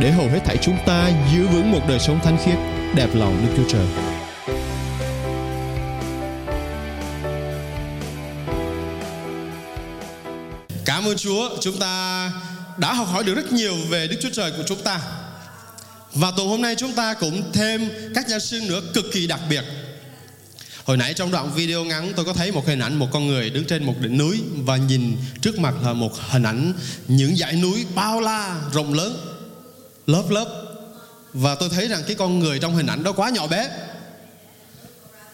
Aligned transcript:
để 0.00 0.12
hầu 0.12 0.28
hết 0.28 0.40
thảy 0.44 0.56
chúng 0.62 0.76
ta 0.86 1.10
giữ 1.32 1.46
vững 1.46 1.72
một 1.72 1.80
đời 1.88 1.98
sống 1.98 2.20
thánh 2.24 2.38
khiết, 2.44 2.58
đẹp 2.94 3.08
lòng 3.14 3.46
Đức 3.46 3.52
Chúa 3.56 3.68
Trời. 3.68 3.86
Cảm 10.84 11.04
ơn 11.04 11.16
Chúa, 11.16 11.50
chúng 11.60 11.78
ta 11.78 12.32
đã 12.76 12.92
học 12.92 13.08
hỏi 13.08 13.24
được 13.24 13.34
rất 13.34 13.52
nhiều 13.52 13.74
về 13.88 14.08
Đức 14.08 14.16
Chúa 14.20 14.30
Trời 14.32 14.50
của 14.50 14.62
chúng 14.66 14.82
ta. 14.82 15.00
Và 16.14 16.30
tuần 16.36 16.48
hôm 16.48 16.62
nay 16.62 16.74
chúng 16.78 16.92
ta 16.92 17.14
cũng 17.14 17.52
thêm 17.52 17.90
các 18.14 18.28
gia 18.28 18.38
sư 18.38 18.60
nữa 18.68 18.80
cực 18.94 19.04
kỳ 19.12 19.26
đặc 19.26 19.40
biệt. 19.50 19.64
Hồi 20.84 20.96
nãy 20.96 21.14
trong 21.14 21.30
đoạn 21.30 21.50
video 21.54 21.84
ngắn 21.84 22.12
tôi 22.16 22.24
có 22.24 22.32
thấy 22.32 22.52
một 22.52 22.66
hình 22.66 22.78
ảnh 22.78 22.94
một 22.94 23.08
con 23.12 23.26
người 23.26 23.50
đứng 23.50 23.64
trên 23.64 23.84
một 23.84 23.94
đỉnh 24.00 24.18
núi 24.18 24.42
và 24.56 24.76
nhìn 24.76 25.16
trước 25.40 25.58
mặt 25.58 25.74
là 25.82 25.92
một 25.92 26.12
hình 26.30 26.42
ảnh 26.42 26.72
những 27.08 27.36
dãy 27.36 27.52
núi 27.52 27.86
bao 27.94 28.20
la, 28.20 28.56
rộng 28.72 28.94
lớn, 28.94 29.16
lớp 30.08 30.30
lớp. 30.30 30.46
Và 31.32 31.54
tôi 31.54 31.68
thấy 31.68 31.88
rằng 31.88 32.02
cái 32.06 32.16
con 32.16 32.38
người 32.38 32.58
trong 32.58 32.74
hình 32.74 32.86
ảnh 32.86 33.02
đó 33.02 33.12
quá 33.12 33.30
nhỏ 33.30 33.46
bé. 33.46 33.70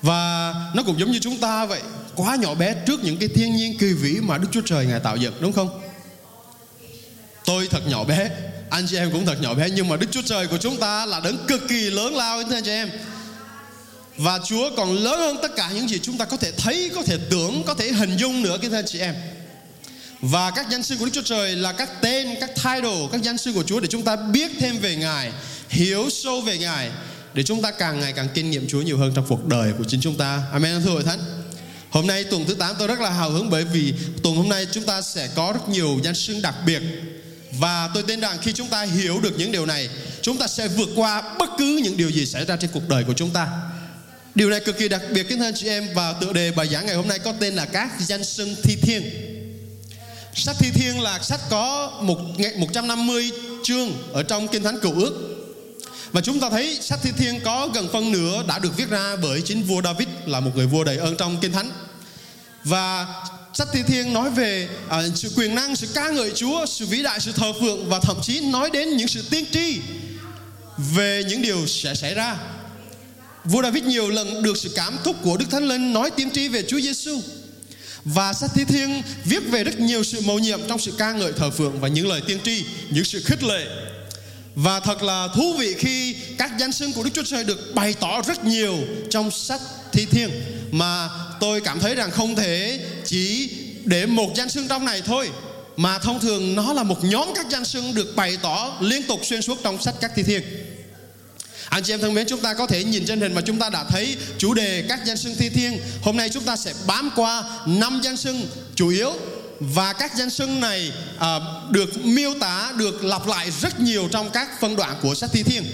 Và 0.02 0.54
nó 0.74 0.82
cũng 0.82 1.00
giống 1.00 1.10
như 1.10 1.18
chúng 1.22 1.38
ta 1.38 1.66
vậy, 1.66 1.80
quá 2.16 2.36
nhỏ 2.36 2.54
bé 2.54 2.74
trước 2.86 3.04
những 3.04 3.16
cái 3.16 3.28
thiên 3.28 3.56
nhiên 3.56 3.78
kỳ 3.78 3.92
vĩ 3.92 4.20
mà 4.22 4.38
Đức 4.38 4.48
Chúa 4.52 4.60
Trời 4.64 4.86
Ngài 4.86 5.00
tạo 5.00 5.16
dựng, 5.16 5.34
đúng 5.40 5.52
không? 5.52 5.80
Tôi 7.44 7.68
thật 7.70 7.80
nhỏ 7.88 8.04
bé, 8.04 8.30
anh 8.70 8.86
chị 8.88 8.96
em 8.96 9.10
cũng 9.12 9.26
thật 9.26 9.40
nhỏ 9.40 9.54
bé 9.54 9.70
nhưng 9.70 9.88
mà 9.88 9.96
Đức 9.96 10.06
Chúa 10.10 10.22
Trời 10.22 10.46
của 10.46 10.58
chúng 10.58 10.77
ta 10.77 11.06
là 11.06 11.20
đấng 11.20 11.46
cực 11.46 11.68
kỳ 11.68 11.90
lớn 11.90 12.16
lao 12.16 12.38
anh 12.38 12.62
chị 12.64 12.70
em. 12.70 12.90
Và 14.16 14.38
Chúa 14.44 14.70
còn 14.77 14.92
lớn 14.92 15.18
hơn 15.18 15.36
tất 15.42 15.56
cả 15.56 15.70
những 15.74 15.88
gì 15.88 15.98
chúng 16.02 16.18
ta 16.18 16.24
có 16.24 16.36
thể 16.36 16.52
thấy, 16.52 16.90
có 16.94 17.02
thể 17.02 17.18
tưởng, 17.30 17.62
có 17.66 17.74
thể 17.74 17.92
hình 17.92 18.16
dung 18.16 18.42
nữa 18.42 18.58
kính 18.62 18.70
thưa 18.70 18.78
anh 18.78 18.86
chị 18.86 18.98
em. 18.98 19.14
Và 20.30 20.50
các 20.50 20.70
danh 20.70 20.83
sư 20.83 20.97
của 20.98 21.05
Đức 21.05 21.11
Chúa 21.14 21.22
Trời 21.22 21.56
là 21.56 21.72
các 21.72 22.00
tên, 22.00 22.28
các 22.41 22.50
title, 22.55 23.08
các 23.12 23.22
danh 23.22 23.39
sư 23.39 23.53
của 23.53 23.62
Chúa 23.62 23.80
để 23.80 23.89
chúng 23.91 24.03
ta 24.03 24.17
biết 24.17 24.50
thêm 24.58 24.78
về 24.78 24.97
Ngài, 24.97 25.33
hiểu 25.69 26.11
sâu 26.11 26.41
về 26.41 26.58
Ngài 26.58 26.91
để 27.34 27.42
chúng 27.42 27.62
ta 27.62 27.70
càng 27.70 28.00
ngày 28.00 28.12
càng 28.12 28.28
kinh 28.34 28.50
nghiệm 28.50 28.69
Chúa 28.69 28.83
nhiều 28.83 28.98
hơn 28.98 29.12
trong 29.14 29.27
cuộc 29.28 29.47
đời 29.47 29.72
của 29.78 29.84
chính 29.84 30.00
chúng 30.00 30.17
ta. 30.17 30.42
Amen 30.52 30.83
thưa 30.84 30.91
hội 30.91 31.02
thánh. 31.02 31.19
Hôm 31.91 32.06
nay 32.06 32.25
tuần 32.25 32.45
thứ 32.47 32.55
8 32.55 32.77
tôi 32.78 32.89
rất 32.89 33.00
là 33.00 33.11
hào 33.11 33.30
hứng 33.30 33.50
bởi 33.50 33.64
vì 33.64 33.95
tuần 34.22 34.36
hôm 34.36 34.48
nay 34.48 34.67
chúng 34.72 34.84
ta 34.84 35.02
sẽ 35.02 35.28
có 35.34 35.52
rất 35.52 35.69
nhiều 35.69 36.00
danh 36.05 36.14
xưng 36.14 36.42
đặc 36.42 36.55
biệt 36.67 36.83
và 37.58 37.91
tôi 37.95 38.02
tin 38.02 38.20
rằng 38.20 38.39
khi 38.42 38.52
chúng 38.52 38.69
ta 38.69 38.83
hiểu 38.83 39.20
được 39.20 39.39
những 39.39 39.52
điều 39.52 39.67
này, 39.67 39.89
chúng 40.22 40.39
ta 40.39 40.47
sẽ 40.47 40.69
vượt 40.69 40.89
qua 40.97 41.22
bất 41.39 41.50
cứ 41.58 41.80
những 41.84 41.97
điều 41.97 42.11
gì 42.11 42.27
xảy 42.27 42.45
ra 42.45 42.56
trên 42.56 42.70
cuộc 42.72 42.89
đời 42.89 43.05
của 43.05 43.14
chúng 43.14 43.30
ta. 43.30 43.48
Điều 44.34 44.50
này 44.50 44.61
cực 44.61 44.78
kỳ 44.78 44.89
đặc 44.89 45.02
biệt 45.14 45.28
kính 45.28 45.39
thưa 45.39 45.45
anh 45.45 45.55
chị 45.55 45.69
em 45.69 45.89
và 45.95 46.12
tựa 46.12 46.33
đề 46.33 46.50
bài 46.50 46.69
giảng 46.72 46.86
ngày 46.86 46.95
hôm 46.95 47.08
nay 47.08 47.19
có 47.19 47.33
tên 47.41 47.55
là 47.55 47.64
các 47.64 47.91
danh 48.00 48.25
xưng 48.25 48.55
thi 48.62 48.77
thiên. 48.83 49.33
Sách 50.36 50.56
thi 50.58 50.70
thiên 50.70 51.00
là 51.00 51.18
sách 51.18 51.40
có 51.50 51.92
một 52.02 52.18
150 52.56 53.30
chương 53.62 53.92
ở 54.12 54.22
trong 54.22 54.48
Kinh 54.48 54.62
Thánh 54.62 54.80
Cựu 54.80 54.92
Ước. 55.00 55.14
Và 56.12 56.20
chúng 56.20 56.40
ta 56.40 56.50
thấy 56.50 56.78
sách 56.80 56.98
thi 57.02 57.10
thiên 57.16 57.40
có 57.44 57.68
gần 57.74 57.88
phân 57.92 58.12
nửa 58.12 58.42
đã 58.48 58.58
được 58.58 58.77
viết 58.77 58.88
ra 58.88 59.16
bởi 59.22 59.42
chính 59.42 59.62
vua 59.62 59.82
David 59.82 60.08
là 60.27 60.40
một 60.40 60.50
người 60.55 60.66
vua 60.66 60.84
đầy 60.84 60.96
ơn 60.96 61.16
trong 61.16 61.36
Kinh 61.40 61.52
Thánh. 61.52 61.70
Và 62.64 63.06
sách 63.55 63.68
thi 63.72 63.83
thiên 63.86 64.12
nói 64.12 64.30
về 64.30 64.68
à, 64.89 65.02
sự 65.14 65.30
quyền 65.36 65.55
năng, 65.55 65.77
sự 65.77 65.89
ca 65.95 66.08
ngợi 66.08 66.30
Chúa, 66.34 66.66
sự 66.66 66.86
vĩ 66.86 67.02
đại, 67.02 67.20
sự 67.20 67.33
thờ 67.33 67.52
phượng 67.61 67.89
và 67.89 68.01
thậm 68.01 68.16
chí 68.22 68.40
nói 68.40 68.70
đến 68.72 68.96
những 68.96 69.08
sự 69.08 69.22
tiên 69.30 69.45
tri 69.52 69.80
về 70.78 71.24
những 71.28 71.42
điều 71.42 71.66
sẽ 71.66 71.95
xảy 71.95 72.14
ra 72.14 72.36
Vua 73.45 73.62
David 73.62 73.84
nhiều 73.84 74.08
lần 74.08 74.42
được 74.42 74.56
sự 74.56 74.72
cảm 74.77 74.98
thúc 75.05 75.16
của 75.22 75.36
Đức 75.36 75.46
Thánh 75.51 75.64
Linh 75.64 75.92
nói 75.92 76.11
tiên 76.11 76.30
tri 76.30 76.48
về 76.48 76.62
Chúa 76.68 76.80
Giêsu. 76.80 77.20
Và 78.04 78.32
sách 78.32 78.50
thi 78.54 78.64
thiên 78.64 79.02
viết 79.24 79.42
về 79.50 79.64
rất 79.64 79.80
nhiều 79.80 80.04
sự 80.04 80.20
mầu 80.20 80.38
nhiệm 80.38 80.60
trong 80.68 80.78
sự 80.78 80.92
ca 80.98 81.12
ngợi 81.12 81.32
thờ 81.32 81.50
phượng 81.50 81.80
và 81.80 81.88
những 81.88 82.08
lời 82.08 82.22
tiên 82.26 82.38
tri, 82.44 82.64
những 82.90 83.04
sự 83.04 83.22
khích 83.24 83.42
lệ. 83.42 83.66
Và 84.54 84.80
thật 84.80 85.02
là 85.02 85.28
thú 85.34 85.54
vị 85.58 85.74
khi 85.78 86.16
các 86.38 86.50
danh 86.58 86.72
xưng 86.72 86.92
của 86.92 87.02
Đức 87.02 87.10
Chúa 87.14 87.22
Trời 87.22 87.44
được 87.44 87.74
bày 87.74 87.94
tỏ 88.00 88.22
rất 88.22 88.44
nhiều 88.44 88.76
trong 89.10 89.30
sách 89.30 89.60
thi 89.92 90.06
thiên 90.10 90.30
mà 90.70 91.08
tôi 91.40 91.60
cảm 91.60 91.80
thấy 91.80 91.94
rằng 91.94 92.10
không 92.10 92.34
thể 92.34 92.80
chỉ 93.04 93.50
để 93.84 94.06
một 94.06 94.30
danh 94.36 94.48
xưng 94.48 94.68
trong 94.68 94.84
này 94.84 95.02
thôi 95.06 95.30
mà 95.76 95.98
thông 95.98 96.20
thường 96.20 96.54
nó 96.54 96.72
là 96.72 96.82
một 96.82 97.04
nhóm 97.04 97.28
các 97.34 97.46
danh 97.50 97.64
xưng 97.64 97.94
được 97.94 98.16
bày 98.16 98.38
tỏ 98.42 98.76
liên 98.80 99.02
tục 99.02 99.20
xuyên 99.22 99.42
suốt 99.42 99.58
trong 99.62 99.82
sách 99.82 99.94
các 100.00 100.12
thi 100.16 100.22
thiên. 100.22 100.42
Anh 101.69 101.83
chị 101.83 101.92
em 101.92 102.01
thân 102.01 102.14
mến, 102.14 102.27
chúng 102.27 102.41
ta 102.41 102.55
có 102.55 102.67
thể 102.67 102.85
nhìn 102.85 103.07
trên 103.07 103.20
hình 103.20 103.35
mà 103.35 103.41
chúng 103.41 103.58
ta 103.58 103.70
đã 103.70 103.85
thấy 103.85 104.17
chủ 104.39 104.55
đề 104.55 104.85
các 104.89 105.01
danh 105.05 105.17
xưng 105.17 105.35
thi 105.39 105.48
thiên. 105.48 105.80
Hôm 106.02 106.17
nay 106.17 106.29
chúng 106.29 106.45
ta 106.45 106.57
sẽ 106.57 106.73
bám 106.86 107.11
qua 107.17 107.45
năm 107.67 108.01
danh 108.05 108.17
xưng 108.17 108.47
chủ 108.75 108.89
yếu 108.89 109.13
và 109.61 109.92
các 109.92 110.17
danh 110.17 110.30
xưng 110.30 110.61
này 110.61 110.92
à, 111.19 111.39
được 111.70 112.05
miêu 112.05 112.35
tả, 112.41 112.73
được 112.77 113.05
lặp 113.05 113.27
lại 113.27 113.51
rất 113.51 113.80
nhiều 113.80 114.08
trong 114.13 114.30
các 114.30 114.61
phân 114.61 114.77
đoạn 114.77 114.97
của 115.02 115.14
sách 115.14 115.30
thi 115.33 115.42
thiên. 115.42 115.64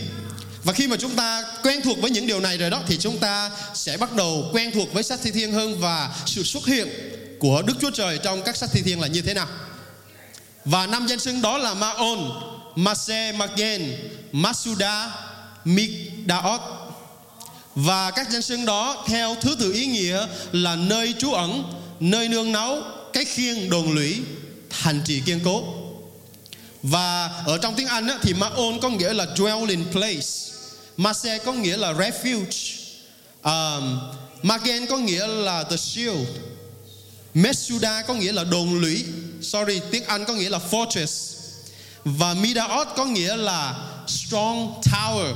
Và 0.64 0.72
khi 0.72 0.86
mà 0.88 0.96
chúng 0.96 1.16
ta 1.16 1.44
quen 1.62 1.80
thuộc 1.84 2.00
với 2.00 2.10
những 2.10 2.26
điều 2.26 2.40
này 2.40 2.58
rồi 2.58 2.70
đó 2.70 2.82
thì 2.86 2.96
chúng 2.98 3.18
ta 3.18 3.50
sẽ 3.74 3.96
bắt 3.96 4.14
đầu 4.14 4.50
quen 4.52 4.70
thuộc 4.74 4.92
với 4.92 5.02
sách 5.02 5.20
thi 5.22 5.30
thiên 5.30 5.52
hơn 5.52 5.80
và 5.80 6.14
sự 6.26 6.42
xuất 6.42 6.66
hiện 6.66 6.88
của 7.38 7.62
Đức 7.62 7.74
Chúa 7.80 7.90
Trời 7.90 8.18
trong 8.18 8.42
các 8.42 8.56
sách 8.56 8.70
thi 8.72 8.82
thiên 8.82 9.00
là 9.00 9.06
như 9.06 9.22
thế 9.22 9.34
nào. 9.34 9.46
Và 10.64 10.86
năm 10.86 11.06
danh 11.06 11.18
xưng 11.18 11.42
đó 11.42 11.58
là 11.58 11.74
Maon, 11.74 12.30
Mase, 12.76 13.32
Magen, 13.32 13.92
Masuda, 14.32 15.10
Mikdaot 15.64 16.60
và 17.74 18.10
các 18.10 18.30
danh 18.30 18.42
xưng 18.42 18.64
đó 18.64 19.04
theo 19.06 19.36
thứ 19.40 19.56
tự 19.60 19.72
ý 19.72 19.86
nghĩa 19.86 20.26
là 20.52 20.76
nơi 20.76 21.14
trú 21.18 21.32
ẩn, 21.32 21.64
nơi 22.00 22.28
nương 22.28 22.52
náu, 22.52 22.82
cái 23.12 23.24
khiên 23.24 23.70
đồn 23.70 23.92
lũy, 23.92 24.16
thành 24.70 25.02
trì 25.06 25.20
kiên 25.26 25.40
cố. 25.44 25.64
Và 26.82 27.26
ở 27.46 27.58
trong 27.58 27.74
tiếng 27.74 27.86
Anh 27.86 28.08
á, 28.08 28.18
thì 28.22 28.34
Maon 28.34 28.80
có 28.82 28.88
nghĩa 28.88 29.12
là 29.12 29.26
dwelling 29.36 29.84
place, 29.92 30.56
Mase 30.96 31.38
có 31.38 31.52
nghĩa 31.52 31.76
là 31.76 31.92
refuge, 31.92 32.80
um, 33.42 33.98
Magen 34.42 34.86
có 34.86 34.96
nghĩa 34.96 35.26
là 35.26 35.64
the 35.64 35.76
shield, 35.76 36.28
Mesuda 37.34 38.02
có 38.02 38.14
nghĩa 38.14 38.32
là 38.32 38.44
đồn 38.44 38.80
lũy, 38.80 39.04
sorry 39.42 39.80
tiếng 39.90 40.04
Anh 40.04 40.24
có 40.24 40.34
nghĩa 40.34 40.48
là 40.48 40.60
fortress, 40.70 41.36
và 42.04 42.34
Midaot 42.34 42.88
có 42.96 43.04
nghĩa 43.04 43.36
là 43.36 43.88
strong 44.06 44.80
tower 44.82 45.34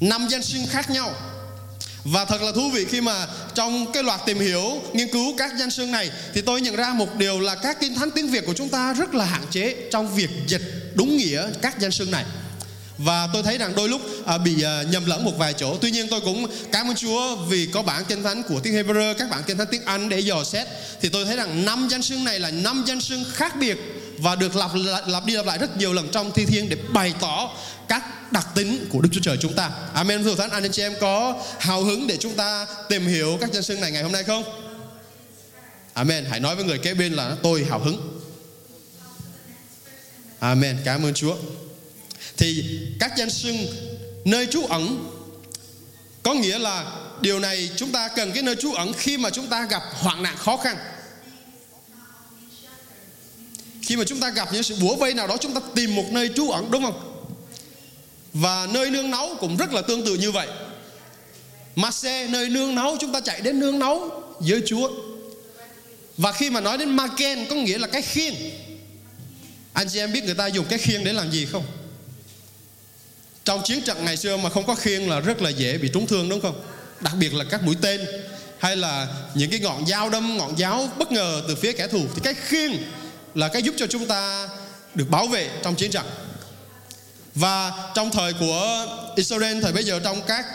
năm 0.00 0.26
danh 0.28 0.42
xưng 0.42 0.66
khác 0.66 0.90
nhau. 0.90 1.14
Và 2.04 2.24
thật 2.24 2.42
là 2.42 2.52
thú 2.52 2.70
vị 2.70 2.84
khi 2.84 3.00
mà 3.00 3.26
trong 3.54 3.92
cái 3.92 4.02
loạt 4.02 4.20
tìm 4.26 4.38
hiểu 4.38 4.82
nghiên 4.92 5.08
cứu 5.12 5.34
các 5.38 5.50
danh 5.58 5.70
xưng 5.70 5.90
này 5.90 6.10
thì 6.34 6.40
tôi 6.40 6.60
nhận 6.60 6.76
ra 6.76 6.92
một 6.92 7.16
điều 7.16 7.40
là 7.40 7.54
các 7.54 7.80
kinh 7.80 7.94
thánh 7.94 8.10
tiếng 8.10 8.28
Việt 8.28 8.46
của 8.46 8.54
chúng 8.54 8.68
ta 8.68 8.92
rất 8.92 9.14
là 9.14 9.24
hạn 9.24 9.42
chế 9.50 9.76
trong 9.92 10.14
việc 10.14 10.30
dịch 10.46 10.92
đúng 10.94 11.16
nghĩa 11.16 11.46
các 11.62 11.80
danh 11.80 11.90
xưng 11.90 12.10
này. 12.10 12.24
Và 12.98 13.28
tôi 13.32 13.42
thấy 13.42 13.58
rằng 13.58 13.72
đôi 13.76 13.88
lúc 13.88 14.00
à, 14.26 14.38
bị 14.38 14.62
à, 14.62 14.82
nhầm 14.90 15.06
lẫn 15.06 15.24
một 15.24 15.38
vài 15.38 15.52
chỗ. 15.52 15.76
Tuy 15.80 15.90
nhiên 15.90 16.06
tôi 16.10 16.20
cũng 16.20 16.46
cảm 16.72 16.90
ơn 16.90 16.96
Chúa 16.96 17.36
vì 17.36 17.68
có 17.72 17.82
bản 17.82 18.04
kinh 18.08 18.22
thánh 18.22 18.42
của 18.42 18.60
tiếng 18.60 18.74
Hebrew 18.74 19.14
các 19.14 19.30
bản 19.30 19.42
kinh 19.46 19.58
thánh 19.58 19.66
tiếng 19.70 19.84
Anh 19.84 20.08
để 20.08 20.20
dò 20.20 20.44
xét. 20.44 20.66
Thì 21.00 21.08
tôi 21.08 21.24
thấy 21.24 21.36
rằng 21.36 21.64
năm 21.64 21.88
danh 21.90 22.02
xưng 22.02 22.24
này 22.24 22.40
là 22.40 22.50
năm 22.50 22.84
danh 22.86 23.00
xưng 23.00 23.24
khác 23.32 23.56
biệt 23.60 23.76
và 24.18 24.36
được 24.36 24.56
lặp 24.56 24.70
lặp 25.06 25.24
đi 25.24 25.34
lặp 25.34 25.46
lại 25.46 25.58
rất 25.58 25.76
nhiều 25.76 25.92
lần 25.92 26.08
trong 26.12 26.32
thi 26.32 26.46
thiên 26.46 26.68
để 26.68 26.76
bày 26.92 27.14
tỏ 27.20 27.50
các 27.88 28.32
đặc 28.32 28.46
tính 28.54 28.86
của 28.90 29.00
Đức 29.00 29.08
Chúa 29.12 29.20
Trời 29.20 29.36
chúng 29.40 29.54
ta. 29.54 29.70
Amen. 29.94 30.24
Thưa 30.24 30.34
Thánh, 30.34 30.50
anh 30.50 30.72
chị 30.72 30.82
em 30.82 30.94
có 31.00 31.42
hào 31.58 31.84
hứng 31.84 32.06
để 32.06 32.16
chúng 32.16 32.34
ta 32.34 32.66
tìm 32.88 33.06
hiểu 33.06 33.38
các 33.40 33.52
danh 33.52 33.62
xưng 33.62 33.80
này 33.80 33.90
ngày 33.90 34.02
hôm 34.02 34.12
nay 34.12 34.24
không? 34.24 34.44
Amen. 35.92 36.24
Hãy 36.24 36.40
nói 36.40 36.56
với 36.56 36.64
người 36.64 36.78
kế 36.78 36.94
bên 36.94 37.12
là 37.12 37.36
tôi 37.42 37.66
hào 37.70 37.78
hứng. 37.78 38.20
Amen. 40.38 40.78
Cảm 40.84 41.02
ơn 41.02 41.14
Chúa. 41.14 41.36
Thì 42.36 42.78
các 43.00 43.12
danh 43.16 43.30
xưng 43.30 43.56
nơi 44.24 44.46
trú 44.46 44.66
ẩn 44.66 45.12
có 46.22 46.34
nghĩa 46.34 46.58
là 46.58 46.84
điều 47.20 47.40
này 47.40 47.70
chúng 47.76 47.92
ta 47.92 48.08
cần 48.08 48.32
cái 48.32 48.42
nơi 48.42 48.56
trú 48.56 48.72
ẩn 48.72 48.92
khi 48.92 49.18
mà 49.18 49.30
chúng 49.30 49.46
ta 49.46 49.66
gặp 49.70 49.82
hoạn 49.92 50.22
nạn 50.22 50.36
khó 50.36 50.56
khăn 50.56 50.76
khi 53.86 53.96
mà 53.96 54.04
chúng 54.04 54.20
ta 54.20 54.30
gặp 54.30 54.48
những 54.52 54.62
sự 54.62 54.76
bủa 54.80 54.96
vây 54.96 55.14
nào 55.14 55.26
đó, 55.26 55.36
chúng 55.40 55.54
ta 55.54 55.60
tìm 55.74 55.94
một 55.94 56.04
nơi 56.10 56.30
trú 56.36 56.50
ẩn, 56.50 56.70
đúng 56.70 56.82
không? 56.82 57.28
Và 58.32 58.66
nơi 58.70 58.90
nương 58.90 59.10
náu 59.10 59.36
cũng 59.40 59.56
rất 59.56 59.72
là 59.72 59.82
tương 59.82 60.04
tự 60.04 60.14
như 60.14 60.30
vậy. 60.30 60.48
Mà 61.76 61.90
xe 61.90 62.26
nơi 62.26 62.48
nương 62.48 62.74
náu, 62.74 62.96
chúng 63.00 63.12
ta 63.12 63.20
chạy 63.20 63.40
đến 63.40 63.60
nương 63.60 63.78
náu 63.78 64.22
với 64.40 64.62
Chúa. 64.66 64.90
Và 66.16 66.32
khi 66.32 66.50
mà 66.50 66.60
nói 66.60 66.78
đến 66.78 66.96
Magen 66.96 67.46
có 67.50 67.56
nghĩa 67.56 67.78
là 67.78 67.86
cái 67.86 68.02
khiên. 68.02 68.34
Anh 69.72 69.88
chị 69.88 69.98
em 69.98 70.12
biết 70.12 70.24
người 70.24 70.34
ta 70.34 70.46
dùng 70.46 70.66
cái 70.68 70.78
khiên 70.78 71.04
để 71.04 71.12
làm 71.12 71.30
gì 71.30 71.46
không? 71.46 71.64
Trong 73.44 73.62
chiến 73.64 73.82
trận 73.82 74.04
ngày 74.04 74.16
xưa 74.16 74.36
mà 74.36 74.50
không 74.50 74.66
có 74.66 74.74
khiên 74.74 75.02
là 75.02 75.20
rất 75.20 75.42
là 75.42 75.50
dễ 75.50 75.78
bị 75.78 75.90
trúng 75.94 76.06
thương, 76.06 76.28
đúng 76.28 76.40
không? 76.40 76.60
Đặc 77.00 77.14
biệt 77.18 77.34
là 77.34 77.44
các 77.50 77.62
mũi 77.62 77.74
tên 77.82 78.06
hay 78.58 78.76
là 78.76 79.08
những 79.34 79.50
cái 79.50 79.60
ngọn 79.60 79.86
dao 79.86 80.10
đâm, 80.10 80.36
ngọn 80.36 80.58
giáo 80.58 80.88
bất 80.98 81.12
ngờ 81.12 81.42
từ 81.48 81.54
phía 81.54 81.72
kẻ 81.72 81.88
thù. 81.88 82.02
Thì 82.14 82.20
cái 82.24 82.34
khiên 82.34 82.76
là 83.36 83.48
cái 83.48 83.62
giúp 83.62 83.74
cho 83.78 83.86
chúng 83.86 84.06
ta 84.06 84.48
được 84.94 85.10
bảo 85.10 85.26
vệ 85.26 85.50
trong 85.62 85.74
chiến 85.74 85.90
trận 85.90 86.06
và 87.34 87.72
trong 87.94 88.10
thời 88.10 88.32
của 88.32 88.86
Israel 89.16 89.62
thời 89.62 89.72
bây 89.72 89.84
giờ 89.84 90.00
trong 90.04 90.22
các 90.26 90.46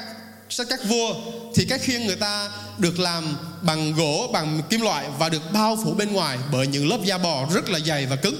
sách 0.49 0.67
các 0.69 0.79
vua 0.83 1.15
thì 1.55 1.65
các 1.69 1.81
khiên 1.81 2.05
người 2.05 2.15
ta 2.15 2.49
được 2.77 2.99
làm 2.99 3.37
bằng 3.61 3.93
gỗ 3.93 4.29
bằng 4.33 4.61
kim 4.69 4.81
loại 4.81 5.05
và 5.19 5.29
được 5.29 5.51
bao 5.53 5.77
phủ 5.83 5.93
bên 5.93 6.13
ngoài 6.13 6.37
bởi 6.51 6.67
những 6.67 6.89
lớp 6.89 6.99
da 7.03 7.17
bò 7.17 7.47
rất 7.53 7.69
là 7.69 7.79
dày 7.79 8.05
và 8.05 8.15
cứng. 8.15 8.35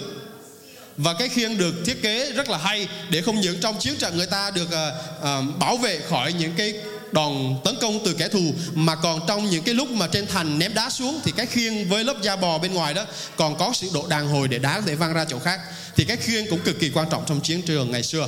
Và 0.98 1.14
cái 1.14 1.30
khiên 1.30 1.58
được 1.58 1.76
thiết 1.86 2.02
kế 2.02 2.32
rất 2.32 2.50
là 2.50 2.58
hay 2.58 2.88
để 3.10 3.22
không 3.22 3.42
những 3.42 3.60
trong 3.62 3.80
chiến 3.80 3.96
trận 3.96 4.18
người 4.18 4.26
ta 4.26 4.52
được 4.52 4.68
uh, 4.68 5.20
uh, 5.20 5.60
bảo 5.60 5.78
vệ 5.78 6.00
khỏi 6.10 6.34
những 6.34 6.54
cái 6.58 6.74
đòn 7.12 7.56
tấn 7.66 7.76
công 7.82 8.00
từ 8.06 8.14
kẻ 8.14 8.28
thù. 8.28 8.54
Mà 8.74 8.96
còn 8.96 9.20
trong 9.28 9.50
những 9.50 9.64
cái 9.64 9.76
lúc 9.76 9.92
mà 9.92 10.08
trên 10.08 10.28
thành 10.28 10.60
ném 10.60 10.74
đá 10.74 10.90
xuống 10.90 11.20
thì 11.24 11.32
cái 11.32 11.46
khiên 11.46 11.90
với 11.90 12.04
lớp 12.04 12.22
da 12.22 12.36
bò 12.36 12.58
bên 12.58 12.74
ngoài 12.74 12.94
đó 12.94 13.06
còn 13.36 13.58
có 13.58 13.72
sự 13.74 13.90
độ 13.94 14.08
đàn 14.08 14.28
hồi 14.28 14.48
để 14.48 14.60
đá 14.60 14.80
có 14.80 14.86
thể 14.86 14.96
văng 14.96 15.14
ra 15.14 15.26
chỗ 15.26 15.40
khác. 15.40 15.60
Thì 15.96 16.04
cái 16.04 16.18
khiên 16.18 16.46
cũng 16.50 16.60
cực 16.60 16.80
kỳ 16.80 16.90
quan 16.90 17.10
trọng 17.10 17.24
trong 17.28 17.42
chiến 17.42 17.62
trường 17.62 17.92
ngày 17.92 18.04
xưa. 18.04 18.28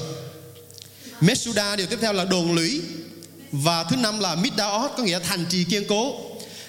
Mesuda 1.21 1.75
điều 1.75 1.88
tiếp 1.88 2.00
theo 2.01 2.13
là 2.13 2.25
đồn 2.25 2.56
lũy. 2.56 2.81
Và 3.51 3.83
thứ 3.83 3.95
năm 3.95 4.19
là 4.19 4.35
Midaot 4.35 4.91
có 4.97 5.03
nghĩa 5.03 5.19
là 5.19 5.25
thành 5.25 5.45
trì 5.50 5.63
kiên 5.63 5.83
cố. 5.88 6.15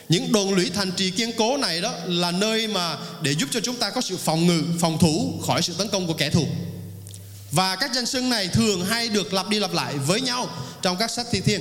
Những 0.09 0.33
đồn 0.33 0.55
lũy 0.55 0.71
thành 0.75 0.93
trì 0.97 1.11
kiên 1.11 1.33
cố 1.33 1.57
này 1.57 1.81
đó 1.81 1.93
là 2.07 2.31
nơi 2.31 2.69
mà 2.69 2.97
để 3.23 3.35
giúp 3.35 3.49
cho 3.53 3.61
chúng 3.61 3.77
ta 3.77 3.91
có 3.91 4.01
sự 4.01 4.17
phòng 4.17 4.47
ngự, 4.47 4.63
phòng 4.81 4.99
thủ 4.99 5.41
khỏi 5.47 5.63
sự 5.63 5.75
tấn 5.79 5.89
công 5.89 6.07
của 6.07 6.13
kẻ 6.13 6.31
thù. 6.31 6.47
Và 7.51 7.77
các 7.77 7.91
danh 7.95 8.07
xưng 8.07 8.31
này 8.31 8.49
thường 8.49 8.85
hay 8.85 9.09
được 9.09 9.33
lặp 9.33 9.49
đi 9.49 9.59
lặp 9.59 9.73
lại 9.73 9.95
với 9.95 10.21
nhau 10.21 10.49
trong 10.83 10.97
các 10.97 11.11
sách 11.11 11.27
thi 11.31 11.41
thiên 11.41 11.61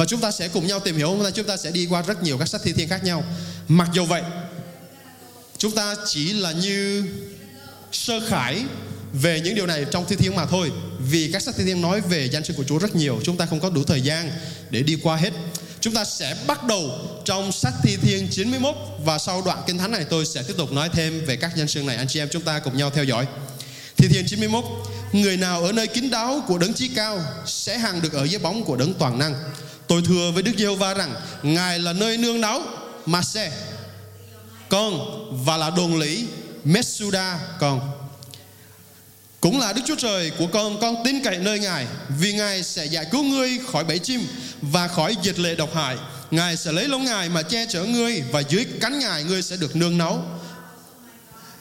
và 0.00 0.06
chúng 0.06 0.20
ta 0.20 0.30
sẽ 0.30 0.48
cùng 0.48 0.66
nhau 0.66 0.80
tìm 0.80 0.96
hiểu, 0.96 1.08
hôm 1.08 1.22
nay 1.22 1.32
chúng 1.34 1.46
ta 1.46 1.56
sẽ 1.56 1.70
đi 1.70 1.86
qua 1.90 2.02
rất 2.02 2.22
nhiều 2.22 2.38
các 2.38 2.48
sách 2.48 2.60
thi 2.64 2.72
thiên 2.72 2.88
khác 2.88 3.04
nhau. 3.04 3.24
Mặc 3.68 3.88
dù 3.92 4.04
vậy, 4.04 4.22
chúng 5.58 5.72
ta 5.72 5.94
chỉ 6.06 6.32
là 6.32 6.52
như 6.52 7.04
sơ 7.92 8.20
khải 8.28 8.64
về 9.12 9.40
những 9.40 9.54
điều 9.54 9.66
này 9.66 9.86
trong 9.90 10.04
thi 10.08 10.16
thiên 10.16 10.36
mà 10.36 10.46
thôi. 10.46 10.70
Vì 10.98 11.30
các 11.32 11.42
sách 11.42 11.54
thi 11.58 11.64
thiên 11.64 11.80
nói 11.80 12.00
về 12.00 12.28
danh 12.32 12.44
sư 12.44 12.54
của 12.56 12.64
Chúa 12.64 12.78
rất 12.78 12.96
nhiều, 12.96 13.20
chúng 13.24 13.36
ta 13.36 13.46
không 13.46 13.60
có 13.60 13.70
đủ 13.70 13.84
thời 13.84 14.00
gian 14.00 14.30
để 14.70 14.82
đi 14.82 14.98
qua 15.02 15.16
hết. 15.16 15.32
Chúng 15.80 15.94
ta 15.94 16.04
sẽ 16.04 16.36
bắt 16.46 16.64
đầu 16.64 16.90
trong 17.24 17.52
sách 17.52 17.74
thi 17.82 17.96
thiên 18.02 18.28
91 18.30 18.74
và 19.04 19.18
sau 19.18 19.42
đoạn 19.42 19.62
kinh 19.66 19.78
thánh 19.78 19.90
này 19.90 20.04
tôi 20.04 20.26
sẽ 20.26 20.42
tiếp 20.42 20.54
tục 20.56 20.72
nói 20.72 20.88
thêm 20.92 21.24
về 21.24 21.36
các 21.36 21.56
danh 21.56 21.68
sư 21.68 21.82
này. 21.82 21.96
Anh 21.96 22.08
chị 22.08 22.20
em 22.20 22.28
chúng 22.32 22.42
ta 22.42 22.58
cùng 22.58 22.76
nhau 22.76 22.90
theo 22.90 23.04
dõi. 23.04 23.26
Thi 23.96 24.08
thiên 24.08 24.26
91 24.26 24.64
người 25.12 25.36
nào 25.36 25.64
ở 25.64 25.72
nơi 25.72 25.86
kín 25.86 26.10
đáo 26.10 26.44
của 26.48 26.58
đấng 26.58 26.74
chí 26.74 26.88
cao 26.88 27.20
sẽ 27.46 27.78
hằng 27.78 28.02
được 28.02 28.12
ở 28.12 28.24
dưới 28.24 28.38
bóng 28.38 28.64
của 28.64 28.76
đấng 28.76 28.94
toàn 28.94 29.18
năng 29.18 29.34
tôi 29.90 30.02
thưa 30.04 30.30
với 30.30 30.42
Đức 30.42 30.52
Giê-hô-va 30.58 30.94
rằng, 30.94 31.14
ngài 31.42 31.78
là 31.78 31.92
nơi 31.92 32.16
nương 32.16 32.40
náu 32.40 32.62
mà 33.06 33.22
xe. 33.22 33.52
Con 34.68 35.00
và 35.44 35.56
là 35.56 35.70
đồn 35.70 35.98
lý 35.98 36.26
Mesuda 36.64 37.38
con. 37.60 37.80
Cũng 39.40 39.60
là 39.60 39.72
Đức 39.72 39.82
Chúa 39.86 39.94
Trời 39.96 40.30
của 40.38 40.46
con 40.46 40.80
Con 40.80 40.96
tin 41.04 41.22
cậy 41.24 41.38
nơi 41.38 41.58
Ngài, 41.58 41.86
Vì 42.18 42.32
Ngài 42.32 42.62
sẽ 42.62 42.84
giải 42.84 43.06
cứu 43.10 43.22
ngươi 43.22 43.58
khỏi 43.72 43.84
bẫy 43.84 43.98
chim 43.98 44.26
Và 44.62 44.88
khỏi 44.88 45.16
dịch 45.22 45.38
lệ 45.38 45.54
độc 45.54 45.74
hại. 45.74 45.96
Ngài 46.30 46.56
sẽ 46.56 46.72
lấy 46.72 46.88
lông 46.88 47.04
Ngài 47.04 47.28
mà 47.28 47.42
che 47.42 47.66
chở 47.68 47.84
ngươi 47.84 48.20
Và 48.20 48.40
dưới 48.40 48.66
cánh 48.80 48.98
Ngài 48.98 49.24
ngươi 49.24 49.42
sẽ 49.42 49.56
được 49.56 49.76
nương 49.76 49.98
náu. 49.98 50.40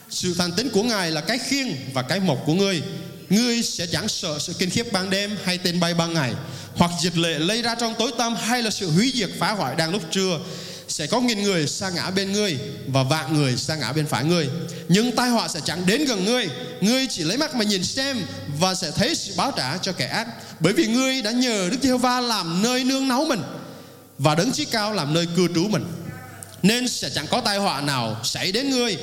Sự 0.10 0.34
thành 0.34 0.52
tín 0.52 0.70
của 0.70 0.84
Ngài 0.84 1.12
là 1.12 1.22
cái 1.22 1.38
khiên 1.38 1.76
và 1.94 2.02
cái 2.02 2.20
mộc 2.20 2.44
của 2.46 2.54
ngươi. 2.54 2.82
Ngươi 3.30 3.64
sẽ 3.64 3.86
chẳng 3.86 4.08
sợ 4.08 4.40
sự 4.40 4.54
kinh 4.60 4.70
khiếp 4.70 4.92
ban 4.92 5.10
đêm 5.10 5.38
hay 5.44 5.58
tên 5.58 5.80
bay 5.80 5.94
ban 5.94 6.14
ngày, 6.14 6.34
Hoặc 6.76 6.92
dịch 7.02 7.18
lệ 7.18 7.40
lây 7.40 7.62
ra 7.62 7.76
trong 7.76 7.94
tối 8.00 8.12
tăm, 8.18 8.36
Hay 8.36 8.64
là 8.64 8.70
sự 8.70 8.92
hủy 8.92 9.12
diệt 9.16 9.30
phá 9.40 9.52
hoại 9.52 9.76
đang 9.76 9.92
lúc 9.92 10.02
trưa. 10.12 10.40
Sẽ 10.88 11.08
có 11.08 11.22
nghìn 11.22 11.44
người 11.44 11.68
sa 11.68 11.90
ngã 11.90 12.10
bên 12.10 12.32
ngươi 12.32 12.58
và 12.88 13.04
vạn 13.04 13.34
người 13.34 13.58
sa 13.58 13.76
ngã 13.76 13.94
bên 13.94 14.06
phải 14.06 14.24
ngươi. 14.24 14.50
Nhưng 14.88 15.16
tai 15.16 15.30
họa 15.30 15.48
sẽ 15.48 15.60
chẳng 15.66 15.86
đến 15.86 16.06
gần 16.06 16.26
ngươi. 16.26 16.48
Ngươi 16.82 17.08
chỉ 17.08 17.24
lấy 17.24 17.38
mắt 17.38 17.56
mà 17.56 17.64
nhìn 17.64 17.84
xem 17.84 18.22
và 18.60 18.76
sẽ 18.76 18.92
thấy 18.92 19.16
sự 19.16 19.34
báo 19.38 19.52
trả 19.58 19.78
cho 19.78 19.92
kẻ 19.92 20.06
ác. 20.06 20.28
Bởi 20.60 20.74
vì 20.74 20.88
ngươi 20.88 21.22
đã 21.22 21.32
nhờ 21.32 21.70
Đức 21.72 21.78
Giê-hô-va 21.82 22.22
làm 22.22 22.62
nơi 22.64 22.84
nương 22.84 23.08
náu 23.08 23.26
mình 23.26 23.42
và 24.18 24.36
đấng 24.36 24.52
chí 24.52 24.66
cao 24.66 24.94
làm 24.94 25.14
nơi 25.14 25.28
cư 25.36 25.48
trú 25.56 25.68
mình. 25.68 25.86
Nên 26.64 26.88
sẽ 26.88 27.10
chẳng 27.10 27.28
có 27.28 27.42
tai 27.42 27.58
họa 27.58 27.82
nào 27.82 28.18
xảy 28.24 28.52
đến 28.52 28.70
ngươi, 28.70 28.98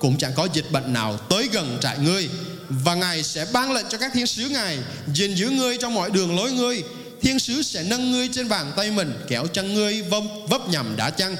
cũng 0.00 0.18
chẳng 0.18 0.32
có 0.34 0.48
dịch 0.52 0.70
bệnh 0.70 0.92
nào 0.92 1.16
tới 1.16 1.48
gần 1.52 1.78
trại 1.80 1.98
ngươi 1.98 2.28
và 2.70 2.94
ngài 2.94 3.22
sẽ 3.22 3.46
ban 3.52 3.72
lệnh 3.72 3.86
cho 3.88 3.98
các 3.98 4.10
thiên 4.14 4.26
sứ 4.26 4.48
ngài 4.48 4.78
gìn 5.14 5.34
giữ 5.34 5.50
ngươi 5.50 5.76
trong 5.76 5.94
mọi 5.94 6.10
đường 6.10 6.36
lối 6.36 6.52
ngươi. 6.52 6.82
Thiên 7.22 7.38
sứ 7.38 7.62
sẽ 7.62 7.82
nâng 7.82 8.12
ngươi 8.12 8.28
trên 8.32 8.48
bàn 8.48 8.72
tay 8.76 8.90
mình 8.90 9.12
kéo 9.28 9.46
chân 9.46 9.74
ngươi 9.74 10.02
vấp, 10.02 10.22
vấp 10.48 10.68
nhầm 10.68 10.96
đã 10.96 11.10
chăng. 11.10 11.36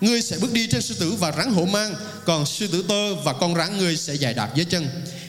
Ngươi 0.00 0.22
sẽ 0.22 0.36
bước 0.40 0.52
đi 0.52 0.66
trên 0.66 0.82
sư 0.82 0.94
tử 1.00 1.12
và 1.18 1.32
rắn 1.32 1.52
hổ 1.52 1.64
mang 1.64 1.94
còn 2.24 2.46
sư 2.46 2.66
tử 2.66 2.84
tơ 2.88 3.14
và 3.14 3.32
con 3.32 3.54
rắn 3.54 3.78
ngươi 3.78 3.96
sẽ 3.96 4.14
dài 4.14 4.34
đạp 4.34 4.54
dưới 4.54 4.64
chân 4.64 4.88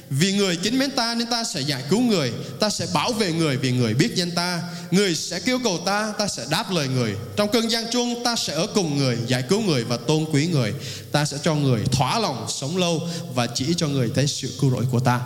vì 0.10 0.34
người 0.34 0.56
kính 0.56 0.80
mến 0.80 0.92
ta 0.92 1.16
nên 1.16 1.28
ta 1.28 1.44
sẽ 1.44 1.62
giải 1.62 1.84
cứu 1.90 2.00
người 2.02 2.32
Ta 2.60 2.70
sẽ 2.70 2.88
bảo 2.94 3.14
vệ 3.14 3.32
người 3.32 3.58
vì 3.58 3.72
người 3.72 3.94
biết 3.94 4.16
danh 4.16 4.32
ta 4.32 4.62
Người 4.92 5.16
sẽ 5.16 5.40
kêu 5.40 5.60
cầu 5.64 5.80
ta 5.86 6.14
Ta 6.18 6.28
sẽ 6.28 6.46
đáp 6.50 6.72
lời 6.72 6.88
người 6.88 7.16
Trong 7.36 7.52
cơn 7.52 7.72
gian 7.72 7.86
chuông 7.92 8.24
ta 8.24 8.36
sẽ 8.36 8.54
ở 8.54 8.68
cùng 8.76 8.98
người 8.98 9.18
Giải 9.28 9.44
cứu 9.50 9.62
người 9.62 9.84
và 9.84 9.98
tôn 9.98 10.26
quý 10.32 10.48
người 10.48 10.74
Ta 11.12 11.26
sẽ 11.26 11.38
cho 11.44 11.56
người 11.56 11.82
thỏa 11.92 12.20
lòng 12.20 12.46
sống 12.50 12.78
lâu 12.78 13.08
Và 13.36 13.48
chỉ 13.48 13.74
cho 13.78 13.88
người 13.88 14.12
thấy 14.16 14.28
sự 14.28 14.58
cứu 14.62 14.72
rỗi 14.72 14.86
của 14.92 15.00
ta 15.00 15.22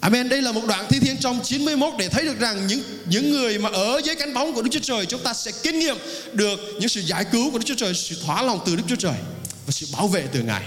Amen. 0.00 0.28
Đây 0.28 0.42
là 0.42 0.52
một 0.52 0.60
đoạn 0.68 0.86
thi 0.88 0.98
thiên 0.98 1.16
trong 1.16 1.40
91 1.44 1.94
để 1.98 2.08
thấy 2.08 2.24
được 2.24 2.38
rằng 2.38 2.66
những 2.66 2.82
những 3.06 3.30
người 3.30 3.58
mà 3.58 3.70
ở 3.72 4.00
dưới 4.04 4.14
cánh 4.14 4.34
bóng 4.34 4.54
của 4.54 4.62
Đức 4.62 4.70
Chúa 4.72 4.80
Trời 4.82 5.06
chúng 5.06 5.22
ta 5.22 5.34
sẽ 5.34 5.52
kinh 5.62 5.78
nghiệm 5.78 5.96
được 6.32 6.60
những 6.80 6.88
sự 6.88 7.00
giải 7.00 7.24
cứu 7.24 7.50
của 7.50 7.58
Đức 7.58 7.64
Chúa 7.66 7.74
Trời, 7.74 7.94
sự 7.94 8.16
thỏa 8.26 8.42
lòng 8.42 8.60
từ 8.66 8.76
Đức 8.76 8.82
Chúa 8.88 8.96
Trời 8.96 9.14
và 9.66 9.70
sự 9.70 9.86
bảo 9.92 10.08
vệ 10.08 10.26
từ 10.32 10.42
Ngài. 10.42 10.62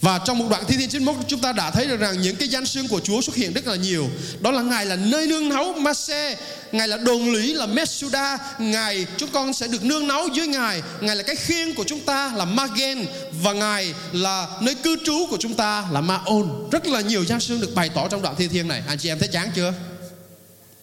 Và 0.00 0.20
trong 0.24 0.38
một 0.38 0.46
đoạn 0.50 0.64
thi 0.68 0.76
thiên 0.76 0.88
91 0.88 1.24
chúng 1.28 1.40
ta 1.40 1.52
đã 1.52 1.70
thấy 1.70 1.86
được 1.86 2.00
rằng 2.00 2.20
những 2.20 2.36
cái 2.36 2.48
danh 2.48 2.66
xưng 2.66 2.88
của 2.88 3.00
Chúa 3.00 3.20
xuất 3.20 3.36
hiện 3.36 3.52
rất 3.52 3.66
là 3.66 3.76
nhiều. 3.76 4.08
Đó 4.40 4.50
là 4.50 4.62
Ngài 4.62 4.86
là 4.86 4.96
nơi 4.96 5.26
nương 5.26 5.48
náu 5.48 5.72
Mase, 5.72 6.36
Ngài 6.72 6.88
là 6.88 6.96
đồn 6.96 7.32
lý 7.32 7.52
là 7.52 7.66
Mesuda, 7.66 8.38
Ngài 8.58 9.06
chúng 9.16 9.28
con 9.32 9.52
sẽ 9.52 9.68
được 9.68 9.84
nương 9.84 10.08
náu 10.08 10.28
dưới 10.34 10.46
Ngài, 10.46 10.82
Ngài 11.00 11.16
là 11.16 11.22
cái 11.22 11.36
khiên 11.36 11.74
của 11.74 11.84
chúng 11.86 12.00
ta 12.00 12.32
là 12.36 12.44
Magen 12.44 13.06
và 13.42 13.52
Ngài 13.52 13.94
là 14.12 14.46
nơi 14.60 14.74
cư 14.74 14.96
trú 15.04 15.26
của 15.30 15.36
chúng 15.40 15.54
ta 15.54 15.84
là 15.90 16.00
Maon 16.00 16.68
Rất 16.72 16.86
là 16.86 17.00
nhiều 17.00 17.24
danh 17.24 17.40
xưng 17.40 17.60
được 17.60 17.74
bày 17.74 17.88
tỏ 17.88 18.08
trong 18.08 18.22
đoạn 18.22 18.34
thi 18.38 18.48
thiên 18.48 18.68
này. 18.68 18.82
Anh 18.86 18.98
chị 18.98 19.08
em 19.08 19.18
thấy 19.18 19.28
chán 19.28 19.50
chưa? 19.54 19.72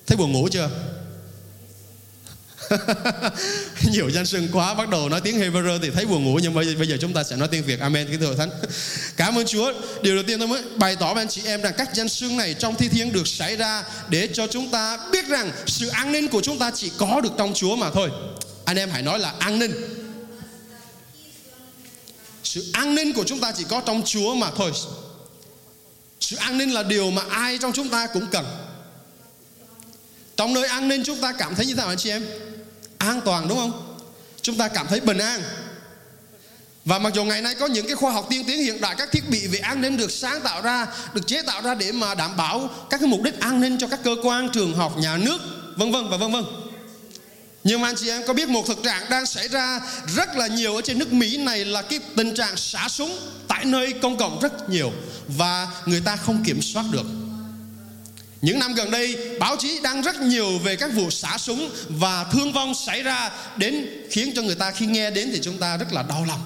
Thấy 0.07 0.17
buồn 0.17 0.31
ngủ 0.31 0.47
chưa? 0.51 0.69
nhiều 3.91 4.09
danh 4.09 4.25
sưng 4.25 4.47
quá 4.53 4.73
bắt 4.73 4.89
đầu 4.89 5.09
nói 5.09 5.21
tiếng 5.21 5.39
Hebrew 5.39 5.79
thì 5.81 5.89
thấy 5.89 6.05
buồn 6.05 6.23
ngủ 6.23 6.39
nhưng 6.41 6.53
bây, 6.53 6.75
bây 6.75 6.87
giờ 6.87 6.97
chúng 7.01 7.13
ta 7.13 7.23
sẽ 7.23 7.35
nói 7.35 7.47
tiếng 7.47 7.63
Việt. 7.63 7.79
Amen 7.79 8.07
kính 8.11 8.19
thưa 8.19 8.35
thánh. 8.35 8.49
Cảm 9.17 9.37
ơn 9.37 9.47
Chúa. 9.47 9.73
Điều 10.01 10.15
đầu 10.15 10.23
tiên 10.27 10.39
tôi 10.39 10.47
mới 10.47 10.63
bày 10.75 10.95
tỏ 10.95 11.13
với 11.13 11.21
anh 11.21 11.27
chị 11.27 11.41
em 11.45 11.61
rằng 11.61 11.73
các 11.77 11.89
danh 11.93 12.09
sưng 12.09 12.37
này 12.37 12.53
trong 12.53 12.75
thi 12.75 12.87
thiên 12.89 13.13
được 13.13 13.27
xảy 13.27 13.55
ra 13.55 13.83
để 14.09 14.29
cho 14.33 14.47
chúng 14.47 14.71
ta 14.71 14.97
biết 15.11 15.27
rằng 15.27 15.51
sự 15.65 15.87
an 15.87 16.11
ninh 16.11 16.27
của 16.27 16.41
chúng 16.41 16.59
ta 16.59 16.71
chỉ 16.75 16.91
có 16.97 17.21
được 17.21 17.31
trong 17.37 17.53
Chúa 17.53 17.75
mà 17.75 17.89
thôi. 17.89 18.09
Anh 18.65 18.77
em 18.77 18.89
hãy 18.89 19.01
nói 19.01 19.19
là 19.19 19.33
an 19.39 19.59
ninh. 19.59 19.73
Sự 22.43 22.65
an 22.73 22.95
ninh 22.95 23.13
của 23.13 23.23
chúng 23.23 23.39
ta 23.39 23.51
chỉ 23.51 23.63
có 23.69 23.81
trong 23.85 24.01
Chúa 24.05 24.35
mà 24.35 24.51
thôi. 24.55 24.71
Sự 26.19 26.35
an 26.35 26.57
ninh 26.57 26.73
là 26.73 26.83
điều 26.83 27.11
mà 27.11 27.21
ai 27.29 27.57
trong 27.57 27.73
chúng 27.73 27.89
ta 27.89 28.07
cũng 28.07 28.27
cần. 28.31 28.45
Trong 30.37 30.53
nơi 30.53 30.67
an 30.67 30.87
ninh 30.87 31.03
chúng 31.03 31.21
ta 31.21 31.31
cảm 31.31 31.55
thấy 31.55 31.65
như 31.65 31.73
thế 31.73 31.77
nào 31.77 31.87
anh 31.87 31.97
chị 31.97 32.09
em? 32.09 32.25
An 33.07 33.21
toàn, 33.25 33.47
đúng 33.47 33.57
không? 33.57 33.97
Chúng 34.41 34.57
ta 34.57 34.67
cảm 34.67 34.87
thấy 34.87 34.99
bình 34.99 35.17
an. 35.17 35.41
Và 36.85 36.99
mặc 36.99 37.13
dù 37.15 37.23
ngày 37.23 37.41
nay 37.41 37.55
có 37.55 37.65
những 37.65 37.87
cái 37.87 37.95
khoa 37.95 38.11
học 38.11 38.27
tiên 38.29 38.43
tiến 38.47 38.59
hiện 38.59 38.81
đại, 38.81 38.95
các 38.97 39.11
thiết 39.11 39.29
bị 39.29 39.47
về 39.47 39.59
an 39.59 39.81
ninh 39.81 39.97
được 39.97 40.11
sáng 40.11 40.41
tạo 40.41 40.61
ra, 40.61 40.87
được 41.13 41.27
chế 41.27 41.41
tạo 41.41 41.61
ra 41.61 41.75
để 41.75 41.91
mà 41.91 42.15
đảm 42.15 42.37
bảo 42.37 42.69
các 42.89 42.99
cái 42.99 43.09
mục 43.09 43.21
đích 43.21 43.39
an 43.39 43.61
ninh 43.61 43.77
cho 43.77 43.87
các 43.87 43.99
cơ 44.03 44.15
quan, 44.23 44.49
trường 44.53 44.75
học, 44.75 44.97
nhà 44.97 45.17
nước, 45.17 45.37
vân 45.75 45.91
vân 45.91 46.09
và 46.09 46.17
vân 46.17 46.31
vân. 46.31 46.45
Nhưng 47.63 47.81
mà 47.81 47.89
anh 47.89 47.95
chị 47.95 48.09
em 48.09 48.21
có 48.27 48.33
biết 48.33 48.49
một 48.49 48.67
thực 48.67 48.83
trạng 48.83 49.09
đang 49.09 49.25
xảy 49.25 49.47
ra 49.47 49.81
rất 50.15 50.35
là 50.35 50.47
nhiều 50.47 50.75
ở 50.75 50.81
trên 50.81 50.99
nước 50.99 51.13
Mỹ 51.13 51.37
này 51.37 51.65
là 51.65 51.81
cái 51.81 51.99
tình 52.15 52.35
trạng 52.35 52.57
xả 52.57 52.89
súng 52.89 53.17
tại 53.47 53.65
nơi 53.65 53.93
công 54.01 54.17
cộng 54.17 54.39
rất 54.39 54.69
nhiều 54.69 54.91
và 55.27 55.67
người 55.85 56.01
ta 56.01 56.15
không 56.15 56.43
kiểm 56.43 56.61
soát 56.61 56.85
được 56.91 57.05
những 58.41 58.59
năm 58.59 58.73
gần 58.73 58.91
đây, 58.91 59.17
báo 59.39 59.55
chí 59.59 59.79
đăng 59.83 60.01
rất 60.01 60.21
nhiều 60.21 60.57
về 60.57 60.75
các 60.75 60.91
vụ 60.93 61.09
xả 61.09 61.37
súng 61.37 61.69
và 61.89 62.23
thương 62.23 62.53
vong 62.53 62.73
xảy 62.75 63.03
ra 63.03 63.31
đến 63.57 63.87
khiến 64.11 64.31
cho 64.35 64.41
người 64.41 64.55
ta 64.55 64.71
khi 64.71 64.85
nghe 64.85 65.11
đến 65.11 65.29
thì 65.31 65.39
chúng 65.43 65.57
ta 65.57 65.77
rất 65.77 65.93
là 65.93 66.03
đau 66.03 66.25
lòng. 66.27 66.43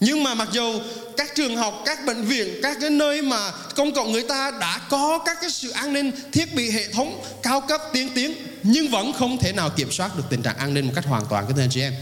Nhưng 0.00 0.22
mà 0.22 0.34
mặc 0.34 0.48
dù 0.52 0.80
các 1.16 1.34
trường 1.34 1.56
học, 1.56 1.82
các 1.86 2.04
bệnh 2.06 2.24
viện, 2.24 2.60
các 2.62 2.76
cái 2.80 2.90
nơi 2.90 3.22
mà 3.22 3.50
công 3.50 3.94
cộng 3.94 4.12
người 4.12 4.22
ta 4.22 4.50
đã 4.60 4.80
có 4.90 5.18
các 5.18 5.38
cái 5.40 5.50
sự 5.50 5.70
an 5.70 5.92
ninh, 5.92 6.10
thiết 6.32 6.54
bị 6.54 6.70
hệ 6.70 6.92
thống 6.92 7.24
cao 7.42 7.60
cấp 7.60 7.80
tiên 7.92 8.08
tiến 8.14 8.34
nhưng 8.62 8.88
vẫn 8.88 9.12
không 9.12 9.38
thể 9.38 9.52
nào 9.52 9.70
kiểm 9.70 9.92
soát 9.92 10.16
được 10.16 10.24
tình 10.30 10.42
trạng 10.42 10.56
an 10.56 10.74
ninh 10.74 10.86
một 10.86 10.92
cách 10.94 11.06
hoàn 11.06 11.26
toàn 11.30 11.44
các 11.48 11.62
anh 11.62 11.70
chị 11.70 11.80
em. 11.80 11.94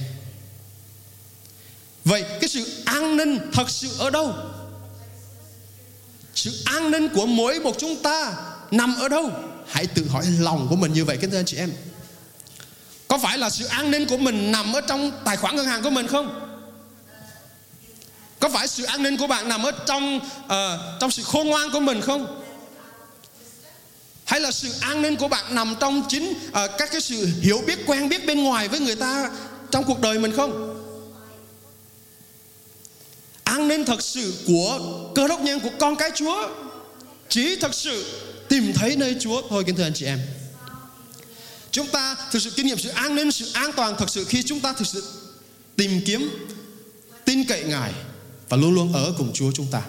Vậy 2.04 2.24
cái 2.40 2.48
sự 2.48 2.82
an 2.84 3.16
ninh 3.16 3.38
thật 3.52 3.70
sự 3.70 3.88
ở 3.98 4.10
đâu? 4.10 4.34
sự 6.36 6.62
an 6.64 6.90
ninh 6.90 7.08
của 7.08 7.26
mỗi 7.26 7.60
một 7.60 7.76
chúng 7.78 8.02
ta 8.02 8.34
nằm 8.76 8.96
ở 8.96 9.08
đâu? 9.08 9.30
Hãy 9.68 9.86
tự 9.86 10.08
hỏi 10.08 10.24
lòng 10.38 10.66
của 10.70 10.76
mình 10.76 10.92
như 10.92 11.04
vậy 11.04 11.18
kính 11.20 11.30
thưa 11.30 11.38
anh 11.38 11.44
chị 11.44 11.56
em. 11.56 11.72
Có 13.08 13.18
phải 13.18 13.38
là 13.38 13.50
sự 13.50 13.66
an 13.66 13.90
ninh 13.90 14.06
của 14.06 14.16
mình 14.16 14.52
nằm 14.52 14.72
ở 14.72 14.80
trong 14.80 15.10
tài 15.24 15.36
khoản 15.36 15.56
ngân 15.56 15.66
hàng 15.66 15.82
của 15.82 15.90
mình 15.90 16.06
không? 16.06 16.40
Có 18.40 18.48
phải 18.48 18.68
sự 18.68 18.84
an 18.84 19.02
ninh 19.02 19.16
của 19.16 19.26
bạn 19.26 19.48
nằm 19.48 19.62
ở 19.62 19.70
trong 19.86 20.16
uh, 20.44 20.50
trong 21.00 21.10
sự 21.10 21.22
khôn 21.22 21.48
ngoan 21.48 21.70
của 21.70 21.80
mình 21.80 22.00
không? 22.00 22.42
Hay 24.24 24.40
là 24.40 24.50
sự 24.50 24.72
an 24.80 25.02
ninh 25.02 25.16
của 25.16 25.28
bạn 25.28 25.54
nằm 25.54 25.74
trong 25.80 26.02
chính 26.08 26.30
uh, 26.30 26.52
các 26.52 26.90
cái 26.92 27.00
sự 27.00 27.28
hiểu 27.40 27.62
biết 27.66 27.78
quen 27.86 28.08
biết 28.08 28.26
bên 28.26 28.44
ngoài 28.44 28.68
với 28.68 28.80
người 28.80 28.96
ta 28.96 29.30
trong 29.70 29.84
cuộc 29.84 30.00
đời 30.00 30.18
mình 30.18 30.32
không? 30.36 30.72
An 33.44 33.68
ninh 33.68 33.84
thật 33.84 34.02
sự 34.02 34.34
của 34.46 34.80
cơ 35.14 35.28
đốc 35.28 35.40
nhân 35.40 35.60
của 35.60 35.70
con 35.78 35.96
cái 35.96 36.10
Chúa 36.14 36.48
chỉ 37.28 37.56
thật 37.56 37.74
sự 37.74 38.04
tìm 38.48 38.72
thấy 38.74 38.96
nơi 38.96 39.16
Chúa. 39.20 39.42
Thôi 39.48 39.64
kính 39.66 39.76
thưa 39.76 39.82
anh 39.82 39.94
chị 39.94 40.06
em 40.06 40.20
chúng 41.76 41.88
ta 41.88 42.16
thực 42.30 42.42
sự 42.42 42.50
kinh 42.50 42.66
nghiệm 42.66 42.78
sự 42.78 42.88
an 42.88 43.14
ninh 43.14 43.32
sự 43.32 43.50
an 43.52 43.70
toàn 43.76 43.94
thật 43.98 44.10
sự 44.10 44.24
khi 44.24 44.42
chúng 44.42 44.60
ta 44.60 44.72
thực 44.72 44.86
sự 44.86 45.04
tìm 45.76 46.00
kiếm 46.06 46.46
tin 47.24 47.44
cậy 47.44 47.64
Ngài 47.64 47.92
và 48.48 48.56
luôn 48.56 48.74
luôn 48.74 48.92
ở 48.92 49.14
cùng 49.18 49.32
Chúa 49.34 49.52
chúng 49.52 49.66
ta. 49.70 49.82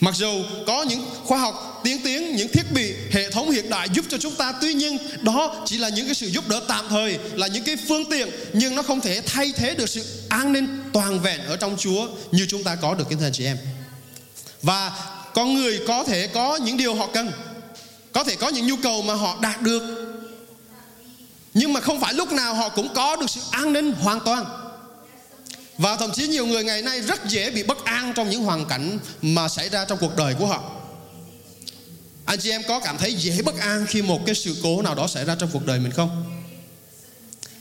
Mặc 0.00 0.14
dù 0.14 0.44
có 0.66 0.82
những 0.82 1.06
khoa 1.24 1.38
học 1.38 1.80
tiến 1.84 2.00
tiến, 2.04 2.36
những 2.36 2.48
thiết 2.48 2.72
bị, 2.72 2.94
hệ 3.10 3.30
thống 3.30 3.50
hiện 3.50 3.70
đại 3.70 3.88
giúp 3.92 4.04
cho 4.08 4.18
chúng 4.18 4.34
ta 4.34 4.52
Tuy 4.60 4.74
nhiên 4.74 4.98
đó 5.22 5.62
chỉ 5.66 5.78
là 5.78 5.88
những 5.88 6.06
cái 6.06 6.14
sự 6.14 6.26
giúp 6.26 6.48
đỡ 6.48 6.60
tạm 6.68 6.84
thời 6.88 7.18
Là 7.34 7.46
những 7.46 7.64
cái 7.64 7.76
phương 7.88 8.04
tiện 8.10 8.30
Nhưng 8.52 8.74
nó 8.74 8.82
không 8.82 9.00
thể 9.00 9.22
thay 9.26 9.52
thế 9.56 9.74
được 9.74 9.88
sự 9.88 10.04
an 10.28 10.52
ninh 10.52 10.82
toàn 10.92 11.20
vẹn 11.20 11.40
ở 11.40 11.56
trong 11.56 11.76
Chúa 11.78 12.08
Như 12.32 12.46
chúng 12.48 12.64
ta 12.64 12.74
có 12.74 12.94
được 12.94 13.04
kính 13.08 13.18
thưa 13.18 13.30
chị 13.32 13.44
em. 13.44 13.58
Và 14.62 14.92
con 15.34 15.54
người 15.54 15.80
có 15.86 16.04
thể 16.04 16.26
có 16.26 16.56
những 16.56 16.76
điều 16.76 16.94
họ 16.94 17.08
cần 17.14 17.32
Có 18.12 18.24
thể 18.24 18.36
có 18.36 18.48
những 18.48 18.66
nhu 18.66 18.76
cầu 18.82 19.02
mà 19.02 19.14
họ 19.14 19.38
đạt 19.40 19.62
được 19.62 19.82
Nhưng 21.54 21.72
mà 21.72 21.80
không 21.80 22.00
phải 22.00 22.14
lúc 22.14 22.32
nào 22.32 22.54
họ 22.54 22.68
cũng 22.68 22.88
có 22.94 23.16
được 23.16 23.30
sự 23.30 23.40
an 23.50 23.72
ninh 23.72 23.92
hoàn 23.92 24.20
toàn 24.20 24.44
và 25.78 25.96
thậm 25.96 26.10
chí 26.12 26.28
nhiều 26.28 26.46
người 26.46 26.64
ngày 26.64 26.82
nay 26.82 27.00
rất 27.00 27.28
dễ 27.28 27.50
bị 27.50 27.62
bất 27.62 27.84
an 27.84 28.12
trong 28.16 28.30
những 28.30 28.42
hoàn 28.42 28.66
cảnh 28.66 28.98
mà 29.22 29.48
xảy 29.48 29.68
ra 29.68 29.84
trong 29.84 29.98
cuộc 29.98 30.16
đời 30.16 30.34
của 30.38 30.46
họ. 30.46 30.70
Anh 32.24 32.38
chị 32.40 32.50
em 32.50 32.62
có 32.68 32.80
cảm 32.80 32.98
thấy 32.98 33.14
dễ 33.14 33.42
bất 33.42 33.58
an 33.58 33.86
khi 33.88 34.02
một 34.02 34.26
cái 34.26 34.34
sự 34.34 34.56
cố 34.62 34.82
nào 34.82 34.94
đó 34.94 35.06
xảy 35.06 35.24
ra 35.24 35.34
trong 35.38 35.50
cuộc 35.52 35.66
đời 35.66 35.78
mình 35.78 35.92
không? 35.92 36.24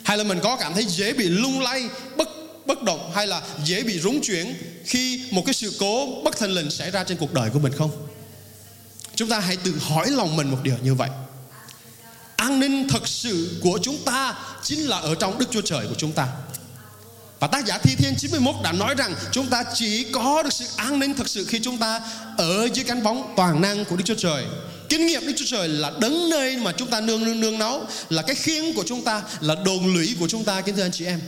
Hay 0.03 0.17
là 0.17 0.23
mình 0.23 0.39
có 0.43 0.55
cảm 0.55 0.73
thấy 0.73 0.85
dễ 0.85 1.13
bị 1.13 1.29
lung 1.29 1.61
lay, 1.61 1.89
bất 2.17 2.29
bất 2.65 2.83
động 2.83 3.11
hay 3.15 3.27
là 3.27 3.41
dễ 3.63 3.83
bị 3.83 3.99
rúng 3.99 4.21
chuyển 4.21 4.55
khi 4.85 5.21
một 5.31 5.43
cái 5.45 5.53
sự 5.53 5.73
cố 5.79 6.21
bất 6.23 6.37
thình 6.37 6.51
lình 6.51 6.71
xảy 6.71 6.91
ra 6.91 7.03
trên 7.03 7.17
cuộc 7.17 7.33
đời 7.33 7.49
của 7.49 7.59
mình 7.59 7.73
không? 7.77 7.91
Chúng 9.15 9.29
ta 9.29 9.39
hãy 9.39 9.57
tự 9.57 9.73
hỏi 9.81 10.11
lòng 10.11 10.35
mình 10.35 10.51
một 10.51 10.57
điều 10.63 10.77
như 10.83 10.93
vậy. 10.93 11.09
An 12.35 12.59
ninh 12.59 12.87
thật 12.89 13.07
sự 13.07 13.59
của 13.61 13.79
chúng 13.83 13.97
ta 14.05 14.35
chính 14.63 14.79
là 14.79 14.97
ở 14.97 15.15
trong 15.15 15.39
Đức 15.39 15.45
Chúa 15.51 15.61
Trời 15.61 15.87
của 15.87 15.95
chúng 15.97 16.11
ta. 16.11 16.27
Và 17.39 17.47
tác 17.47 17.65
giả 17.65 17.77
Thi 17.77 17.95
Thiên 17.95 18.15
91 18.17 18.55
đã 18.63 18.71
nói 18.71 18.95
rằng 18.97 19.15
chúng 19.31 19.47
ta 19.47 19.63
chỉ 19.73 20.03
có 20.03 20.43
được 20.43 20.53
sự 20.53 20.65
an 20.75 20.99
ninh 20.99 21.13
thật 21.13 21.29
sự 21.29 21.45
khi 21.45 21.59
chúng 21.59 21.77
ta 21.77 22.01
ở 22.37 22.69
dưới 22.73 22.85
cánh 22.85 23.03
bóng 23.03 23.33
toàn 23.37 23.61
năng 23.61 23.85
của 23.85 23.95
Đức 23.95 24.03
Chúa 24.05 24.15
Trời. 24.15 24.45
Kinh 24.89 25.07
nghiệm 25.07 25.27
Đức 25.27 25.33
Chúa 25.37 25.45
Trời 25.47 25.67
là 25.67 25.91
đấng 26.01 26.29
nơi 26.29 26.57
mà 26.57 26.71
chúng 26.71 26.89
ta 26.89 27.01
nương 27.01 27.23
nương 27.23 27.39
nương 27.39 27.59
náu, 27.59 27.87
là 28.09 28.21
cái 28.21 28.35
khiên 28.35 28.73
của 28.73 28.83
chúng 28.87 29.03
ta, 29.03 29.21
là 29.41 29.55
đồn 29.55 29.93
lũy 29.93 30.15
của 30.19 30.27
chúng 30.27 30.43
ta 30.43 30.61
kính 30.61 30.75
thưa 30.75 30.81
anh 30.81 30.91
chị 30.91 31.05
em. 31.05 31.19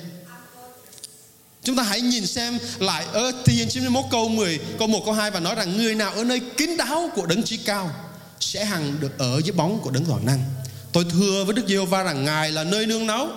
Chúng 1.65 1.75
ta 1.75 1.83
hãy 1.83 2.01
nhìn 2.01 2.27
xem 2.27 2.59
lại 2.79 3.05
ở 3.13 3.31
Thi 3.45 3.55
Thiên 3.55 3.69
91 3.69 4.05
câu 4.11 4.29
10, 4.29 4.59
câu 4.79 4.87
1, 4.87 5.01
câu 5.05 5.13
2 5.13 5.31
và 5.31 5.39
nói 5.39 5.55
rằng 5.55 5.77
người 5.77 5.95
nào 5.95 6.11
ở 6.11 6.23
nơi 6.23 6.41
kín 6.57 6.77
đáo 6.77 7.09
của 7.15 7.25
đấng 7.25 7.43
trí 7.43 7.57
cao 7.57 7.91
sẽ 8.39 8.65
hằng 8.65 8.95
được 8.99 9.17
ở 9.17 9.41
dưới 9.43 9.55
bóng 9.55 9.79
của 9.79 9.91
đấng 9.91 10.05
toàn 10.05 10.25
năng. 10.25 10.43
Tôi 10.91 11.05
thưa 11.11 11.43
với 11.43 11.53
Đức 11.53 11.67
Giê-hô-va 11.67 12.03
rằng 12.03 12.25
Ngài 12.25 12.51
là 12.51 12.63
nơi 12.63 12.85
nương 12.85 13.07
náu 13.07 13.29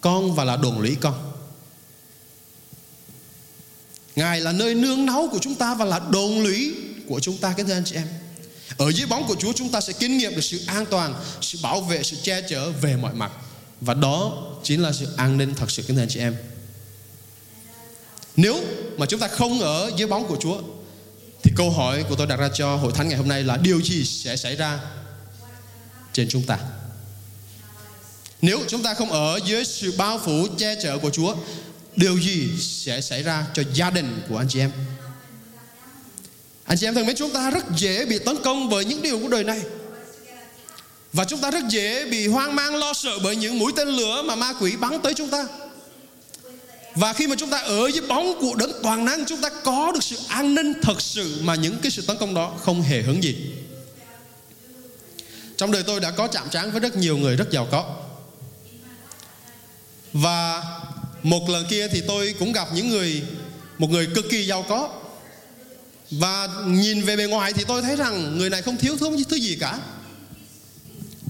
con 0.00 0.34
và 0.34 0.44
là 0.44 0.56
đồn 0.56 0.80
lũy 0.80 0.96
con. 1.00 1.32
Ngài 4.16 4.40
là 4.40 4.52
nơi 4.52 4.74
nương 4.74 5.06
náu 5.06 5.28
của 5.32 5.38
chúng 5.38 5.54
ta 5.54 5.74
và 5.74 5.84
là 5.84 6.00
đồn 6.10 6.42
lũy 6.42 6.74
của 7.08 7.20
chúng 7.20 7.38
ta 7.38 7.54
kính 7.56 7.66
thưa 7.66 7.74
anh 7.74 7.84
chị 7.84 7.94
em. 7.94 8.08
Ở 8.76 8.92
dưới 8.92 9.06
bóng 9.06 9.26
của 9.28 9.36
Chúa 9.38 9.52
chúng 9.52 9.70
ta 9.70 9.80
sẽ 9.80 9.92
kinh 9.92 10.18
nghiệm 10.18 10.34
được 10.34 10.44
sự 10.44 10.60
an 10.66 10.86
toàn, 10.90 11.14
sự 11.40 11.58
bảo 11.62 11.80
vệ, 11.80 12.02
sự 12.02 12.16
che 12.22 12.42
chở 12.48 12.70
về 12.70 12.96
mọi 12.96 13.14
mặt. 13.14 13.32
Và 13.80 13.94
đó 13.94 14.46
chính 14.62 14.82
là 14.82 14.92
sự 14.92 15.08
an 15.16 15.38
ninh 15.38 15.54
thật 15.54 15.70
sự 15.70 15.82
kính 15.82 15.96
thưa 15.96 16.02
anh 16.02 16.08
chị 16.08 16.20
em. 16.20 16.36
Nếu 18.36 18.64
mà 18.96 19.06
chúng 19.06 19.20
ta 19.20 19.28
không 19.28 19.60
ở 19.60 19.90
dưới 19.96 20.08
bóng 20.08 20.26
của 20.28 20.36
Chúa, 20.40 20.60
thì 21.42 21.52
câu 21.56 21.70
hỏi 21.70 22.04
của 22.08 22.16
tôi 22.16 22.26
đặt 22.26 22.36
ra 22.36 22.48
cho 22.54 22.76
hội 22.76 22.92
thánh 22.94 23.08
ngày 23.08 23.18
hôm 23.18 23.28
nay 23.28 23.42
là 23.42 23.56
điều 23.56 23.82
gì 23.82 24.04
sẽ 24.04 24.36
xảy 24.36 24.56
ra 24.56 24.80
trên 26.12 26.28
chúng 26.28 26.42
ta? 26.42 26.58
Nếu 28.42 28.60
chúng 28.68 28.82
ta 28.82 28.94
không 28.94 29.10
ở 29.10 29.40
dưới 29.44 29.64
sự 29.64 29.94
bao 29.98 30.20
phủ 30.24 30.46
che 30.58 30.74
chở 30.82 30.98
của 30.98 31.10
Chúa, 31.10 31.34
điều 31.96 32.18
gì 32.18 32.48
sẽ 32.60 33.00
xảy 33.00 33.22
ra 33.22 33.46
cho 33.54 33.62
gia 33.74 33.90
đình 33.90 34.22
của 34.28 34.36
anh 34.36 34.48
chị 34.48 34.60
em? 34.60 34.72
Anh 36.64 36.78
chị 36.78 36.86
em 36.86 36.94
thân 36.94 37.06
mến, 37.06 37.16
chúng 37.16 37.32
ta 37.32 37.50
rất 37.50 37.64
dễ 37.76 38.04
bị 38.04 38.18
tấn 38.18 38.36
công 38.44 38.70
bởi 38.70 38.84
những 38.84 39.02
điều 39.02 39.18
của 39.18 39.28
đời 39.28 39.44
này. 39.44 39.60
Và 41.12 41.24
chúng 41.24 41.40
ta 41.40 41.50
rất 41.50 41.64
dễ 41.68 42.04
bị 42.10 42.26
hoang 42.26 42.54
mang, 42.54 42.76
lo 42.76 42.92
sợ 42.92 43.18
bởi 43.24 43.36
những 43.36 43.58
mũi 43.58 43.72
tên 43.76 43.88
lửa 43.88 44.22
mà 44.22 44.36
ma 44.36 44.52
quỷ 44.60 44.76
bắn 44.76 45.00
tới 45.02 45.14
chúng 45.14 45.30
ta 45.30 45.46
và 46.96 47.12
khi 47.12 47.26
mà 47.26 47.34
chúng 47.38 47.50
ta 47.50 47.58
ở 47.58 47.90
dưới 47.94 48.06
bóng 48.08 48.40
của 48.40 48.54
đấng 48.54 48.72
toàn 48.82 49.04
năng 49.04 49.24
chúng 49.26 49.40
ta 49.40 49.48
có 49.64 49.92
được 49.92 50.02
sự 50.02 50.16
an 50.28 50.54
ninh 50.54 50.72
thật 50.82 51.00
sự 51.00 51.38
mà 51.42 51.54
những 51.54 51.78
cái 51.82 51.90
sự 51.90 52.02
tấn 52.02 52.16
công 52.16 52.34
đó 52.34 52.54
không 52.62 52.82
hề 52.82 53.02
hứng 53.02 53.22
gì. 53.22 53.36
Trong 55.56 55.72
đời 55.72 55.82
tôi 55.86 56.00
đã 56.00 56.10
có 56.10 56.26
chạm 56.26 56.48
trán 56.50 56.70
với 56.70 56.80
rất 56.80 56.96
nhiều 56.96 57.16
người 57.16 57.36
rất 57.36 57.50
giàu 57.50 57.68
có. 57.70 57.96
Và 60.12 60.64
một 61.22 61.48
lần 61.48 61.66
kia 61.70 61.88
thì 61.88 62.02
tôi 62.08 62.34
cũng 62.38 62.52
gặp 62.52 62.68
những 62.74 62.88
người 62.88 63.22
một 63.78 63.90
người 63.90 64.08
cực 64.14 64.24
kỳ 64.30 64.46
giàu 64.46 64.64
có. 64.68 64.90
Và 66.10 66.48
nhìn 66.66 67.02
về 67.02 67.16
bề 67.16 67.26
ngoài 67.26 67.52
thì 67.52 67.64
tôi 67.68 67.82
thấy 67.82 67.96
rằng 67.96 68.38
người 68.38 68.50
này 68.50 68.62
không 68.62 68.76
thiếu 68.76 68.96
thứ, 68.96 69.16
thứ 69.28 69.36
gì 69.36 69.56
cả 69.60 69.78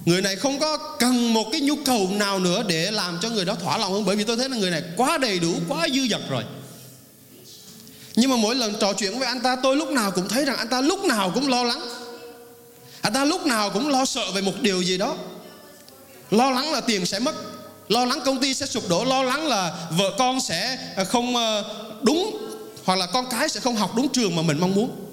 người 0.06 0.22
này 0.22 0.36
không 0.36 0.58
có 0.58 0.76
cần 0.98 1.34
một 1.34 1.48
cái 1.52 1.60
nhu 1.60 1.74
cầu 1.84 2.08
nào 2.12 2.38
nữa 2.38 2.62
để 2.66 2.90
làm 2.90 3.18
cho 3.22 3.30
người 3.30 3.44
đó 3.44 3.54
thỏa 3.54 3.78
lòng 3.78 3.92
hơn. 3.92 4.04
Bởi 4.04 4.16
vì 4.16 4.24
tôi 4.24 4.36
thấy 4.36 4.48
là 4.48 4.56
người 4.56 4.70
này 4.70 4.82
quá 4.96 5.18
đầy 5.18 5.38
đủ, 5.38 5.54
quá 5.68 5.88
dư 5.94 6.06
dật 6.10 6.20
rồi. 6.30 6.44
Nhưng 8.16 8.30
mà 8.30 8.36
mỗi 8.36 8.54
lần 8.54 8.74
trò 8.80 8.92
chuyện 8.92 9.18
với 9.18 9.28
anh 9.28 9.40
ta, 9.40 9.56
tôi 9.62 9.76
lúc 9.76 9.90
nào 9.90 10.10
cũng 10.10 10.28
thấy 10.28 10.44
rằng 10.44 10.56
anh 10.56 10.68
ta 10.68 10.80
lúc 10.80 11.04
nào 11.04 11.30
cũng 11.34 11.48
lo 11.48 11.64
lắng. 11.64 11.80
Anh 13.00 13.12
ta 13.12 13.24
lúc 13.24 13.46
nào 13.46 13.70
cũng 13.70 13.88
lo 13.88 14.04
sợ 14.04 14.32
về 14.34 14.40
một 14.40 14.52
điều 14.60 14.82
gì 14.82 14.98
đó. 14.98 15.16
Lo 16.30 16.50
lắng 16.50 16.72
là 16.72 16.80
tiền 16.80 17.06
sẽ 17.06 17.18
mất. 17.18 17.34
Lo 17.88 18.04
lắng 18.04 18.20
công 18.24 18.40
ty 18.40 18.54
sẽ 18.54 18.66
sụp 18.66 18.88
đổ. 18.88 19.04
Lo 19.04 19.22
lắng 19.22 19.46
là 19.46 19.88
vợ 19.90 20.14
con 20.18 20.40
sẽ 20.40 20.78
không 21.08 21.36
ờ, 21.36 21.64
đúng 22.02 22.38
hoặc 22.84 22.96
là 22.96 23.06
con 23.06 23.26
cái 23.30 23.48
sẽ 23.48 23.60
không 23.60 23.76
học 23.76 23.96
đúng 23.96 24.08
trường 24.08 24.36
mà 24.36 24.42
mình 24.42 24.60
mong 24.60 24.74
muốn 24.74 25.05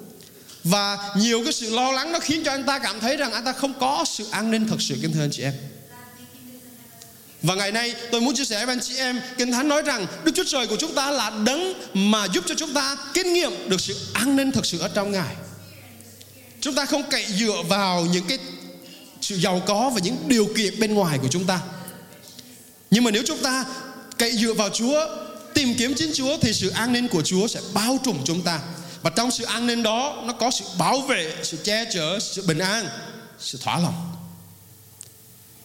và 0.64 0.98
nhiều 1.18 1.42
cái 1.44 1.54
sự 1.54 1.76
lo 1.76 1.92
lắng 1.92 2.12
nó 2.12 2.20
khiến 2.20 2.44
cho 2.46 2.52
anh 2.52 2.64
ta 2.64 2.80
cảm 2.80 3.00
thấy 3.00 3.18
rằng 3.18 3.32
anh 3.32 3.46
ta 3.46 3.54
không 3.54 3.74
có 3.80 4.06
sự 4.08 4.28
an 4.32 4.52
ninh 4.52 4.68
thật 4.68 4.82
sự. 4.82 4.96
Kính 5.02 5.14
thưa 5.14 5.24
anh 5.24 5.32
chị 5.32 5.44
em. 5.44 5.54
Và 7.42 7.56
ngày 7.56 7.72
nay 7.72 7.96
tôi 8.12 8.22
muốn 8.22 8.36
chia 8.36 8.46
sẻ 8.46 8.66
với 8.66 8.76
anh 8.76 8.82
chị 8.82 8.96
em, 8.98 9.22
Kinh 9.38 9.52
Thánh 9.52 9.68
nói 9.68 9.82
rằng 9.82 10.06
Đức 10.24 10.32
Chúa 10.36 10.44
Trời 10.48 10.68
của 10.68 10.76
chúng 10.80 10.96
ta 10.96 11.12
là 11.12 11.30
đấng 11.46 11.74
mà 11.94 12.26
giúp 12.34 12.44
cho 12.48 12.56
chúng 12.56 12.74
ta 12.74 12.98
kinh 13.14 13.34
nghiệm 13.34 13.70
được 13.70 13.82
sự 13.82 13.96
an 14.14 14.36
ninh 14.36 14.52
thật 14.52 14.66
sự 14.66 14.80
ở 14.80 14.88
trong 14.88 15.12
Ngài. 15.12 15.36
Chúng 16.62 16.76
ta 16.76 16.86
không 16.86 17.04
cậy 17.10 17.26
dựa 17.26 17.64
vào 17.68 18.06
những 18.06 18.26
cái 18.28 18.38
sự 19.22 19.40
giàu 19.40 19.62
có 19.66 19.92
và 19.94 20.00
những 20.04 20.18
điều 20.28 20.48
kiện 20.58 20.80
bên 20.80 20.94
ngoài 20.94 21.18
của 21.22 21.28
chúng 21.32 21.46
ta. 21.46 21.60
Nhưng 22.92 23.04
mà 23.04 23.12
nếu 23.12 23.24
chúng 23.26 23.38
ta 23.38 23.66
cậy 24.18 24.38
dựa 24.38 24.54
vào 24.54 24.70
Chúa, 24.70 25.08
tìm 25.54 25.74
kiếm 25.78 25.94
chính 25.94 26.12
Chúa 26.14 26.38
thì 26.42 26.54
sự 26.54 26.70
an 26.70 26.94
ninh 26.94 27.08
của 27.08 27.22
Chúa 27.22 27.48
sẽ 27.48 27.60
bao 27.74 28.00
trùm 28.04 28.18
chúng 28.26 28.42
ta 28.42 28.60
và 29.04 29.10
trong 29.10 29.32
sự 29.32 29.44
an 29.44 29.68
ninh 29.68 29.84
đó, 29.84 30.24
nó 30.26 30.34
có 30.34 30.52
sự 30.52 30.66
bảo 30.78 31.02
vệ, 31.02 31.34
sự 31.44 31.58
che 31.64 31.86
chở, 31.94 32.20
sự 32.20 32.44
bình 32.48 32.60
an, 32.60 32.88
sự 33.40 33.58
thỏa 33.62 33.80
lòng. 33.80 34.16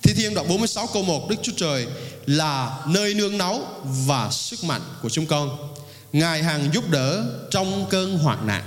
Thi 0.02 0.14
Thiên 0.14 0.35
đoạn 0.35 0.49
46 0.49 0.87
câu 0.87 1.02
1 1.02 1.28
Đức 1.30 1.37
Chúa 1.42 1.52
Trời 1.57 1.87
là 2.26 2.78
nơi 2.87 3.14
nương 3.14 3.38
náu 3.38 3.62
và 4.07 4.30
sức 4.30 4.64
mạnh 4.64 4.80
của 5.02 5.09
chúng 5.09 5.26
con. 5.26 5.75
Ngài 6.12 6.42
hàng 6.42 6.71
giúp 6.75 6.90
đỡ 6.90 7.25
trong 7.50 7.87
cơn 7.90 8.18
hoạn 8.18 8.47
nạn. 8.47 8.64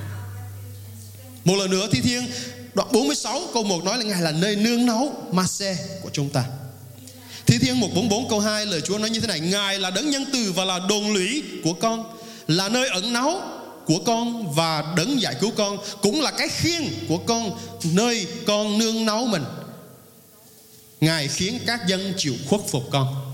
Một 1.45 1.55
lần 1.55 1.71
nữa, 1.71 1.87
Thi 1.91 2.01
Thiên 2.01 2.27
đoạn 2.73 2.91
46 2.91 3.41
câu 3.53 3.63
1 3.63 3.83
nói 3.83 3.97
là 3.97 4.03
Ngài 4.03 4.21
là 4.21 4.31
nơi 4.31 4.55
nương 4.55 4.85
náu 4.85 5.13
ma 5.31 5.47
xe 5.47 5.77
của 6.01 6.09
chúng 6.13 6.29
ta. 6.29 6.43
Thi 7.45 7.57
Thiên 7.57 7.79
144 7.79 8.29
câu 8.29 8.39
2 8.39 8.65
lời 8.65 8.81
Chúa 8.81 8.97
nói 8.97 9.09
như 9.09 9.19
thế 9.19 9.27
này, 9.27 9.39
Ngài 9.39 9.79
là 9.79 9.91
đấng 9.91 10.09
nhân 10.09 10.25
từ 10.33 10.51
và 10.51 10.65
là 10.65 10.79
đồn 10.89 11.13
lũy 11.13 11.43
của 11.63 11.73
con, 11.73 12.17
Là 12.47 12.69
nơi 12.69 12.87
ẩn 12.87 13.13
náu 13.13 13.41
của 13.85 13.99
con 14.05 14.53
và 14.53 14.93
đấng 14.97 15.21
giải 15.21 15.35
cứu 15.41 15.51
con 15.57 15.77
Cũng 16.01 16.21
là 16.21 16.31
cái 16.31 16.47
khiên 16.47 16.83
của 17.09 17.17
con, 17.17 17.51
Nơi 17.93 18.27
con 18.47 18.77
nương 18.77 19.05
náu 19.05 19.25
mình. 19.25 19.43
Ngài 21.01 21.27
khiến 21.27 21.59
các 21.67 21.87
dân 21.87 22.13
chịu 22.17 22.33
khuất 22.49 22.61
phục 22.67 22.83
con. 22.91 23.31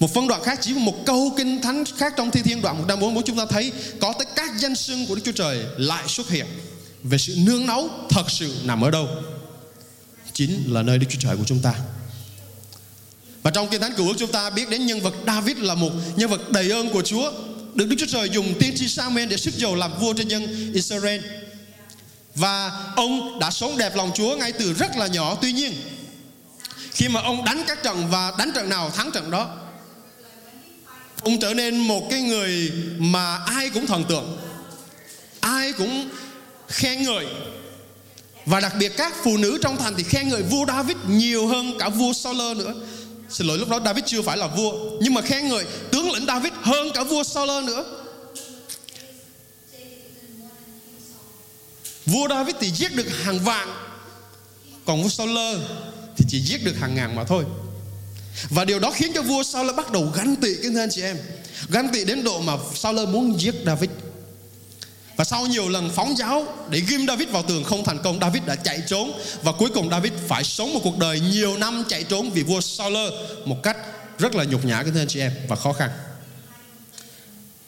Một 0.00 0.14
phân 0.14 0.28
đoạn 0.28 0.42
khác, 0.42 0.58
chỉ 0.62 0.74
một 0.74 0.94
câu 1.06 1.32
kinh 1.36 1.62
thánh 1.62 1.84
khác 1.96 2.14
trong 2.16 2.30
thi 2.30 2.42
thiên 2.42 2.62
đoạn 2.62 2.78
144 2.78 3.24
chúng 3.24 3.36
ta 3.36 3.46
thấy 3.46 3.72
có 4.00 4.12
tới 4.18 4.26
các 4.36 4.50
danh 4.58 4.76
xưng 4.76 5.06
của 5.06 5.14
Đức 5.14 5.22
Chúa 5.24 5.32
Trời 5.32 5.64
lại 5.76 6.08
xuất 6.08 6.28
hiện 6.28 6.46
về 7.02 7.18
sự 7.18 7.36
nương 7.38 7.66
náu 7.66 7.88
thật 8.10 8.30
sự 8.30 8.54
nằm 8.64 8.84
ở 8.84 8.90
đâu. 8.90 9.08
Chính 10.32 10.62
là 10.66 10.82
nơi 10.82 10.98
Đức 10.98 11.06
Chúa 11.10 11.18
Trời 11.20 11.36
của 11.36 11.44
chúng 11.46 11.60
ta. 11.62 11.74
Và 13.42 13.50
trong 13.50 13.68
Kinh 13.68 13.80
Thánh 13.80 13.94
Cựu 13.96 14.08
Ước 14.08 14.14
chúng 14.18 14.32
ta 14.32 14.50
biết 14.50 14.70
đến 14.70 14.86
nhân 14.86 15.00
vật 15.00 15.14
David 15.26 15.56
là 15.58 15.74
một 15.74 15.90
nhân 16.16 16.30
vật 16.30 16.50
đầy 16.50 16.70
ơn 16.70 16.90
của 16.90 17.02
Chúa 17.02 17.32
được 17.78 17.88
Đức 17.88 17.96
Chúa 17.98 18.06
Trời 18.06 18.30
dùng 18.30 18.54
tiên 18.60 18.74
tri 18.76 18.88
Samuel 18.88 19.28
để 19.28 19.36
sức 19.36 19.54
dầu 19.56 19.74
làm 19.74 19.98
vua 20.00 20.12
trên 20.12 20.28
dân 20.28 20.72
Israel. 20.74 21.20
Và 22.34 22.72
ông 22.96 23.38
đã 23.38 23.50
sống 23.50 23.78
đẹp 23.78 23.96
lòng 23.96 24.10
Chúa 24.14 24.36
ngay 24.36 24.52
từ 24.52 24.74
rất 24.74 24.96
là 24.96 25.06
nhỏ. 25.06 25.38
Tuy 25.42 25.52
nhiên, 25.52 25.72
khi 26.92 27.08
mà 27.08 27.20
ông 27.20 27.44
đánh 27.44 27.64
các 27.66 27.82
trận 27.82 28.08
và 28.10 28.32
đánh 28.38 28.52
trận 28.54 28.68
nào 28.68 28.90
thắng 28.90 29.10
trận 29.10 29.30
đó, 29.30 29.56
ông 31.22 31.40
trở 31.40 31.54
nên 31.54 31.78
một 31.78 32.06
cái 32.10 32.20
người 32.20 32.72
mà 32.98 33.36
ai 33.36 33.70
cũng 33.70 33.86
thần 33.86 34.04
tượng, 34.08 34.38
ai 35.40 35.72
cũng 35.72 36.08
khen 36.68 37.02
ngợi. 37.02 37.26
Và 38.46 38.60
đặc 38.60 38.74
biệt 38.78 38.92
các 38.96 39.14
phụ 39.24 39.36
nữ 39.36 39.58
trong 39.62 39.76
thành 39.76 39.94
thì 39.96 40.02
khen 40.02 40.28
ngợi 40.28 40.42
vua 40.42 40.66
David 40.66 40.96
nhiều 41.08 41.46
hơn 41.46 41.78
cả 41.78 41.88
vua 41.88 42.12
Saul 42.12 42.56
nữa 42.56 42.74
xin 43.30 43.46
lỗi, 43.46 43.58
lúc 43.58 43.68
đó 43.68 43.80
David 43.84 44.04
chưa 44.06 44.22
phải 44.22 44.36
là 44.36 44.46
vua, 44.46 44.72
nhưng 45.00 45.14
mà 45.14 45.22
khen 45.22 45.48
ngợi 45.48 45.64
tướng 45.92 46.12
lĩnh 46.12 46.26
David 46.26 46.52
hơn 46.62 46.90
cả 46.94 47.04
vua 47.04 47.22
Saul 47.22 47.64
nữa. 47.64 47.84
Vua 52.06 52.28
David 52.28 52.54
thì 52.60 52.70
giết 52.70 52.96
được 52.96 53.06
hàng 53.22 53.38
vạn, 53.38 53.68
còn 54.84 55.02
vua 55.02 55.08
Saul 55.08 55.38
thì 56.16 56.24
chỉ 56.28 56.40
giết 56.40 56.64
được 56.64 56.76
hàng 56.80 56.94
ngàn 56.94 57.16
mà 57.16 57.24
thôi. 57.24 57.44
Và 58.50 58.64
điều 58.64 58.78
đó 58.78 58.90
khiến 58.90 59.12
cho 59.14 59.22
vua 59.22 59.42
Saul 59.42 59.72
bắt 59.76 59.92
đầu 59.92 60.12
ganh 60.14 60.36
tị, 60.36 60.54
kính 60.62 60.74
thưa 60.74 60.80
anh 60.80 60.90
chị 60.90 61.02
em. 61.02 61.16
Ganh 61.68 61.88
tị 61.92 62.04
đến 62.04 62.24
độ 62.24 62.40
mà 62.40 62.52
Saul 62.74 63.06
muốn 63.06 63.40
giết 63.40 63.54
David 63.66 63.90
và 65.18 65.24
sau 65.24 65.46
nhiều 65.46 65.68
lần 65.68 65.90
phóng 65.90 66.16
giáo 66.16 66.46
để 66.70 66.82
ghim 66.88 67.06
David 67.06 67.28
vào 67.28 67.42
tường 67.42 67.64
không 67.64 67.84
thành 67.84 67.98
công, 68.04 68.20
David 68.20 68.42
đã 68.46 68.56
chạy 68.56 68.82
trốn 68.86 69.12
và 69.42 69.52
cuối 69.52 69.68
cùng 69.74 69.90
David 69.90 70.12
phải 70.28 70.44
sống 70.44 70.74
một 70.74 70.80
cuộc 70.84 70.98
đời 70.98 71.20
nhiều 71.20 71.56
năm 71.56 71.84
chạy 71.88 72.04
trốn 72.04 72.30
vì 72.30 72.42
vua 72.42 72.60
Saul 72.60 72.96
một 73.44 73.62
cách 73.62 73.76
rất 74.18 74.34
là 74.34 74.44
nhục 74.44 74.64
nhã 74.64 74.82
các 74.82 74.92
anh 74.96 75.08
chị 75.08 75.20
em 75.20 75.32
và 75.48 75.56
khó 75.56 75.72
khăn. 75.72 75.90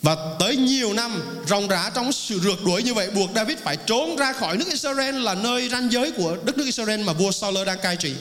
Và 0.02 0.16
tới 0.38 0.56
nhiều 0.56 0.92
năm 0.92 1.42
ròng 1.46 1.68
rã 1.68 1.90
trong 1.94 2.12
sự 2.12 2.40
rượt 2.40 2.58
đuổi 2.64 2.82
như 2.82 2.94
vậy 2.94 3.10
buộc 3.10 3.30
David 3.34 3.58
phải 3.58 3.76
trốn 3.76 4.16
ra 4.16 4.32
khỏi 4.32 4.56
nước 4.56 4.68
Israel 4.68 5.14
là 5.14 5.34
nơi 5.34 5.68
ranh 5.68 5.92
giới 5.92 6.10
của 6.10 6.36
đất 6.44 6.58
nước 6.58 6.64
Israel 6.64 7.02
mà 7.04 7.12
vua 7.12 7.30
Saul 7.30 7.64
đang 7.66 7.78
cai 7.82 7.96
trị. 7.96 8.14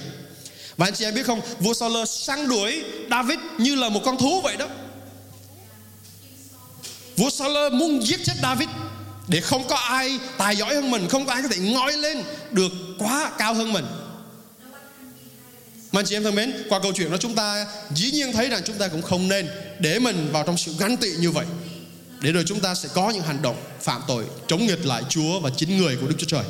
Và 0.77 0.87
anh 0.87 0.93
chị 0.93 1.05
em 1.05 1.13
biết 1.13 1.25
không, 1.25 1.41
vua 1.59 1.73
Saul 1.73 2.05
săn 2.05 2.47
đuổi 2.47 2.83
David 3.11 3.39
như 3.57 3.75
là 3.75 3.89
một 3.89 4.01
con 4.05 4.17
thú 4.17 4.41
vậy 4.41 4.57
đó. 4.57 4.67
Vua 7.17 7.29
Saul 7.29 7.73
muốn 7.73 8.07
giết 8.07 8.19
chết 8.25 8.33
David 8.43 8.69
để 9.29 9.41
không 9.41 9.67
có 9.67 9.75
ai 9.75 10.19
tài 10.37 10.55
giỏi 10.55 10.75
hơn 10.75 10.91
mình, 10.91 11.09
không 11.09 11.25
có 11.25 11.33
ai 11.33 11.41
có 11.41 11.47
thể 11.47 11.57
ngói 11.57 11.93
lên 11.93 12.23
được 12.51 12.71
quá 12.97 13.31
cao 13.37 13.53
hơn 13.53 13.73
mình. 13.73 13.85
Mà 15.91 15.99
anh 15.99 16.05
chị 16.05 16.15
em 16.15 16.23
thân 16.23 16.35
mến, 16.35 16.53
qua 16.69 16.79
câu 16.79 16.91
chuyện 16.95 17.11
đó 17.11 17.17
chúng 17.17 17.35
ta 17.35 17.65
dĩ 17.95 18.11
nhiên 18.11 18.33
thấy 18.33 18.49
rằng 18.49 18.61
chúng 18.65 18.77
ta 18.77 18.87
cũng 18.87 19.01
không 19.01 19.27
nên 19.27 19.49
để 19.79 19.99
mình 19.99 20.29
vào 20.31 20.43
trong 20.43 20.57
sự 20.57 20.73
ganh 20.79 20.97
tị 20.97 21.09
như 21.19 21.31
vậy. 21.31 21.45
Để 22.21 22.31
rồi 22.31 22.43
chúng 22.47 22.59
ta 22.59 22.75
sẽ 22.75 22.89
có 22.93 23.09
những 23.09 23.23
hành 23.23 23.41
động 23.41 23.55
phạm 23.81 24.01
tội, 24.07 24.25
chống 24.47 24.67
nghịch 24.67 24.85
lại 24.85 25.03
Chúa 25.09 25.39
và 25.39 25.49
chính 25.57 25.77
người 25.77 25.97
của 26.01 26.07
Đức 26.07 26.15
Chúa 26.17 26.27
Trời. 26.27 26.43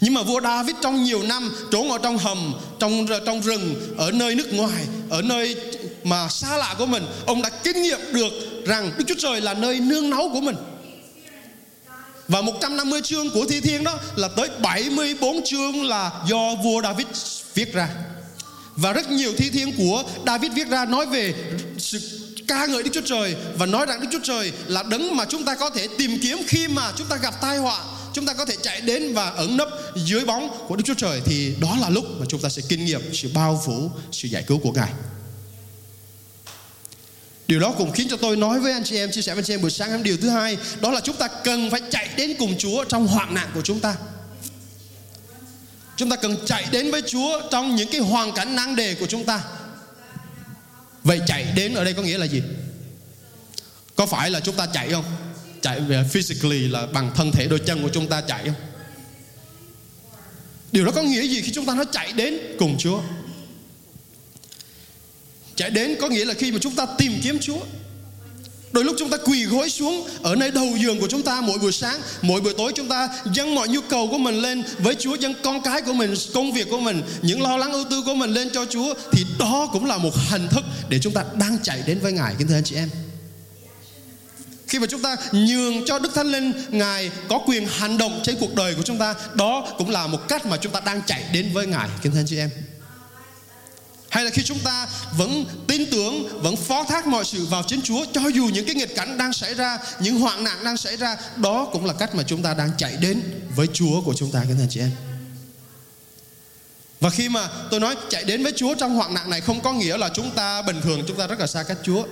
Nhưng 0.00 0.14
mà 0.14 0.22
vua 0.22 0.40
David 0.40 0.76
trong 0.82 1.04
nhiều 1.04 1.22
năm 1.22 1.52
trốn 1.70 1.90
ở 1.90 1.98
trong 2.02 2.18
hầm, 2.18 2.54
trong 2.80 3.06
trong 3.26 3.40
rừng, 3.40 3.94
ở 3.98 4.10
nơi 4.10 4.34
nước 4.34 4.52
ngoài, 4.52 4.84
ở 5.10 5.22
nơi 5.22 5.56
mà 6.04 6.28
xa 6.28 6.56
lạ 6.56 6.74
của 6.78 6.86
mình, 6.86 7.06
ông 7.26 7.42
đã 7.42 7.50
kinh 7.64 7.82
nghiệm 7.82 8.00
được 8.12 8.32
rằng 8.66 8.92
Đức 8.98 9.04
Chúa 9.08 9.14
Trời 9.18 9.40
là 9.40 9.54
nơi 9.54 9.80
nương 9.80 10.10
náu 10.10 10.30
của 10.32 10.40
mình 10.40 10.56
và 12.32 12.42
150 12.42 13.00
chương 13.04 13.30
của 13.30 13.44
Thi 13.48 13.60
Thiên 13.60 13.84
đó 13.84 13.98
là 14.16 14.28
tới 14.28 14.48
74 14.62 15.44
chương 15.44 15.84
là 15.84 16.10
do 16.28 16.54
vua 16.64 16.82
David 16.82 17.06
viết 17.54 17.72
ra. 17.72 17.88
Và 18.76 18.92
rất 18.92 19.10
nhiều 19.10 19.32
thi 19.36 19.50
thiên 19.50 19.72
của 19.76 20.04
David 20.26 20.52
viết 20.52 20.68
ra 20.68 20.84
nói 20.84 21.06
về 21.06 21.34
sự 21.78 22.00
ca 22.48 22.66
ngợi 22.66 22.82
Đức 22.82 22.90
Chúa 22.92 23.00
Trời 23.00 23.36
và 23.58 23.66
nói 23.66 23.86
rằng 23.86 24.00
Đức 24.00 24.08
Chúa 24.12 24.18
Trời 24.22 24.52
là 24.66 24.82
đấng 24.82 25.16
mà 25.16 25.24
chúng 25.24 25.44
ta 25.44 25.54
có 25.54 25.70
thể 25.70 25.88
tìm 25.98 26.18
kiếm 26.22 26.38
khi 26.46 26.68
mà 26.68 26.92
chúng 26.96 27.06
ta 27.06 27.16
gặp 27.16 27.40
tai 27.40 27.58
họa 27.58 27.84
chúng 28.12 28.26
ta 28.26 28.34
có 28.34 28.44
thể 28.44 28.56
chạy 28.62 28.80
đến 28.80 29.14
và 29.14 29.30
ẩn 29.30 29.56
nấp 29.56 29.68
dưới 29.96 30.24
bóng 30.24 30.66
của 30.68 30.76
Đức 30.76 30.82
Chúa 30.86 30.94
Trời 30.94 31.22
thì 31.24 31.54
đó 31.60 31.76
là 31.80 31.88
lúc 31.88 32.04
mà 32.20 32.26
chúng 32.28 32.40
ta 32.40 32.48
sẽ 32.48 32.62
kinh 32.68 32.84
nghiệm 32.84 33.14
sự 33.14 33.30
bao 33.34 33.62
phủ, 33.66 33.90
sự 34.12 34.28
giải 34.28 34.44
cứu 34.46 34.58
của 34.58 34.72
Ngài. 34.72 34.92
Điều 37.48 37.60
đó 37.60 37.74
cũng 37.78 37.92
khiến 37.92 38.08
cho 38.10 38.16
tôi 38.16 38.36
nói 38.36 38.60
với 38.60 38.72
anh 38.72 38.84
chị 38.84 38.96
em, 38.96 39.12
chia 39.12 39.22
sẻ 39.22 39.34
với 39.34 39.40
anh 39.40 39.44
chị 39.44 39.54
em 39.54 39.60
buổi 39.60 39.70
sáng 39.70 39.90
em 39.90 40.02
điều 40.02 40.16
thứ 40.16 40.28
hai, 40.28 40.56
đó 40.80 40.90
là 40.90 41.00
chúng 41.00 41.16
ta 41.16 41.28
cần 41.28 41.70
phải 41.70 41.80
chạy 41.90 42.08
đến 42.16 42.34
cùng 42.38 42.58
Chúa 42.58 42.84
trong 42.84 43.06
hoạn 43.06 43.34
nạn 43.34 43.50
của 43.54 43.62
chúng 43.62 43.80
ta. 43.80 43.96
Chúng 45.96 46.10
ta 46.10 46.16
cần 46.16 46.36
chạy 46.46 46.66
đến 46.70 46.90
với 46.90 47.02
Chúa 47.02 47.40
trong 47.50 47.76
những 47.76 47.88
cái 47.92 48.00
hoàn 48.00 48.32
cảnh 48.32 48.56
nan 48.56 48.76
đề 48.76 48.94
của 48.94 49.06
chúng 49.06 49.24
ta. 49.24 49.44
Vậy 51.04 51.20
chạy 51.26 51.46
đến 51.56 51.74
ở 51.74 51.84
đây 51.84 51.94
có 51.94 52.02
nghĩa 52.02 52.18
là 52.18 52.26
gì? 52.26 52.42
Có 53.96 54.06
phải 54.06 54.30
là 54.30 54.40
chúng 54.40 54.56
ta 54.56 54.66
chạy 54.66 54.90
không? 54.90 55.04
Chạy 55.60 55.80
về 55.80 56.04
physically 56.10 56.68
là 56.68 56.86
bằng 56.86 57.10
thân 57.14 57.32
thể 57.32 57.46
đôi 57.46 57.58
chân 57.58 57.82
của 57.82 57.90
chúng 57.92 58.06
ta 58.06 58.20
chạy 58.20 58.44
không? 58.44 58.54
Điều 60.72 60.84
đó 60.84 60.92
có 60.94 61.02
nghĩa 61.02 61.22
gì 61.22 61.40
khi 61.40 61.52
chúng 61.52 61.66
ta 61.66 61.74
nói 61.74 61.84
chạy 61.92 62.12
đến 62.12 62.38
cùng 62.58 62.78
Chúa? 62.78 63.00
Chạy 65.56 65.70
đến 65.70 65.96
có 66.00 66.08
nghĩa 66.08 66.24
là 66.24 66.34
khi 66.34 66.52
mà 66.52 66.58
chúng 66.60 66.74
ta 66.74 66.86
tìm 66.98 67.12
kiếm 67.22 67.38
Chúa 67.40 67.60
Đôi 68.72 68.84
lúc 68.84 68.96
chúng 68.98 69.10
ta 69.10 69.16
quỳ 69.16 69.44
gối 69.44 69.70
xuống 69.70 70.08
ở 70.22 70.34
nơi 70.34 70.50
đầu 70.50 70.68
giường 70.78 71.00
của 71.00 71.06
chúng 71.06 71.22
ta 71.22 71.40
mỗi 71.40 71.58
buổi 71.58 71.72
sáng, 71.72 72.00
mỗi 72.22 72.40
buổi 72.40 72.54
tối 72.58 72.72
chúng 72.74 72.88
ta 72.88 73.08
dâng 73.32 73.54
mọi 73.54 73.68
nhu 73.68 73.80
cầu 73.80 74.08
của 74.10 74.18
mình 74.18 74.34
lên 74.34 74.62
với 74.78 74.94
Chúa, 74.94 75.14
dâng 75.14 75.34
con 75.42 75.62
cái 75.62 75.82
của 75.82 75.92
mình, 75.92 76.14
công 76.34 76.52
việc 76.52 76.66
của 76.70 76.80
mình, 76.80 77.02
những 77.22 77.42
lo 77.42 77.56
lắng 77.56 77.72
ưu 77.72 77.84
tư 77.90 78.02
của 78.06 78.14
mình 78.14 78.30
lên 78.30 78.50
cho 78.52 78.64
Chúa 78.64 78.94
thì 79.12 79.26
đó 79.38 79.68
cũng 79.72 79.84
là 79.84 79.98
một 79.98 80.14
hình 80.30 80.48
thức 80.48 80.64
để 80.88 80.98
chúng 80.98 81.12
ta 81.12 81.24
đang 81.34 81.58
chạy 81.62 81.82
đến 81.86 81.98
với 81.98 82.12
Ngài. 82.12 82.34
Kính 82.38 82.48
thưa 82.48 82.54
anh 82.54 82.64
chị 82.64 82.76
em. 82.76 82.88
Khi 84.68 84.78
mà 84.78 84.86
chúng 84.86 85.02
ta 85.02 85.16
nhường 85.32 85.84
cho 85.86 85.98
Đức 85.98 86.14
Thánh 86.14 86.32
Linh 86.32 86.52
Ngài 86.70 87.10
có 87.28 87.38
quyền 87.46 87.66
hành 87.66 87.98
động 87.98 88.20
trên 88.24 88.36
cuộc 88.40 88.54
đời 88.54 88.74
của 88.74 88.82
chúng 88.82 88.98
ta, 88.98 89.14
đó 89.34 89.74
cũng 89.78 89.90
là 89.90 90.06
một 90.06 90.28
cách 90.28 90.46
mà 90.46 90.56
chúng 90.56 90.72
ta 90.72 90.80
đang 90.80 91.02
chạy 91.06 91.24
đến 91.32 91.50
với 91.52 91.66
Ngài. 91.66 91.88
Kính 92.02 92.12
thưa 92.12 92.18
anh 92.18 92.26
chị 92.26 92.36
em 92.36 92.50
hay 94.12 94.24
là 94.24 94.30
khi 94.30 94.42
chúng 94.42 94.58
ta 94.58 94.88
vẫn 95.16 95.44
tin 95.66 95.90
tưởng, 95.90 96.42
vẫn 96.42 96.56
phó 96.56 96.84
thác 96.84 97.06
mọi 97.06 97.24
sự 97.24 97.46
vào 97.46 97.62
chính 97.62 97.82
Chúa, 97.82 98.04
cho 98.12 98.20
dù 98.34 98.44
những 98.52 98.66
cái 98.66 98.74
nghịch 98.74 98.96
cảnh 98.96 99.18
đang 99.18 99.32
xảy 99.32 99.54
ra, 99.54 99.78
những 100.00 100.20
hoạn 100.20 100.44
nạn 100.44 100.64
đang 100.64 100.76
xảy 100.76 100.96
ra, 100.96 101.16
đó 101.36 101.68
cũng 101.72 101.84
là 101.84 101.92
cách 101.92 102.14
mà 102.14 102.22
chúng 102.22 102.42
ta 102.42 102.54
đang 102.54 102.70
chạy 102.78 102.96
đến 102.96 103.22
với 103.56 103.66
Chúa 103.72 104.00
của 104.00 104.14
chúng 104.14 104.30
ta, 104.30 104.40
các 104.48 104.56
anh 104.58 104.66
chị 104.70 104.80
em. 104.80 104.90
Và 107.00 107.10
khi 107.10 107.28
mà 107.28 107.48
tôi 107.70 107.80
nói 107.80 107.96
chạy 108.10 108.24
đến 108.24 108.42
với 108.42 108.52
Chúa 108.56 108.74
trong 108.74 108.96
hoạn 108.96 109.14
nạn 109.14 109.30
này 109.30 109.40
không 109.40 109.60
có 109.60 109.72
nghĩa 109.72 109.96
là 109.96 110.10
chúng 110.14 110.30
ta 110.30 110.62
bình 110.62 110.80
thường, 110.82 111.04
chúng 111.08 111.16
ta 111.16 111.26
rất 111.26 111.40
là 111.40 111.46
xa 111.46 111.62
cách 111.62 111.78
Chúa. 111.82 112.04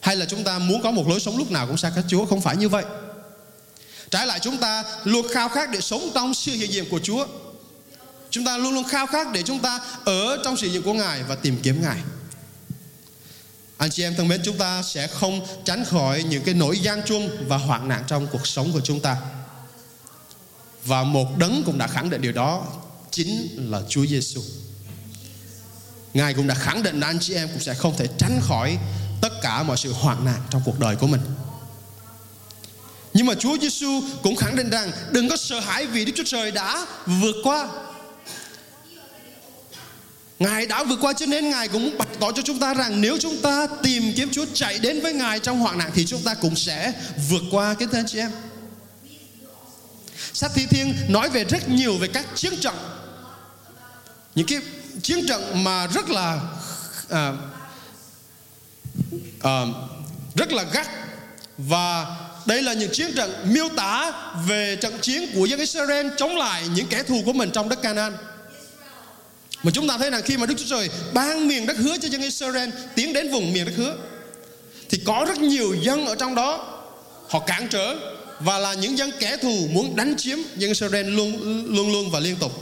Hay 0.00 0.16
là 0.16 0.26
chúng 0.26 0.44
ta 0.44 0.58
muốn 0.58 0.82
có 0.82 0.90
một 0.90 1.08
lối 1.08 1.20
sống 1.20 1.38
lúc 1.38 1.50
nào 1.50 1.66
cũng 1.66 1.76
xa 1.76 1.92
cách 1.96 2.04
Chúa, 2.08 2.26
không 2.26 2.40
phải 2.40 2.56
như 2.56 2.68
vậy. 2.68 2.84
Trái 4.10 4.26
lại, 4.26 4.40
chúng 4.42 4.56
ta 4.56 4.84
luôn 5.04 5.26
khao 5.30 5.48
khát 5.48 5.70
để 5.70 5.80
sống 5.80 6.10
trong 6.14 6.34
sự 6.34 6.52
hiện 6.52 6.72
diện 6.72 6.84
của 6.90 7.00
Chúa. 7.02 7.26
Chúng 8.30 8.44
ta 8.44 8.56
luôn 8.56 8.74
luôn 8.74 8.84
khao 8.84 9.06
khát 9.06 9.32
để 9.32 9.42
chúng 9.42 9.58
ta 9.58 9.80
ở 10.04 10.38
trong 10.44 10.56
sự 10.56 10.66
dụng 10.66 10.84
của 10.84 10.92
Ngài 10.92 11.22
và 11.22 11.34
tìm 11.34 11.60
kiếm 11.62 11.82
Ngài. 11.82 11.98
Anh 13.78 13.90
chị 13.90 14.02
em 14.02 14.14
thân 14.14 14.28
mến, 14.28 14.40
chúng 14.44 14.58
ta 14.58 14.82
sẽ 14.82 15.06
không 15.06 15.46
tránh 15.64 15.84
khỏi 15.84 16.22
những 16.22 16.44
cái 16.44 16.54
nỗi 16.54 16.78
gian 16.78 17.02
truân 17.02 17.46
và 17.48 17.56
hoạn 17.56 17.88
nạn 17.88 18.04
trong 18.06 18.26
cuộc 18.26 18.46
sống 18.46 18.72
của 18.72 18.80
chúng 18.80 19.00
ta. 19.00 19.16
Và 20.84 21.04
một 21.04 21.38
đấng 21.38 21.62
cũng 21.66 21.78
đã 21.78 21.86
khẳng 21.86 22.10
định 22.10 22.20
điều 22.20 22.32
đó 22.32 22.66
chính 23.10 23.48
là 23.70 23.82
Chúa 23.88 24.06
Giêsu. 24.06 24.40
Ngài 26.14 26.34
cũng 26.34 26.46
đã 26.46 26.54
khẳng 26.54 26.82
định 26.82 27.00
là 27.00 27.06
anh 27.06 27.18
chị 27.20 27.34
em 27.34 27.48
cũng 27.48 27.60
sẽ 27.60 27.74
không 27.74 27.96
thể 27.96 28.06
tránh 28.18 28.40
khỏi 28.42 28.78
tất 29.20 29.32
cả 29.42 29.62
mọi 29.62 29.76
sự 29.76 29.92
hoạn 29.92 30.24
nạn 30.24 30.40
trong 30.50 30.62
cuộc 30.64 30.78
đời 30.80 30.96
của 30.96 31.06
mình. 31.06 31.20
Nhưng 33.14 33.26
mà 33.26 33.34
Chúa 33.34 33.58
Giêsu 33.58 34.02
cũng 34.22 34.36
khẳng 34.36 34.56
định 34.56 34.70
rằng 34.70 34.92
đừng 35.10 35.28
có 35.28 35.36
sợ 35.36 35.60
hãi 35.60 35.86
vì 35.86 36.04
Đức 36.04 36.12
Chúa 36.16 36.24
Trời 36.26 36.50
đã 36.50 36.86
vượt 37.06 37.36
qua 37.44 37.68
Ngài 40.38 40.66
đã 40.66 40.84
vượt 40.84 40.98
qua 41.00 41.12
cho 41.12 41.26
nên 41.26 41.50
Ngài 41.50 41.68
cũng 41.68 41.98
bày 41.98 42.08
tỏ 42.20 42.32
cho 42.32 42.42
chúng 42.42 42.58
ta 42.58 42.74
rằng 42.74 43.00
nếu 43.00 43.18
chúng 43.20 43.42
ta 43.42 43.66
tìm 43.82 44.12
kiếm 44.16 44.30
Chúa 44.32 44.44
chạy 44.54 44.78
đến 44.78 45.00
với 45.00 45.12
Ngài 45.12 45.40
trong 45.40 45.60
hoạn 45.60 45.78
nạn 45.78 45.90
thì 45.94 46.06
chúng 46.06 46.22
ta 46.22 46.34
cũng 46.34 46.56
sẽ 46.56 46.92
vượt 47.28 47.42
qua 47.50 47.74
cái 47.74 47.88
thân 47.92 48.04
chị 48.06 48.18
em. 48.18 48.30
Sách 50.32 50.50
Thi 50.54 50.66
Thiên 50.70 50.94
nói 51.08 51.28
về 51.28 51.44
rất 51.44 51.68
nhiều 51.68 51.98
về 51.98 52.08
các 52.08 52.26
chiến 52.34 52.56
trận. 52.60 52.74
Những 54.34 54.46
cái 54.46 54.58
chiến 55.02 55.26
trận 55.28 55.64
mà 55.64 55.86
rất 55.86 56.10
là 56.10 56.40
à, 57.08 57.32
à, 59.40 59.62
rất 60.34 60.52
là 60.52 60.64
gắt 60.72 60.88
và 61.58 62.16
đây 62.46 62.62
là 62.62 62.72
những 62.72 62.92
chiến 62.92 63.14
trận 63.16 63.52
miêu 63.52 63.68
tả 63.76 64.12
về 64.46 64.76
trận 64.80 64.98
chiến 65.00 65.30
của 65.34 65.46
dân 65.46 65.60
Israel 65.60 66.06
chống 66.16 66.36
lại 66.36 66.62
những 66.74 66.86
kẻ 66.86 67.02
thù 67.02 67.22
của 67.24 67.32
mình 67.32 67.50
trong 67.52 67.68
đất 67.68 67.82
Canaan. 67.82 68.16
Mà 69.62 69.70
chúng 69.74 69.88
ta 69.88 69.98
thấy 69.98 70.10
rằng 70.10 70.22
khi 70.24 70.36
mà 70.36 70.46
Đức 70.46 70.54
Chúa 70.58 70.76
Trời 70.76 70.90
ban 71.12 71.48
miền 71.48 71.66
đất 71.66 71.76
hứa 71.76 71.96
cho 71.98 72.08
dân 72.08 72.22
Israel, 72.22 72.70
tiến 72.94 73.12
đến 73.12 73.30
vùng 73.30 73.52
miền 73.52 73.64
đất 73.64 73.72
hứa, 73.76 73.96
thì 74.90 75.00
có 75.04 75.24
rất 75.28 75.38
nhiều 75.38 75.74
dân 75.82 76.06
ở 76.06 76.14
trong 76.14 76.34
đó, 76.34 76.80
họ 77.28 77.38
cản 77.38 77.68
trở 77.68 77.96
và 78.40 78.58
là 78.58 78.74
những 78.74 78.98
dân 78.98 79.10
kẻ 79.18 79.36
thù 79.36 79.68
muốn 79.70 79.96
đánh 79.96 80.14
chiếm 80.16 80.38
dân 80.56 80.70
Israel 80.70 81.06
luôn 81.06 81.32
luôn 81.74 81.92
luôn 81.92 82.10
và 82.10 82.20
liên 82.20 82.36
tục. 82.36 82.52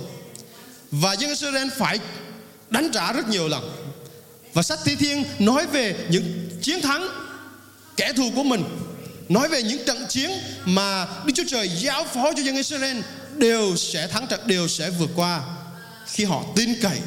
Và 0.90 1.12
dân 1.12 1.30
Israel 1.30 1.68
phải 1.78 1.98
đánh 2.70 2.90
trả 2.92 3.12
rất 3.12 3.28
nhiều 3.28 3.48
lần. 3.48 3.72
Và 4.54 4.62
sách 4.62 4.78
Thi 4.84 4.96
Thiên 4.96 5.24
nói 5.38 5.66
về 5.66 5.94
những 6.08 6.48
chiến 6.62 6.80
thắng 6.80 7.08
kẻ 7.96 8.12
thù 8.12 8.30
của 8.34 8.42
mình, 8.42 8.64
nói 9.28 9.48
về 9.48 9.62
những 9.62 9.84
trận 9.86 10.06
chiến 10.08 10.30
mà 10.64 11.06
Đức 11.26 11.32
Chúa 11.36 11.44
Trời 11.48 11.68
giao 11.68 12.04
phó 12.04 12.32
cho 12.36 12.42
dân 12.42 12.56
Israel 12.56 12.96
đều 13.36 13.76
sẽ 13.76 14.06
thắng 14.06 14.26
trận, 14.26 14.40
đều 14.46 14.68
sẽ 14.68 14.90
vượt 14.90 15.10
qua 15.16 15.42
khi 16.06 16.24
họ 16.24 16.44
tin 16.56 16.80
cậy 16.82 16.98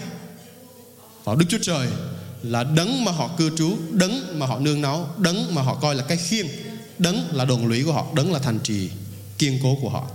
vào 1.24 1.36
Đức 1.36 1.46
Chúa 1.50 1.58
Trời 1.62 1.88
là 2.44 2.64
đấng 2.64 3.06
mà 3.06 3.12
họ 3.12 3.30
cư 3.38 3.58
trú, 3.58 3.78
đấng 3.92 4.40
mà 4.40 4.46
họ 4.46 4.60
nương 4.60 4.82
náu, 4.82 5.16
đấng 5.18 5.56
mà 5.56 5.62
họ 5.62 5.76
coi 5.76 5.96
là 5.96 6.04
cái 6.08 6.18
khiên, 6.18 6.48
đấng 6.98 7.30
là 7.32 7.46
đồn 7.46 7.68
lũy 7.68 7.84
của 7.84 7.92
họ, 7.94 8.06
đấng 8.16 8.34
là 8.34 8.40
thành 8.40 8.60
trì 8.64 8.90
kiên 9.38 9.60
cố 9.64 9.78
của 9.82 9.90
họ. 9.90 10.08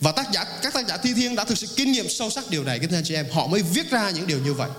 Và 0.00 0.12
tác 0.12 0.32
giả 0.32 0.44
các 0.62 0.74
tác 0.74 0.86
giả 0.88 0.96
thi 0.96 1.14
thiên 1.14 1.34
đã 1.34 1.44
thực 1.44 1.58
sự 1.58 1.66
kinh 1.76 1.92
nghiệm 1.92 2.08
sâu 2.08 2.30
sắc 2.30 2.44
điều 2.50 2.64
này, 2.64 2.78
các 2.78 2.90
anh 2.92 3.04
chị 3.04 3.14
em, 3.14 3.26
họ 3.32 3.46
mới 3.46 3.62
viết 3.62 3.90
ra 3.90 4.10
những 4.10 4.26
điều 4.26 4.38
như 4.38 4.54
vậy. 4.54 4.70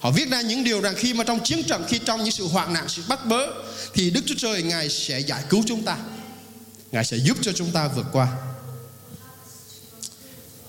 Họ 0.00 0.10
viết 0.10 0.30
ra 0.30 0.40
những 0.40 0.64
điều 0.64 0.80
rằng 0.80 0.94
khi 0.96 1.14
mà 1.14 1.24
trong 1.24 1.44
chiến 1.44 1.64
trận, 1.64 1.84
khi 1.88 1.98
trong 1.98 2.24
những 2.24 2.32
sự 2.32 2.48
hoạn 2.48 2.72
nạn, 2.72 2.84
sự 2.88 3.02
bắt 3.08 3.26
bớ 3.26 3.46
thì 3.94 4.10
Đức 4.10 4.20
Chúa 4.26 4.34
Trời 4.38 4.62
Ngài 4.62 4.88
sẽ 4.88 5.20
giải 5.20 5.42
cứu 5.48 5.62
chúng 5.66 5.84
ta. 5.84 5.96
Ngài 6.92 7.04
sẽ 7.04 7.16
giúp 7.16 7.36
cho 7.42 7.52
chúng 7.52 7.70
ta 7.70 7.88
vượt 7.88 8.06
qua. 8.12 8.28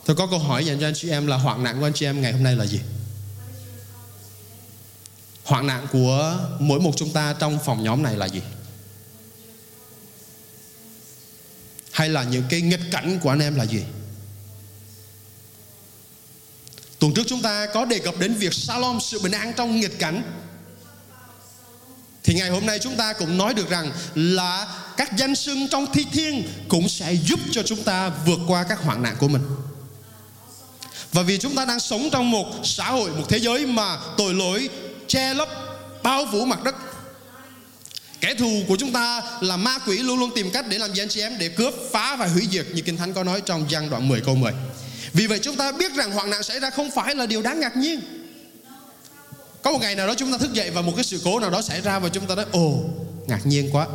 Tôi 0.08 0.16
có 0.16 0.28
câu 0.28 0.40
hỏi 0.40 0.66
dành 0.66 0.80
cho 0.80 0.88
anh 0.88 0.94
chị 0.96 1.10
em 1.10 1.28
là 1.28 1.38
hoạn 1.38 1.64
nạn 1.64 1.80
của 1.80 1.86
anh 1.86 1.94
chị 1.94 2.06
em 2.06 2.22
ngày 2.22 2.32
hôm 2.32 2.44
nay 2.44 2.56
là 2.56 2.66
gì? 2.66 2.80
Hoạn 5.44 5.68
nạn 5.68 5.88
của 5.92 6.40
mỗi 6.60 6.80
một 6.80 6.92
chúng 6.98 7.14
ta 7.14 7.36
trong 7.40 7.60
phòng 7.66 7.84
nhóm 7.84 8.04
này 8.04 8.18
là 8.18 8.26
gì? 8.26 8.42
Hay 11.92 12.10
là 12.10 12.24
những 12.24 12.44
cái 12.50 12.62
nghịch 12.62 12.82
cảnh 12.92 13.20
của 13.24 13.30
anh 13.30 13.40
em 13.40 13.56
là 13.56 13.66
gì? 13.66 13.84
Tuần 17.00 17.14
trước 17.14 17.24
chúng 17.28 17.42
ta 17.42 17.68
có 17.74 17.86
đề 17.86 18.00
cập 18.00 18.20
đến 18.20 18.34
việc 18.34 18.54
Salom 18.54 19.00
sự 19.02 19.20
bình 19.20 19.32
an 19.32 19.54
trong 19.58 19.80
nghịch 19.80 20.00
cảnh. 20.00 20.22
Thì 22.24 22.34
ngày 22.34 22.50
hôm 22.50 22.66
nay 22.66 22.80
chúng 22.80 22.98
ta 22.98 23.14
cũng 23.14 23.38
nói 23.38 23.54
được 23.54 23.70
rằng 23.70 23.92
là 24.16 24.68
các 24.98 25.18
danh 25.18 25.36
xưng 25.36 25.68
trong 25.68 25.86
thi 25.94 26.06
thiên 26.12 26.50
cũng 26.68 26.90
sẽ 26.90 27.14
giúp 27.14 27.40
cho 27.52 27.64
chúng 27.64 27.84
ta 27.84 28.10
vượt 28.10 28.40
qua 28.48 28.64
các 28.64 28.80
hoạn 28.80 29.04
nạn 29.04 29.16
của 29.20 29.28
mình. 29.28 29.44
Và 31.18 31.24
vì 31.24 31.38
chúng 31.38 31.56
ta 31.56 31.66
đang 31.66 31.80
sống 31.80 32.10
trong 32.12 32.32
một 32.32 32.46
xã 32.64 32.86
hội, 32.86 33.10
một 33.10 33.24
thế 33.30 33.40
giới 33.40 33.66
mà 33.66 33.98
tội 34.18 34.34
lỗi 34.34 34.70
che 35.08 35.34
lấp, 35.34 35.50
bao 36.04 36.26
phủ 36.32 36.46
mặt 36.46 36.64
đất. 36.64 36.76
Kẻ 38.22 38.36
thù 38.36 38.62
của 38.68 38.76
chúng 38.80 38.94
ta 38.94 39.22
là 39.42 39.58
ma 39.58 39.80
quỷ 39.80 39.98
luôn 39.98 40.20
luôn 40.20 40.32
tìm 40.36 40.52
cách 40.52 40.66
để 40.70 40.78
làm 40.78 40.94
gì 40.94 41.02
anh 41.02 41.10
chị 41.10 41.22
em 41.22 41.38
để 41.40 41.50
cướp, 41.50 41.74
phá 41.92 42.16
và 42.16 42.28
hủy 42.28 42.48
diệt 42.52 42.66
như 42.74 42.82
Kinh 42.82 42.98
Thánh 42.98 43.14
có 43.14 43.24
nói 43.24 43.42
trong 43.42 43.66
gian 43.70 43.90
đoạn 43.90 44.08
10 44.08 44.22
câu 44.22 44.36
10. 44.36 44.54
Vì 45.14 45.28
vậy 45.28 45.40
chúng 45.40 45.56
ta 45.56 45.72
biết 45.72 45.94
rằng 45.94 46.12
hoạn 46.12 46.30
nạn 46.30 46.44
xảy 46.44 46.60
ra 46.60 46.70
không 46.70 46.92
phải 46.92 47.16
là 47.16 47.26
điều 47.26 47.42
đáng 47.42 47.60
ngạc 47.60 47.78
nhiên. 47.78 48.00
Có 49.62 49.72
một 49.72 49.80
ngày 49.82 49.96
nào 49.96 50.08
đó 50.08 50.14
chúng 50.18 50.32
ta 50.32 50.38
thức 50.38 50.54
dậy 50.54 50.70
và 50.72 50.82
một 50.82 50.94
cái 50.96 51.04
sự 51.04 51.22
cố 51.24 51.40
nào 51.40 51.50
đó 51.50 51.62
xảy 51.62 51.82
ra 51.82 52.00
và 52.00 52.10
chúng 52.10 52.26
ta 52.26 52.36
nói 52.36 52.46
ồ 52.52 52.80
ngạc 53.28 53.46
nhiên 53.46 53.70
quá. 53.74 53.88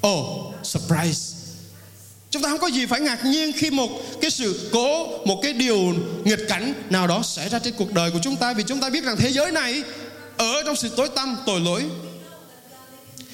Ồ 0.00 0.52
surprise. 0.62 1.39
Chúng 2.30 2.42
ta 2.42 2.48
không 2.48 2.58
có 2.58 2.66
gì 2.66 2.86
phải 2.86 3.00
ngạc 3.00 3.24
nhiên 3.24 3.52
khi 3.52 3.70
một 3.70 3.90
cái 4.20 4.30
sự 4.30 4.70
cố, 4.72 5.18
một 5.24 5.40
cái 5.42 5.52
điều 5.52 5.94
nghịch 6.24 6.48
cảnh 6.48 6.74
nào 6.90 7.06
đó 7.06 7.22
xảy 7.22 7.48
ra 7.48 7.58
trên 7.58 7.74
cuộc 7.74 7.92
đời 7.92 8.10
của 8.10 8.18
chúng 8.22 8.36
ta 8.36 8.52
vì 8.52 8.62
chúng 8.62 8.80
ta 8.80 8.90
biết 8.90 9.04
rằng 9.04 9.16
thế 9.16 9.32
giới 9.32 9.52
này 9.52 9.82
ở 10.36 10.62
trong 10.66 10.76
sự 10.76 10.88
tối 10.96 11.08
tăm, 11.08 11.36
tội 11.46 11.60
lỗi. 11.60 11.84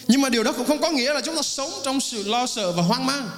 Nhưng 0.08 0.20
mà 0.20 0.28
điều 0.28 0.42
đó 0.42 0.52
cũng 0.52 0.66
không 0.66 0.80
có 0.80 0.90
nghĩa 0.90 1.12
là 1.12 1.20
chúng 1.20 1.36
ta 1.36 1.42
sống 1.42 1.70
trong 1.84 2.00
sự 2.00 2.22
lo 2.28 2.46
sợ 2.46 2.72
và 2.72 2.82
hoang 2.82 3.06
mang. 3.06 3.30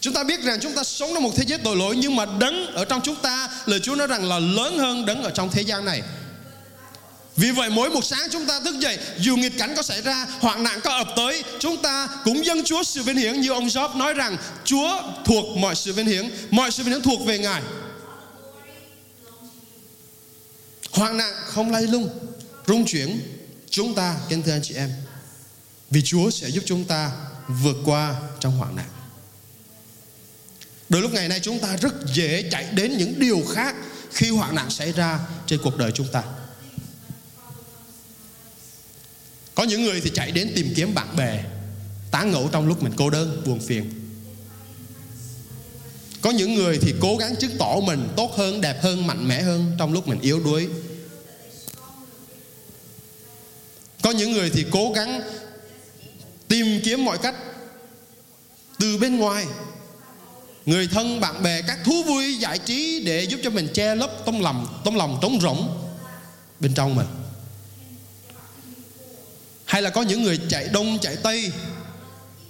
Chúng 0.00 0.14
ta 0.14 0.24
biết 0.24 0.42
rằng 0.42 0.58
chúng 0.60 0.74
ta 0.74 0.84
sống 0.84 1.10
trong 1.14 1.22
một 1.22 1.30
thế 1.36 1.44
giới 1.46 1.58
tội 1.58 1.76
lỗi 1.76 1.96
nhưng 1.96 2.16
mà 2.16 2.26
đấng 2.40 2.66
ở 2.66 2.84
trong 2.84 3.00
chúng 3.04 3.16
ta 3.16 3.48
lời 3.66 3.80
Chúa 3.80 3.94
nói 3.94 4.06
rằng 4.06 4.28
là 4.28 4.38
lớn 4.38 4.78
hơn 4.78 5.06
đấng 5.06 5.22
ở 5.22 5.30
trong 5.30 5.50
thế 5.50 5.62
gian 5.62 5.84
này. 5.84 6.02
Vì 7.36 7.50
vậy 7.50 7.70
mỗi 7.70 7.90
một 7.90 8.04
sáng 8.04 8.28
chúng 8.30 8.46
ta 8.46 8.60
thức 8.60 8.78
dậy, 8.80 8.98
Dù 9.18 9.36
nghịch 9.36 9.58
cảnh 9.58 9.72
có 9.76 9.82
xảy 9.82 10.02
ra, 10.02 10.26
Hoạn 10.40 10.62
nạn 10.62 10.80
có 10.84 10.90
ập 10.90 11.08
tới, 11.16 11.44
Chúng 11.60 11.82
ta 11.82 12.08
cũng 12.24 12.46
dâng 12.46 12.64
Chúa 12.64 12.82
sự 12.82 13.02
vinh 13.02 13.16
hiển 13.16 13.40
Như 13.40 13.50
ông 13.50 13.66
Job 13.66 13.96
nói 13.96 14.14
rằng, 14.14 14.36
Chúa 14.64 15.02
thuộc 15.24 15.56
mọi 15.56 15.74
sự 15.74 15.92
vinh 15.92 16.06
hiển, 16.06 16.30
Mọi 16.50 16.70
sự 16.70 16.82
vinh 16.82 16.92
hiển 16.92 17.02
thuộc 17.02 17.26
về 17.26 17.38
Ngài 17.38 17.62
Hoạn 20.90 21.16
nạn 21.16 21.34
không 21.46 21.70
lay 21.70 21.82
lung, 21.82 22.08
Rung 22.66 22.84
chuyển, 22.86 23.20
Chúng 23.70 23.94
ta 23.94 24.16
kính 24.28 24.42
thưa 24.42 24.52
anh 24.52 24.62
chị 24.62 24.74
em, 24.74 24.90
Vì 25.90 26.02
Chúa 26.02 26.30
sẽ 26.30 26.48
giúp 26.48 26.62
chúng 26.66 26.84
ta 26.84 27.10
vượt 27.48 27.76
qua 27.84 28.14
trong 28.40 28.56
hoạn 28.58 28.76
nạn 28.76 28.88
Đôi 30.88 31.02
lúc 31.02 31.12
ngày 31.12 31.28
nay 31.28 31.40
chúng 31.42 31.58
ta 31.58 31.76
rất 31.76 31.94
dễ 32.14 32.48
chạy 32.50 32.66
đến 32.72 32.96
những 32.98 33.14
điều 33.18 33.42
khác 33.54 33.74
khi 34.12 34.30
hoạn 34.30 34.54
nạn 34.54 34.70
xảy 34.70 34.92
ra 34.92 35.20
trên 35.46 35.60
cuộc 35.62 35.76
đời 35.76 35.90
chúng 35.94 36.06
ta. 36.12 36.22
Có 39.56 39.64
những 39.64 39.84
người 39.84 40.00
thì 40.00 40.10
chạy 40.14 40.30
đến 40.30 40.52
tìm 40.54 40.72
kiếm 40.76 40.94
bạn 40.94 41.16
bè, 41.16 41.44
tán 42.10 42.30
ngẫu 42.30 42.48
trong 42.52 42.68
lúc 42.68 42.82
mình 42.82 42.92
cô 42.96 43.10
đơn, 43.10 43.42
buồn 43.46 43.60
phiền. 43.60 43.90
Có 46.20 46.30
những 46.30 46.54
người 46.54 46.78
thì 46.82 46.94
cố 47.00 47.16
gắng 47.16 47.36
chứng 47.36 47.56
tỏ 47.58 47.76
mình 47.80 48.08
tốt 48.16 48.36
hơn, 48.36 48.60
đẹp 48.60 48.82
hơn, 48.82 49.06
mạnh 49.06 49.28
mẽ 49.28 49.42
hơn 49.42 49.72
trong 49.78 49.92
lúc 49.92 50.08
mình 50.08 50.20
yếu 50.20 50.40
đuối. 50.40 50.68
Có 54.02 54.10
những 54.10 54.32
người 54.32 54.50
thì 54.50 54.64
cố 54.70 54.92
gắng 54.94 55.22
tìm 56.48 56.80
kiếm 56.84 57.04
mọi 57.04 57.18
cách 57.18 57.34
từ 58.78 58.98
bên 58.98 59.16
ngoài 59.16 59.46
người 60.66 60.88
thân 60.88 61.20
bạn 61.20 61.42
bè 61.42 61.62
các 61.62 61.78
thú 61.84 62.02
vui 62.02 62.34
giải 62.34 62.58
trí 62.58 63.02
để 63.06 63.22
giúp 63.22 63.40
cho 63.44 63.50
mình 63.50 63.68
che 63.74 63.94
lấp 63.94 64.10
tấm 64.26 64.40
lòng 64.40 64.80
tấm 64.84 64.94
lòng 64.94 65.18
trống 65.22 65.40
rỗng 65.40 65.88
bên 66.60 66.74
trong 66.74 66.96
mình 66.96 67.06
hay 69.76 69.82
là 69.82 69.90
có 69.90 70.02
những 70.02 70.22
người 70.22 70.40
chạy 70.48 70.68
đông, 70.72 70.98
chạy 71.02 71.16
tây 71.16 71.52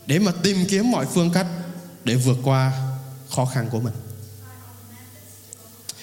để 0.07 0.19
mà 0.19 0.33
tìm 0.43 0.67
kiếm 0.69 0.91
mọi 0.91 1.07
phương 1.15 1.31
cách 1.31 1.47
để 2.05 2.15
vượt 2.15 2.37
qua 2.45 2.73
khó 3.31 3.45
khăn 3.45 3.69
của 3.71 3.81
mình? 3.81 3.93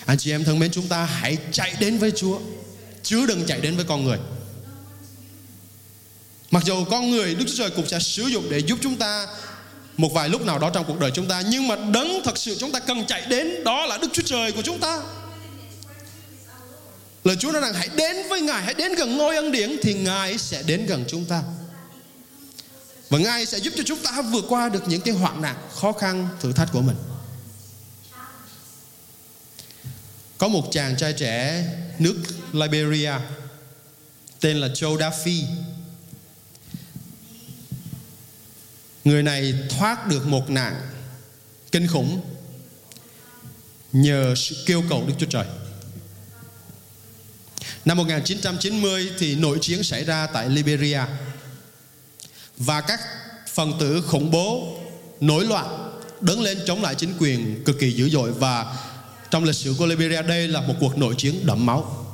Anh 0.06 0.18
chị 0.18 0.32
em 0.32 0.44
thân 0.44 0.60
mến, 0.60 0.72
chúng 0.72 0.88
ta 0.88 1.06
hãy 1.06 1.38
chạy 1.52 1.74
đến 1.80 1.98
với 1.98 2.12
Chúa. 2.12 2.40
Chứ 3.04 3.26
đừng 3.26 3.46
chạy 3.46 3.62
đến 3.62 3.76
với 3.76 3.86
con 3.86 4.06
người. 4.06 4.18
Mặc 6.52 6.64
dù 6.66 6.86
con 6.86 7.12
người 7.12 7.36
Đức 7.36 7.46
Chúa 7.48 7.56
Trời 7.58 7.70
cũng 7.70 7.88
sẽ 7.88 8.00
sử 8.00 8.24
dụng 8.24 8.48
để 8.50 8.60
giúp 8.60 8.80
chúng 8.82 8.96
ta 8.96 9.28
một 9.98 10.14
vài 10.14 10.30
lúc 10.30 10.46
nào 10.46 10.60
đó 10.60 10.70
trong 10.70 10.86
cuộc 10.88 11.00
đời 11.00 11.12
chúng 11.12 11.28
ta, 11.28 11.42
nhưng 11.42 11.68
mà 11.68 11.76
đấng 11.76 12.22
thật 12.26 12.38
sự 12.38 12.58
chúng 12.60 12.72
ta 12.72 12.80
cần 12.80 13.06
chạy 13.08 13.26
đến 13.30 13.64
đó 13.64 13.86
là 13.86 13.98
Đức 13.98 14.08
Chúa 14.14 14.24
Trời 14.26 14.52
của 14.52 14.62
chúng 14.62 14.80
ta. 14.80 15.02
Lời 17.24 17.36
Chúa 17.40 17.52
nói 17.52 17.62
rằng 17.62 17.74
hãy 17.74 17.90
đến 17.96 18.16
với 18.30 18.42
Ngài, 18.42 18.64
hãy 18.64 18.74
đến 18.74 18.96
gần 18.96 19.18
ngôi 19.18 19.36
ân 19.36 19.52
điển 19.52 19.76
thì 19.82 19.94
Ngài 19.94 20.38
sẽ 20.38 20.64
đến 20.64 20.86
gần 20.86 21.06
chúng 21.08 21.26
ta. 21.26 21.44
Và 23.10 23.20
Ngài 23.20 23.46
sẽ 23.46 23.60
giúp 23.60 23.74
cho 23.78 23.84
chúng 23.86 24.00
ta 24.00 24.22
vượt 24.22 24.46
qua 24.50 24.70
được 24.70 24.88
những 24.88 25.02
cái 25.02 25.14
hoạn 25.14 25.42
nạn, 25.42 25.56
khó 25.76 25.92
khăn, 25.92 26.28
thử 26.40 26.54
thách 26.54 26.70
của 26.72 26.82
mình. 26.82 26.98
Có 30.38 30.48
một 30.48 30.68
chàng 30.72 30.98
trai 30.98 31.14
trẻ 31.14 31.66
nước 32.00 32.16
Liberia 32.52 33.14
tên 34.40 34.58
là 34.58 34.68
Joe 34.68 34.98
Duffy 34.98 35.44
Người 39.04 39.24
này 39.24 39.54
thoát 39.70 40.08
được 40.08 40.28
một 40.28 40.50
nạn 40.50 40.82
kinh 41.72 41.88
khủng 41.88 42.22
nhờ 43.92 44.34
sự 44.38 44.64
kêu 44.66 44.84
cầu 44.90 45.04
Đức 45.08 45.14
Chúa 45.20 45.26
Trời. 45.30 45.46
Năm 47.86 47.98
1990 47.98 49.12
thì 49.20 49.36
nội 49.36 49.58
chiến 49.62 49.84
xảy 49.84 50.04
ra 50.04 50.28
tại 50.28 50.50
Liberia. 50.50 51.02
Và 52.58 52.82
các 52.82 53.00
phần 53.54 53.74
tử 53.80 54.02
khủng 54.02 54.32
bố 54.32 54.78
nổi 55.20 55.46
loạn 55.46 56.00
đứng 56.22 56.42
lên 56.42 56.60
chống 56.66 56.82
lại 56.82 56.96
chính 56.96 57.14
quyền 57.20 57.64
cực 57.64 57.80
kỳ 57.80 57.92
dữ 57.92 58.10
dội. 58.10 58.32
Và 58.32 58.78
trong 59.32 59.44
lịch 59.44 59.56
sử 59.56 59.76
của 59.78 59.86
Liberia 59.86 60.22
đây 60.22 60.48
là 60.48 60.62
một 60.62 60.74
cuộc 60.80 60.98
nội 60.98 61.16
chiến 61.18 61.46
đẫm 61.46 61.66
máu. 61.66 62.06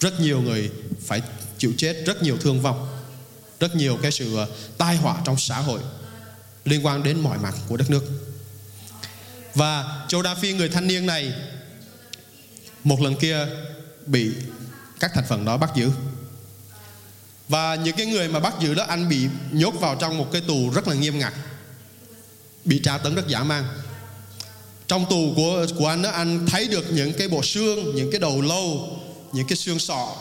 Rất 0.00 0.20
nhiều 0.20 0.40
người 0.40 0.70
phải 1.06 1.22
chịu 1.58 1.72
chết, 1.76 1.96
rất 2.06 2.22
nhiều 2.22 2.38
thương 2.38 2.60
vong 2.60 2.94
rất 3.64 3.76
nhiều 3.76 3.98
cái 4.02 4.12
sự 4.12 4.36
ờ, 4.36 4.48
tai 4.78 4.96
họa 4.96 5.22
trong 5.24 5.38
xã 5.38 5.58
hội 5.58 5.80
liên 6.64 6.86
quan 6.86 7.02
đến 7.02 7.20
mọi 7.20 7.38
mặt 7.38 7.54
của 7.68 7.76
đất 7.76 7.90
nước. 7.90 8.04
Và 9.54 10.04
Châu 10.08 10.22
Đa 10.22 10.34
Phi 10.34 10.52
người 10.52 10.68
thanh 10.68 10.86
niên 10.86 11.06
này 11.06 11.32
một 12.84 13.00
lần 13.00 13.16
kia 13.16 13.46
bị 14.06 14.30
các 15.00 15.10
thành 15.14 15.24
phần 15.28 15.44
đó 15.44 15.56
bắt 15.56 15.70
giữ. 15.74 15.90
Và 17.48 17.74
những 17.74 17.96
cái 17.96 18.06
người 18.06 18.28
mà 18.28 18.40
bắt 18.40 18.54
giữ 18.60 18.74
đó 18.74 18.84
anh 18.88 19.08
bị 19.08 19.26
nhốt 19.52 19.74
vào 19.80 19.96
trong 20.00 20.18
một 20.18 20.28
cái 20.32 20.42
tù 20.46 20.70
rất 20.70 20.88
là 20.88 20.94
nghiêm 20.94 21.18
ngặt 21.18 21.32
bị 22.64 22.80
tra 22.84 22.98
tấn 22.98 23.14
rất 23.14 23.28
dã 23.28 23.42
man. 23.42 23.64
Trong 24.86 25.06
tù 25.10 25.32
của 25.36 25.66
của 25.78 25.88
anh 25.88 26.02
đó 26.02 26.10
anh 26.10 26.46
thấy 26.46 26.68
được 26.68 26.92
những 26.92 27.12
cái 27.18 27.28
bộ 27.28 27.42
xương 27.42 27.94
những 27.94 28.10
cái 28.10 28.20
đầu 28.20 28.40
lâu 28.40 28.98
những 29.32 29.46
cái 29.46 29.56
xương 29.56 29.78
sọ. 29.78 30.16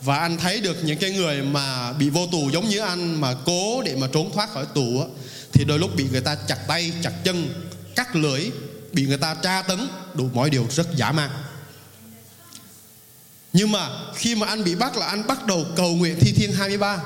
Và 0.00 0.18
anh 0.18 0.36
thấy 0.36 0.60
được 0.60 0.84
những 0.84 0.98
cái 0.98 1.10
người 1.10 1.42
mà 1.42 1.92
bị 1.92 2.10
vô 2.10 2.26
tù 2.32 2.50
giống 2.50 2.68
như 2.68 2.78
anh 2.78 3.20
mà 3.20 3.34
cố 3.44 3.82
để 3.82 3.96
mà 3.96 4.06
trốn 4.12 4.32
thoát 4.32 4.52
khỏi 4.52 4.66
tù 4.74 5.00
đó, 5.00 5.06
thì 5.52 5.64
đôi 5.64 5.78
lúc 5.78 5.96
bị 5.96 6.06
người 6.10 6.20
ta 6.20 6.34
chặt 6.34 6.58
tay 6.68 6.92
chặt 7.02 7.12
chân 7.24 7.64
cắt 7.96 8.16
lưỡi 8.16 8.50
bị 8.92 9.06
người 9.06 9.18
ta 9.18 9.34
tra 9.34 9.62
tấn 9.62 9.88
đủ 10.14 10.28
mọi 10.32 10.50
điều 10.50 10.66
rất 10.70 10.96
dã 10.96 11.12
man 11.12 11.30
nhưng 13.54 13.72
mà 13.72 13.88
khi 14.14 14.34
mà 14.34 14.46
anh 14.46 14.64
bị 14.64 14.74
bắt 14.74 14.96
là 14.96 15.06
anh 15.06 15.26
bắt 15.26 15.46
đầu 15.46 15.66
cầu 15.76 15.94
nguyện 15.94 16.16
thi 16.20 16.32
thiên 16.32 16.52
23 16.52 17.02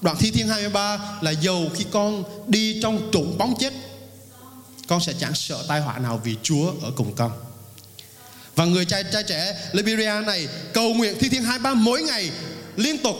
Đoạn 0.00 0.16
thi 0.20 0.30
thiên 0.30 0.48
23 0.48 0.98
là 1.20 1.30
dầu 1.30 1.68
khi 1.74 1.86
con 1.90 2.24
đi 2.46 2.80
trong 2.82 3.10
trụng 3.12 3.38
bóng 3.38 3.54
chết 3.60 3.72
Con 4.88 5.00
sẽ 5.00 5.12
chẳng 5.20 5.34
sợ 5.34 5.64
tai 5.68 5.80
họa 5.80 5.98
nào 5.98 6.20
vì 6.24 6.36
Chúa 6.42 6.72
ở 6.82 6.90
cùng 6.96 7.14
con. 7.14 7.32
Và 8.54 8.64
người 8.64 8.84
trai, 8.84 9.04
trai 9.12 9.22
trẻ 9.22 9.70
Liberia 9.72 10.12
này 10.26 10.48
cầu 10.74 10.94
nguyện 10.94 11.16
thi 11.20 11.28
thiên 11.28 11.42
23 11.42 11.74
mỗi 11.74 12.02
ngày 12.02 12.30
liên 12.76 12.98
tục. 12.98 13.16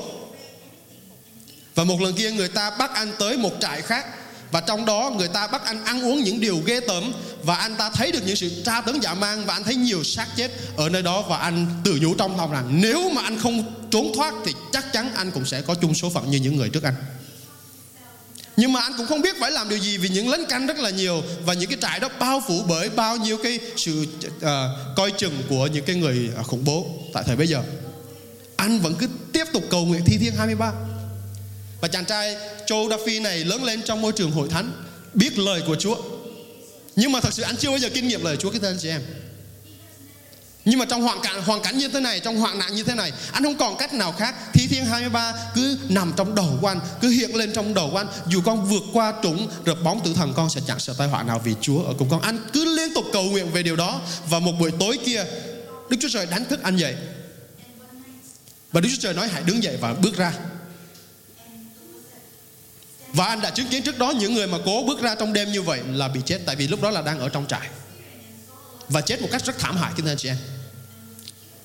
Và 1.75 1.85
một 1.85 2.01
lần 2.01 2.15
kia 2.15 2.31
người 2.31 2.49
ta 2.49 2.71
bắt 2.71 2.91
anh 2.95 3.13
tới 3.19 3.37
một 3.37 3.53
trại 3.61 3.83
khác 3.83 4.07
và 4.51 4.61
trong 4.61 4.85
đó 4.85 5.13
người 5.17 5.29
ta 5.29 5.47
bắt 5.47 5.63
anh 5.65 5.85
ăn 5.85 6.03
uống 6.03 6.23
những 6.23 6.41
điều 6.41 6.63
ghê 6.67 6.81
tởm 6.81 7.13
và 7.43 7.55
anh 7.55 7.77
ta 7.77 7.91
thấy 7.91 8.13
được 8.13 8.21
những 8.27 8.37
sự 8.37 8.63
tra 8.65 8.81
tấn 8.81 9.01
dã 9.01 9.15
man 9.15 9.45
và 9.47 9.55
anh 9.55 9.65
thấy 9.65 9.75
nhiều 9.75 10.05
xác 10.05 10.27
chết 10.37 10.51
ở 10.77 10.89
nơi 10.89 11.03
đó 11.03 11.25
và 11.29 11.37
anh 11.37 11.67
tự 11.85 11.99
nhủ 12.03 12.15
trong 12.15 12.37
lòng 12.37 12.53
rằng 12.53 12.81
nếu 12.81 13.11
mà 13.11 13.23
anh 13.23 13.39
không 13.39 13.75
trốn 13.91 14.13
thoát 14.15 14.35
thì 14.45 14.53
chắc 14.73 14.93
chắn 14.93 15.11
anh 15.15 15.31
cũng 15.31 15.47
sẽ 15.47 15.63
có 15.63 15.75
chung 15.75 15.95
số 15.95 16.11
phận 16.11 16.31
như 16.31 16.39
những 16.39 16.57
người 16.57 16.69
trước 16.69 16.83
anh. 16.83 16.95
Nhưng 18.57 18.73
mà 18.73 18.81
anh 18.81 18.93
cũng 18.97 19.07
không 19.07 19.23
biết 19.23 19.37
phải 19.41 19.51
làm 19.51 19.69
điều 19.69 19.79
gì 19.79 19.99
vì 19.99 20.09
những 20.09 20.29
lấn 20.29 20.47
canh 20.49 20.67
rất 20.67 20.79
là 20.79 20.91
nhiều 20.91 21.23
và 21.45 21.55
những 21.55 21.71
cái 21.71 21.79
trại 21.81 22.01
đó 22.01 22.09
bao 22.21 22.43
phủ 22.49 22.63
bởi 22.69 22.91
bao 22.91 23.17
nhiêu 23.17 23.39
cái 23.43 23.61
sự 23.77 24.07
uh, 24.27 24.43
coi 24.97 25.11
chừng 25.11 25.43
của 25.49 25.67
những 25.67 25.85
cái 25.85 25.97
người 25.97 26.31
ờ, 26.37 26.43
khủng 26.43 26.65
bố 26.65 26.87
tại 27.13 27.23
thời 27.27 27.37
bây 27.37 27.47
giờ. 27.47 27.63
Anh 28.57 28.79
vẫn 28.79 28.95
cứ 28.99 29.09
tiếp 29.33 29.45
tục 29.53 29.63
cầu 29.71 29.85
nguyện 29.85 30.03
thi 30.07 30.19
thiên 30.19 30.33
23 30.37 30.73
và 31.81 31.89
chàng 31.89 32.05
trai 32.05 32.37
Joe 32.67 32.89
Duffy 32.89 33.23
này 33.23 33.45
lớn 33.45 33.65
lên 33.65 33.83
trong 33.83 34.03
môi 34.03 34.13
trường 34.13 34.31
hội 34.31 34.49
thánh 34.49 34.73
Biết 35.15 35.39
lời 35.39 35.63
của 35.67 35.77
Chúa 35.77 35.97
Nhưng 36.97 37.13
mà 37.13 37.21
thật 37.21 37.33
sự 37.33 37.43
anh 37.43 37.57
chưa 37.57 37.69
bao 37.69 37.79
giờ 37.79 37.89
kinh 37.95 38.09
nghiệm 38.09 38.25
lời 38.25 38.37
Chúa 38.37 38.51
cái 38.51 38.61
thân 38.61 38.77
chị 38.81 38.89
em 38.89 39.03
nhưng 40.69 40.79
mà 40.79 40.85
trong 40.85 41.03
hoàn 41.03 41.21
cảnh 41.21 41.43
hoàn 41.43 41.63
cảnh 41.63 41.79
như 41.79 41.89
thế 41.89 42.01
này, 42.01 42.21
trong 42.21 42.37
hoạn 42.37 42.59
nạn 42.59 42.75
như 42.75 42.85
thế 42.85 42.95
này, 42.95 43.13
anh 43.33 43.43
không 43.43 43.57
còn 43.57 43.77
cách 43.77 43.95
nào 43.95 44.13
khác. 44.13 44.35
Thi 44.53 44.67
Thiên 44.67 44.85
23 44.85 45.33
cứ 45.55 45.79
nằm 45.89 46.13
trong 46.17 46.35
đầu 46.35 46.59
của 46.61 46.67
anh, 46.67 46.81
cứ 47.01 47.09
hiện 47.09 47.37
lên 47.37 47.53
trong 47.53 47.75
đầu 47.75 47.91
của 47.91 47.97
anh. 47.97 48.07
Dù 48.27 48.41
con 48.45 48.65
vượt 48.65 48.83
qua 48.93 49.15
trũng 49.23 49.49
rập 49.67 49.83
bóng 49.83 50.01
tử 50.05 50.15
thần, 50.15 50.33
con 50.37 50.51
sẽ 50.51 50.61
chẳng 50.67 50.79
sợ 50.79 50.95
tai 50.99 51.09
họa 51.09 51.23
nào 51.23 51.41
vì 51.45 51.55
Chúa 51.61 51.83
ở 51.83 51.95
cùng 51.99 52.09
con. 52.11 52.21
Anh 52.21 52.39
cứ 52.53 52.77
liên 52.77 52.95
tục 52.95 53.05
cầu 53.13 53.23
nguyện 53.25 53.51
về 53.53 53.63
điều 53.63 53.77
đó. 53.77 54.01
Và 54.29 54.39
một 54.39 54.53
buổi 54.61 54.71
tối 54.81 54.99
kia, 55.05 55.25
Đức 55.91 55.97
Chúa 56.01 56.09
Trời 56.09 56.27
đánh 56.27 56.45
thức 56.45 56.63
anh 56.63 56.77
dậy. 56.77 56.97
Và 58.73 58.81
Đức 58.81 58.89
Chúa 58.93 59.01
Trời 59.01 59.15
nói 59.15 59.29
hãy 59.29 59.43
đứng 59.43 59.63
dậy 59.63 59.77
và 59.81 59.95
bước 59.95 60.17
ra. 60.17 60.33
Và 63.13 63.25
anh 63.25 63.41
đã 63.41 63.51
chứng 63.51 63.69
kiến 63.69 63.83
trước 63.83 63.99
đó 63.99 64.11
những 64.11 64.35
người 64.35 64.47
mà 64.47 64.59
cố 64.65 64.85
bước 64.87 65.01
ra 65.01 65.15
trong 65.15 65.33
đêm 65.33 65.53
như 65.53 65.63
vậy 65.63 65.81
là 65.93 66.09
bị 66.09 66.21
chết 66.27 66.39
Tại 66.47 66.57
vì 66.57 66.69
lúc 66.69 66.83
đó 66.83 66.91
là 66.91 67.03
đang 67.03 67.21
ở 67.21 67.29
trong 67.29 67.47
trại 67.47 67.69
Và 68.89 69.01
chết 69.01 69.23
một 69.23 69.29
cách 69.33 69.45
rất 69.45 69.59
thảm 69.59 69.77
hại 69.77 69.93
kính 69.97 70.05
thưa 70.05 70.13
anh 70.13 70.19
chị 70.19 70.29
em 70.29 70.37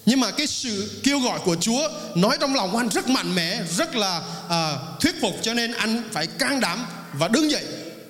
nhưng 0.06 0.20
mà 0.20 0.32
cái 0.32 0.48
sự 0.48 1.02
kêu 1.04 1.20
gọi 1.20 1.40
của 1.46 1.56
Chúa 1.56 1.90
nói 2.16 2.38
trong 2.40 2.56
lòng 2.56 2.72
của 2.72 2.78
anh 2.78 2.90
rất 2.90 3.10
mạnh 3.10 3.36
mẽ, 3.36 3.62
rất 3.78 3.96
là 3.96 4.22
uh, 4.46 5.02
thuyết 5.02 5.16
phục 5.22 5.34
cho 5.42 5.54
nên 5.54 5.72
anh 5.72 6.04
phải 6.12 6.28
can 6.28 6.60
đảm 6.60 6.86
và 7.14 7.28
đứng 7.28 7.52
dậy 7.52 7.64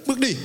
bước 0.06 0.20
đi. 0.20 0.36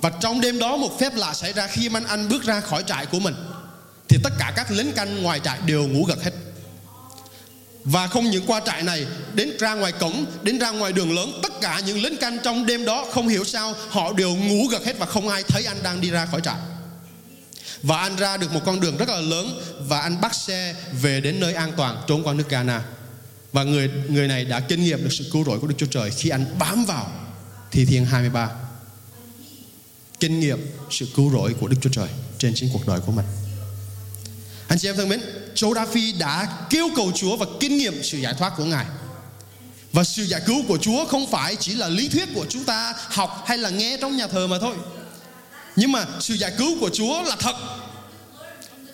Và 0.00 0.10
trong 0.20 0.40
đêm 0.40 0.58
đó 0.58 0.76
một 0.76 0.98
phép 1.00 1.12
lạ 1.16 1.34
xảy 1.34 1.52
ra 1.52 1.66
khi 1.66 1.88
mà 1.88 2.00
anh 2.06 2.28
bước 2.28 2.42
ra 2.42 2.60
khỏi 2.60 2.84
trại 2.86 3.06
của 3.06 3.18
mình 3.18 3.34
thì 4.08 4.18
tất 4.24 4.32
cả 4.38 4.52
các 4.56 4.70
lính 4.70 4.92
canh 4.92 5.22
ngoài 5.22 5.40
trại 5.40 5.58
đều 5.66 5.88
ngủ 5.88 6.04
gật 6.04 6.24
hết. 6.24 6.32
Và 7.84 8.06
không 8.06 8.30
những 8.30 8.46
qua 8.46 8.60
trại 8.66 8.82
này, 8.82 9.06
Đến 9.34 9.50
ra 9.58 9.74
ngoài 9.74 9.92
cổng, 9.92 10.26
Đến 10.42 10.58
ra 10.58 10.70
ngoài 10.70 10.92
đường 10.92 11.14
lớn, 11.14 11.40
Tất 11.42 11.52
cả 11.60 11.80
những 11.86 12.02
lính 12.02 12.16
canh 12.16 12.38
trong 12.44 12.66
đêm 12.66 12.84
đó 12.84 13.06
Không 13.12 13.28
hiểu 13.28 13.44
sao 13.44 13.74
Họ 13.88 14.12
đều 14.12 14.34
ngủ 14.34 14.66
gật 14.66 14.84
hết 14.84 14.98
Và 14.98 15.06
không 15.06 15.28
ai 15.28 15.42
thấy 15.48 15.64
anh 15.64 15.82
đang 15.82 16.00
đi 16.00 16.10
ra 16.10 16.26
khỏi 16.26 16.40
trại. 16.40 16.56
Và 17.82 17.96
anh 17.96 18.16
ra 18.16 18.36
được 18.36 18.52
một 18.52 18.60
con 18.64 18.80
đường 18.80 18.96
rất 18.96 19.08
là 19.08 19.20
lớn 19.20 19.60
Và 19.88 20.00
anh 20.00 20.20
bắt 20.20 20.34
xe 20.34 20.74
về 21.00 21.20
đến 21.20 21.40
nơi 21.40 21.54
an 21.54 21.72
toàn, 21.76 22.02
Trốn 22.08 22.22
qua 22.22 22.34
nước 22.34 22.48
Ghana. 22.48 22.82
Và 23.52 23.62
người 23.64 23.90
người 24.08 24.28
này 24.28 24.44
đã 24.44 24.60
kinh 24.60 24.84
nghiệm 24.84 25.02
được 25.02 25.12
sự 25.12 25.24
cứu 25.32 25.44
rỗi 25.44 25.58
của 25.60 25.66
Đức 25.66 25.74
Chúa 25.78 25.86
Trời. 25.86 26.10
Khi 26.10 26.28
anh 26.28 26.44
bám 26.58 26.84
vào 26.84 27.12
Thi 27.70 27.84
Thiên 27.84 28.04
23 28.04 28.50
Kinh 30.20 30.40
nghiệm 30.40 30.58
sự 30.90 31.08
cứu 31.16 31.30
rỗi 31.32 31.54
của 31.60 31.68
Đức 31.68 31.76
Chúa 31.82 31.90
Trời 31.92 32.08
Trên 32.38 32.52
chính 32.54 32.70
cuộc 32.72 32.86
đời 32.86 33.00
của 33.06 33.12
mình 33.12 33.26
anh 34.72 34.78
chị 34.78 34.88
em 34.88 34.96
thân 34.96 35.08
mến, 35.08 35.20
Châu 35.54 35.74
Đa 35.74 35.86
Phi 35.86 36.12
đã 36.12 36.48
kêu 36.70 36.88
cầu 36.96 37.12
Chúa 37.14 37.36
và 37.36 37.46
kinh 37.60 37.76
nghiệm 37.76 38.02
sự 38.02 38.18
giải 38.18 38.34
thoát 38.38 38.52
của 38.56 38.64
Ngài. 38.64 38.84
Và 39.92 40.04
sự 40.04 40.22
giải 40.22 40.40
cứu 40.46 40.62
của 40.68 40.78
Chúa 40.78 41.04
không 41.04 41.30
phải 41.30 41.56
chỉ 41.56 41.74
là 41.74 41.88
lý 41.88 42.08
thuyết 42.08 42.28
của 42.34 42.46
chúng 42.48 42.64
ta 42.64 42.94
học 43.08 43.44
hay 43.46 43.58
là 43.58 43.68
nghe 43.68 43.96
trong 44.00 44.16
nhà 44.16 44.26
thờ 44.26 44.46
mà 44.46 44.58
thôi. 44.58 44.74
Nhưng 45.76 45.92
mà 45.92 46.06
sự 46.20 46.34
giải 46.34 46.52
cứu 46.58 46.80
của 46.80 46.90
Chúa 46.92 47.22
là 47.22 47.36
thật. 47.38 47.56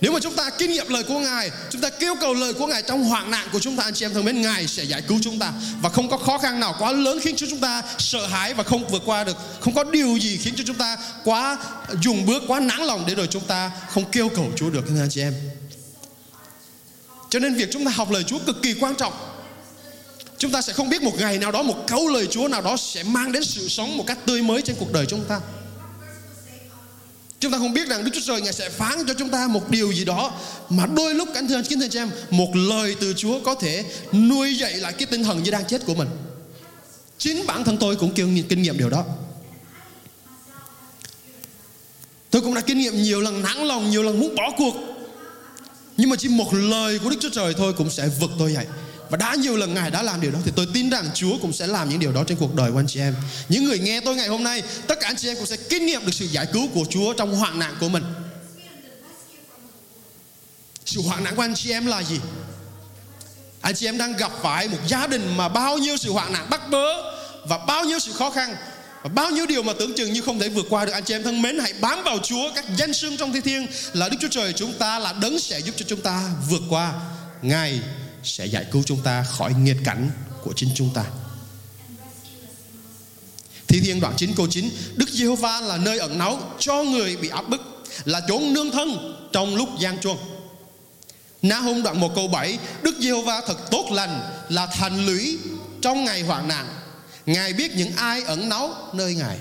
Nếu 0.00 0.12
mà 0.12 0.18
chúng 0.22 0.34
ta 0.34 0.50
kinh 0.58 0.72
nghiệm 0.72 0.88
lời 0.88 1.02
của 1.02 1.18
Ngài, 1.18 1.50
chúng 1.70 1.80
ta 1.80 1.90
kêu 1.90 2.14
cầu 2.20 2.34
lời 2.34 2.54
của 2.54 2.66
Ngài 2.66 2.82
trong 2.82 3.04
hoạn 3.04 3.30
nạn 3.30 3.48
của 3.52 3.60
chúng 3.60 3.76
ta, 3.76 3.84
anh 3.84 3.94
chị 3.94 4.04
em 4.04 4.14
thân 4.14 4.24
mến, 4.24 4.42
Ngài 4.42 4.66
sẽ 4.66 4.84
giải 4.84 5.02
cứu 5.02 5.18
chúng 5.22 5.38
ta. 5.38 5.52
Và 5.80 5.88
không 5.88 6.10
có 6.10 6.16
khó 6.16 6.38
khăn 6.38 6.60
nào 6.60 6.74
quá 6.78 6.92
lớn 6.92 7.18
khiến 7.22 7.36
cho 7.36 7.46
chúng 7.50 7.60
ta 7.60 7.82
sợ 7.98 8.26
hãi 8.26 8.54
và 8.54 8.62
không 8.62 8.88
vượt 8.88 9.02
qua 9.06 9.24
được. 9.24 9.36
Không 9.60 9.74
có 9.74 9.84
điều 9.84 10.16
gì 10.16 10.36
khiến 10.36 10.54
cho 10.56 10.64
chúng 10.66 10.76
ta 10.76 10.96
quá 11.24 11.58
dùng 12.02 12.26
bước, 12.26 12.42
quá 12.48 12.60
nản 12.60 12.80
lòng 12.80 13.04
để 13.06 13.14
rồi 13.14 13.26
chúng 13.30 13.44
ta 13.44 13.70
không 13.90 14.10
kêu 14.10 14.28
cầu 14.28 14.52
Chúa 14.56 14.70
được, 14.70 14.84
anh 15.00 15.08
chị 15.10 15.20
em. 15.20 15.34
Cho 17.30 17.38
nên 17.38 17.54
việc 17.54 17.68
chúng 17.72 17.84
ta 17.84 17.90
học 17.90 18.10
lời 18.10 18.24
Chúa 18.24 18.38
cực 18.46 18.62
kỳ 18.62 18.74
quan 18.80 18.94
trọng. 18.94 19.12
Chúng 20.38 20.50
ta 20.50 20.62
sẽ 20.62 20.72
không 20.72 20.90
biết 20.90 21.02
một 21.02 21.18
ngày 21.18 21.38
nào 21.38 21.52
đó, 21.52 21.62
Một 21.62 21.84
câu 21.86 22.08
lời 22.08 22.26
Chúa 22.26 22.48
nào 22.48 22.62
đó 22.62 22.76
sẽ 22.76 23.02
mang 23.02 23.32
đến 23.32 23.44
sự 23.44 23.68
sống 23.68 23.96
Một 23.96 24.04
cách 24.06 24.18
tươi 24.26 24.42
mới 24.42 24.62
trên 24.62 24.76
cuộc 24.78 24.92
đời 24.92 25.06
chúng 25.06 25.24
ta. 25.24 25.40
Chúng 27.40 27.52
ta 27.52 27.58
không 27.58 27.72
biết 27.72 27.88
rằng 27.88 28.04
Đức 28.04 28.10
Chúa 28.14 28.20
Trời 28.24 28.40
Ngài 28.40 28.52
sẽ 28.52 28.68
phán 28.68 28.98
cho 29.06 29.14
chúng 29.14 29.28
ta 29.28 29.48
một 29.48 29.70
điều 29.70 29.92
gì 29.92 30.04
đó 30.04 30.32
Mà 30.68 30.86
đôi 30.86 31.14
lúc 31.14 31.28
anh 31.34 31.48
thưa, 31.48 31.62
kính 31.62 31.80
thưa 31.80 31.88
chị 31.88 31.98
em, 31.98 32.10
Một 32.30 32.50
lời 32.54 32.96
từ 33.00 33.14
Chúa 33.16 33.40
có 33.40 33.54
thể 33.54 33.84
nuôi 34.12 34.54
dậy 34.54 34.76
lại 34.76 34.92
cái 34.92 35.06
tinh 35.06 35.24
thần 35.24 35.42
như 35.42 35.50
đang 35.50 35.66
chết 35.66 35.86
của 35.86 35.94
mình. 35.94 36.08
Chính 37.18 37.46
bản 37.46 37.64
thân 37.64 37.76
tôi 37.76 37.96
cũng 37.96 38.12
kêu 38.14 38.28
kinh 38.48 38.62
nghiệm 38.62 38.78
điều 38.78 38.90
đó. 38.90 39.04
Tôi 42.30 42.42
cũng 42.42 42.54
đã 42.54 42.60
kinh 42.60 42.78
nghiệm 42.78 43.02
nhiều 43.02 43.20
lần 43.20 43.42
nản 43.42 43.56
lòng, 43.56 43.90
Nhiều 43.90 44.02
lần 44.02 44.20
muốn 44.20 44.34
bỏ 44.34 44.50
cuộc 44.56 44.87
nhưng 45.98 46.10
mà 46.10 46.16
chỉ 46.16 46.28
một 46.28 46.54
lời 46.54 46.98
của 46.98 47.10
Đức 47.10 47.16
Chúa 47.20 47.30
Trời 47.32 47.54
thôi 47.54 47.72
cũng 47.72 47.90
sẽ 47.90 48.08
vực 48.08 48.30
tôi 48.38 48.52
dậy. 48.52 48.66
Và 49.10 49.16
đã 49.16 49.34
nhiều 49.34 49.56
lần 49.56 49.74
Ngài 49.74 49.90
đã 49.90 50.02
làm 50.02 50.20
điều 50.20 50.30
đó 50.30 50.38
Thì 50.44 50.52
tôi 50.56 50.66
tin 50.74 50.90
rằng 50.90 51.10
Chúa 51.14 51.38
cũng 51.42 51.52
sẽ 51.52 51.66
làm 51.66 51.88
những 51.88 52.00
điều 52.00 52.12
đó 52.12 52.24
trên 52.24 52.38
cuộc 52.38 52.54
đời 52.54 52.72
của 52.72 52.78
anh 52.78 52.86
chị 52.86 53.00
em. 53.00 53.14
Những 53.48 53.64
người 53.64 53.78
nghe 53.78 54.00
tôi 54.00 54.16
ngày 54.16 54.28
hôm 54.28 54.44
nay, 54.44 54.62
Tất 54.86 55.00
cả 55.00 55.08
anh 55.08 55.16
chị 55.16 55.28
em 55.28 55.36
cũng 55.36 55.46
sẽ 55.46 55.56
kinh 55.56 55.86
nghiệm 55.86 56.06
được 56.06 56.12
sự 56.14 56.24
giải 56.24 56.46
cứu 56.52 56.68
của 56.74 56.84
Chúa 56.90 57.12
trong 57.12 57.34
hoạn 57.34 57.58
nạn 57.58 57.74
của 57.80 57.88
mình. 57.88 58.04
Sự 60.84 61.00
hoạn 61.02 61.24
nạn 61.24 61.36
của 61.36 61.42
anh 61.42 61.54
chị 61.54 61.70
em 61.70 61.86
là 61.86 62.02
gì? 62.02 62.20
Anh 63.60 63.74
chị 63.74 63.86
em 63.86 63.98
đang 63.98 64.16
gặp 64.16 64.32
phải 64.42 64.68
một 64.68 64.78
gia 64.86 65.06
đình 65.06 65.36
mà 65.36 65.48
bao 65.48 65.78
nhiêu 65.78 65.96
sự 65.96 66.12
hoạn 66.12 66.32
nạn 66.32 66.46
bắt 66.50 66.70
bớ 66.70 66.86
Và 67.48 67.58
bao 67.58 67.84
nhiêu 67.84 67.98
sự 67.98 68.12
khó 68.12 68.30
khăn 68.30 68.56
và 69.02 69.10
bao 69.14 69.30
nhiêu 69.30 69.46
điều 69.46 69.62
mà 69.62 69.72
tưởng 69.78 69.94
chừng 69.94 70.12
như 70.12 70.20
không 70.20 70.38
thể 70.38 70.48
vượt 70.48 70.66
qua 70.70 70.84
được, 70.84 70.92
anh 70.92 71.04
chị 71.04 71.14
em 71.14 71.22
thân 71.22 71.42
mến, 71.42 71.58
hãy 71.58 71.72
bám 71.80 72.04
vào 72.04 72.18
Chúa, 72.18 72.50
các 72.54 72.64
danh 72.76 72.92
xưng 72.92 73.16
trong 73.16 73.32
thi 73.32 73.40
thiên. 73.40 73.66
Là 73.92 74.08
Đức 74.08 74.16
Chúa 74.20 74.28
Trời 74.28 74.52
chúng 74.52 74.72
ta, 74.72 74.98
là 74.98 75.14
đấng 75.22 75.38
sẽ 75.38 75.60
giúp 75.60 75.74
cho 75.76 75.84
chúng 75.88 76.00
ta 76.00 76.30
vượt 76.48 76.62
qua. 76.70 76.92
Ngài 77.42 77.80
sẽ 78.24 78.46
giải 78.46 78.66
cứu 78.72 78.82
chúng 78.86 79.02
ta 79.02 79.22
khỏi 79.22 79.54
nghiệt 79.54 79.76
cảnh 79.84 80.10
của 80.42 80.52
chính 80.56 80.68
chúng 80.74 80.90
ta. 80.94 81.04
Thi 83.68 83.80
thiên 83.80 84.00
đoạn 84.00 84.14
9 84.16 84.32
câu 84.36 84.46
9 84.50 84.70
Đức 84.96 85.08
Giê-hô-va 85.08 85.60
là 85.60 85.76
nơi 85.76 85.98
ẩn 85.98 86.18
náu 86.18 86.40
cho 86.58 86.82
người 86.82 87.16
bị 87.16 87.28
áp 87.28 87.48
bức, 87.48 87.60
Là 88.04 88.20
chốn 88.28 88.52
nương 88.52 88.70
thân 88.70 89.14
trong 89.32 89.56
lúc 89.56 89.68
gian 89.78 89.98
truân. 89.98 90.16
Na 91.42 91.58
hung 91.58 91.82
đoạn 91.82 92.00
1 92.00 92.14
câu 92.14 92.28
7 92.28 92.58
Đức 92.82 92.96
Giê-hô-va 93.00 93.42
thật 93.46 93.70
tốt 93.70 93.88
lành, 93.92 94.20
Là 94.48 94.66
thành 94.66 95.06
lũy 95.06 95.38
trong 95.82 96.04
ngày 96.04 96.22
hoạn 96.22 96.48
nạn. 96.48 96.66
Ngài 97.28 97.52
biết 97.52 97.76
những 97.76 97.92
ai 97.96 98.22
ẩn 98.22 98.48
náu 98.48 98.74
nơi 98.92 99.14
Ngài. 99.14 99.38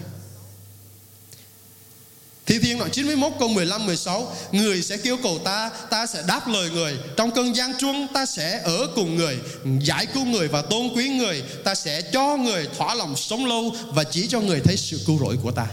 Thi 2.45 2.60
Thiên 2.60 2.80
đoạn 2.80 2.91
91 2.91 3.32
câu 3.39 3.47
15 3.47 3.86
16 3.86 4.36
Người 4.52 4.82
sẽ 4.82 4.97
kêu 4.97 5.17
cầu 5.23 5.39
ta 5.39 5.69
Ta 5.89 6.06
sẽ 6.06 6.23
đáp 6.28 6.47
lời 6.47 6.69
người. 6.69 6.97
Trong 7.17 7.32
cơn 7.32 7.56
gian 7.56 7.78
truân, 7.80 8.08
ta 8.13 8.26
sẽ 8.26 8.62
ở 8.63 8.88
cùng 8.95 9.15
người. 9.15 9.38
Giải 9.82 10.06
cứu 10.06 10.26
người 10.26 10.47
và 10.47 10.62
tôn 10.62 10.89
quý 10.95 11.10
người, 11.10 11.43
Ta 11.63 11.76
sẽ 11.76 12.02
cho 12.02 12.38
người 12.38 12.67
thỏa 12.78 12.95
lòng 12.95 13.15
sống 13.15 13.45
lâu 13.45 13.76
Và 13.88 14.04
chỉ 14.04 14.28
cho 14.28 14.39
người 14.39 14.60
thấy 14.63 14.78
sự 14.78 15.00
cứu 15.08 15.19
rỗi 15.19 15.38
của 15.43 15.52
ta. 15.52 15.67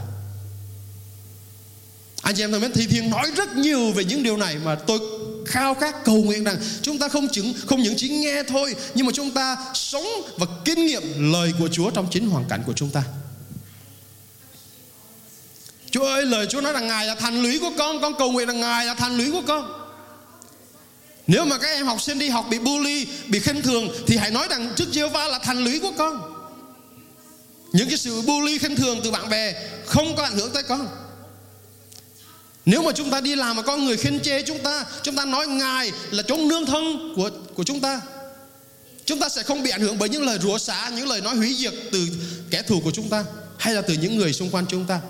Anh 2.22 2.34
chị 2.34 2.42
em 2.42 2.52
thân 2.52 2.60
mến, 2.60 2.72
Thi 2.72 2.86
Thiên 2.86 3.10
nói 3.10 3.30
rất 3.36 3.56
nhiều 3.56 3.92
về 3.92 4.04
những 4.04 4.22
điều 4.22 4.36
này 4.36 4.56
Mà 4.64 4.74
tôi 4.74 5.00
khao 5.46 5.74
khát 5.74 6.04
cầu 6.04 6.16
nguyện 6.16 6.44
rằng 6.44 6.56
chúng 6.82 6.98
ta 6.98 7.08
không 7.08 7.28
chứng 7.28 7.54
không 7.66 7.82
những 7.82 7.94
chỉ 7.96 8.08
nghe 8.08 8.42
thôi, 8.42 8.74
nhưng 8.94 9.06
mà 9.06 9.12
chúng 9.14 9.30
ta 9.30 9.56
sống 9.74 10.06
và 10.38 10.46
kinh 10.64 10.86
nghiệm 10.86 11.32
lời 11.32 11.52
của 11.58 11.68
Chúa 11.68 11.90
trong 11.90 12.08
chính 12.10 12.28
hoàn 12.28 12.44
cảnh 12.48 12.62
của 12.66 12.72
chúng 12.72 12.90
ta. 12.90 13.02
Chúa 15.90 16.04
ơi, 16.04 16.26
lời 16.26 16.46
Chúa 16.46 16.60
nói 16.60 16.72
rằng 16.72 16.88
Ngài 16.88 17.06
là 17.06 17.14
thành 17.14 17.42
lũy 17.42 17.58
của 17.58 17.70
con 17.78 18.00
Con 18.00 18.14
cầu 18.18 18.32
nguyện 18.32 18.48
rằng 18.48 18.60
Ngài 18.60 18.86
là 18.86 18.94
thành 18.94 19.16
lũy 19.16 19.30
của 19.32 19.42
con. 19.46 19.72
Nếu 21.26 21.44
mà 21.44 21.58
các 21.58 21.68
em 21.68 21.86
học 21.86 22.02
sinh 22.02 22.18
đi 22.18 22.28
học 22.28 22.46
bị 22.50 22.58
bully, 22.58 23.06
Bị 23.28 23.40
khinh 23.40 23.62
thường, 23.62 23.88
Thì 24.06 24.16
hãy 24.16 24.30
nói 24.30 24.46
rằng 24.50 24.72
trước 24.76 24.88
Giê-hô-va 24.92 25.28
là 25.28 25.38
thành 25.38 25.64
lũy 25.64 25.80
của 25.80 25.92
con. 25.98 26.34
Những 27.72 27.88
cái 27.88 27.98
sự 27.98 28.22
bully 28.22 28.58
khinh 28.58 28.76
thường 28.76 29.00
từ 29.04 29.10
bạn 29.10 29.28
bè 29.28 29.54
không 29.86 30.16
có 30.16 30.22
ảnh 30.22 30.36
hưởng 30.36 30.50
tới 30.52 30.62
con 30.62 31.03
nếu 32.66 32.82
mà 32.82 32.92
chúng 32.92 33.10
ta 33.10 33.20
đi 33.20 33.34
làm 33.34 33.56
mà 33.56 33.62
có 33.62 33.76
người 33.76 33.96
khen 33.96 34.20
chê 34.20 34.42
chúng 34.42 34.58
ta 34.58 34.84
chúng 35.02 35.16
ta 35.16 35.24
nói 35.24 35.46
ngài 35.46 35.92
là 36.10 36.22
chốn 36.22 36.48
nương 36.48 36.66
thân 36.66 37.12
của 37.16 37.30
của 37.54 37.64
chúng 37.64 37.80
ta 37.80 38.00
chúng 39.04 39.18
ta 39.18 39.28
sẽ 39.28 39.42
không 39.42 39.62
bị 39.62 39.70
ảnh 39.70 39.80
hưởng 39.80 39.98
bởi 39.98 40.08
những 40.08 40.22
lời 40.26 40.38
rủa 40.42 40.58
xả 40.58 40.90
những 40.96 41.08
lời 41.08 41.20
nói 41.20 41.36
hủy 41.36 41.54
diệt 41.54 41.74
từ 41.92 42.06
kẻ 42.50 42.62
thù 42.62 42.80
của 42.80 42.90
chúng 42.90 43.08
ta 43.08 43.24
hay 43.58 43.74
là 43.74 43.82
từ 43.82 43.94
những 43.94 44.16
người 44.16 44.32
xung 44.32 44.50
quanh 44.50 44.66
chúng 44.68 44.84
ta 44.84 45.00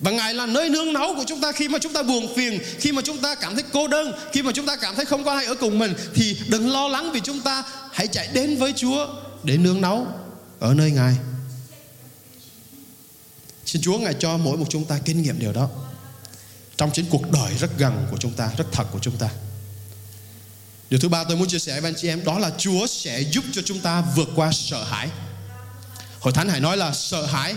và 0.00 0.10
Ngài 0.10 0.34
là 0.34 0.46
nơi 0.46 0.68
nương 0.68 0.92
náu 0.92 1.14
của 1.16 1.24
chúng 1.26 1.40
ta 1.40 1.52
khi 1.52 1.68
mà 1.68 1.78
chúng 1.78 1.92
ta 1.92 2.02
buồn 2.02 2.34
phiền, 2.36 2.58
khi 2.78 2.92
mà 2.92 3.02
chúng 3.02 3.18
ta 3.18 3.34
cảm 3.34 3.54
thấy 3.54 3.64
cô 3.72 3.88
đơn, 3.88 4.12
khi 4.32 4.42
mà 4.42 4.52
chúng 4.52 4.66
ta 4.66 4.76
cảm 4.76 4.94
thấy 4.94 5.04
không 5.04 5.24
có 5.24 5.32
ai 5.32 5.44
ở 5.44 5.54
cùng 5.54 5.78
mình 5.78 5.94
thì 6.14 6.36
đừng 6.48 6.70
lo 6.70 6.88
lắng 6.88 7.10
vì 7.12 7.20
chúng 7.20 7.40
ta 7.40 7.62
hãy 7.92 8.06
chạy 8.06 8.28
đến 8.32 8.56
với 8.56 8.72
Chúa 8.76 9.06
để 9.42 9.56
nương 9.56 9.80
náu 9.80 10.06
ở 10.60 10.74
nơi 10.74 10.90
Ngài. 10.90 11.14
Xin 13.74 13.82
Chúa 13.82 13.98
Ngài 13.98 14.14
cho 14.14 14.36
mỗi 14.36 14.56
một 14.56 14.66
chúng 14.70 14.84
ta 14.84 14.98
kinh 15.04 15.22
nghiệm 15.22 15.38
điều 15.38 15.52
đó 15.52 15.68
trong 16.76 16.90
chính 16.92 17.06
cuộc 17.10 17.30
đời 17.30 17.54
rất 17.58 17.70
gần 17.78 18.06
của 18.10 18.16
chúng 18.16 18.32
ta, 18.32 18.50
rất 18.58 18.64
thật 18.72 18.84
của 18.92 18.98
chúng 19.02 19.16
ta. 19.16 19.28
Điều 20.90 21.00
thứ 21.00 21.08
ba 21.08 21.24
tôi 21.24 21.36
muốn 21.36 21.48
chia 21.48 21.58
sẻ 21.58 21.80
với 21.80 21.88
anh 21.90 21.94
chị 21.96 22.08
em 22.08 22.24
đó 22.24 22.38
là 22.38 22.50
Chúa 22.58 22.86
sẽ 22.86 23.20
giúp 23.20 23.44
cho 23.52 23.62
chúng 23.62 23.80
ta 23.80 24.00
vượt 24.16 24.28
qua 24.36 24.52
sợ 24.52 24.84
hãi. 24.84 25.08
Hội 26.20 26.32
Thánh 26.32 26.48
hãy 26.48 26.60
nói 26.60 26.76
là 26.76 26.92
sợ 26.92 27.26
hãi. 27.26 27.54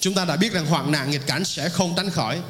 Chúng 0.00 0.14
ta 0.14 0.24
đã 0.24 0.36
biết 0.36 0.52
rằng 0.52 0.66
hoạn 0.66 0.92
nạn 0.92 1.10
nghịch 1.10 1.26
cảnh 1.26 1.44
sẽ 1.44 1.68
không 1.68 1.94
tránh 1.96 2.10
khỏi. 2.10 2.40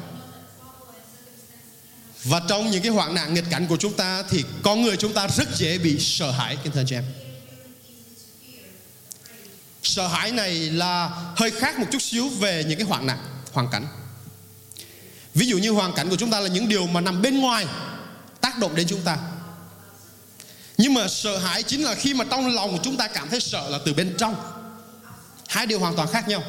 Và 2.23 2.41
trong 2.49 2.71
những 2.71 2.81
cái 2.81 2.91
hoạn 2.91 3.15
nạn 3.15 3.33
nghịch 3.33 3.49
cảnh 3.49 3.67
của 3.67 3.77
chúng 3.77 3.93
ta 3.93 4.23
thì 4.29 4.43
con 4.63 4.81
người 4.81 4.97
chúng 4.97 5.13
ta 5.13 5.27
rất 5.27 5.55
dễ 5.55 5.77
bị 5.77 5.99
sợ 5.99 6.31
hãi 6.31 6.57
kính 6.63 6.71
thưa 6.71 6.79
anh 6.79 6.87
chị 6.87 6.95
em 6.95 7.22
sợ 9.83 10.07
hãi 10.07 10.31
này 10.31 10.53
là 10.53 11.09
hơi 11.35 11.51
khác 11.51 11.79
một 11.79 11.85
chút 11.91 12.01
xíu 12.01 12.29
về 12.29 12.63
những 12.67 12.79
cái 12.79 12.87
hoạn 12.87 13.07
nạn, 13.07 13.17
hoàn 13.53 13.69
cảnh. 13.71 13.87
Ví 15.33 15.47
dụ 15.47 15.57
như 15.57 15.71
hoàn 15.71 15.93
cảnh 15.93 16.09
của 16.09 16.15
chúng 16.15 16.31
ta 16.31 16.39
là 16.39 16.47
những 16.47 16.69
điều 16.69 16.87
mà 16.87 17.01
nằm 17.01 17.21
bên 17.21 17.39
ngoài 17.39 17.65
tác 18.41 18.57
động 18.57 18.75
đến 18.75 18.87
chúng 18.89 19.01
ta. 19.01 19.17
Nhưng 20.77 20.93
mà 20.93 21.07
sợ 21.07 21.37
hãi 21.37 21.63
chính 21.63 21.83
là 21.83 21.95
khi 21.95 22.13
mà 22.13 22.25
trong 22.29 22.47
lòng 22.47 22.71
của 22.71 22.83
chúng 22.83 22.97
ta 22.97 23.07
cảm 23.07 23.29
thấy 23.29 23.39
sợ 23.39 23.69
là 23.69 23.79
từ 23.85 23.93
bên 23.93 24.15
trong. 24.17 24.35
Hai 25.47 25.65
điều 25.65 25.79
hoàn 25.79 25.95
toàn 25.95 26.07
khác 26.11 26.27
nhau. 26.27 26.43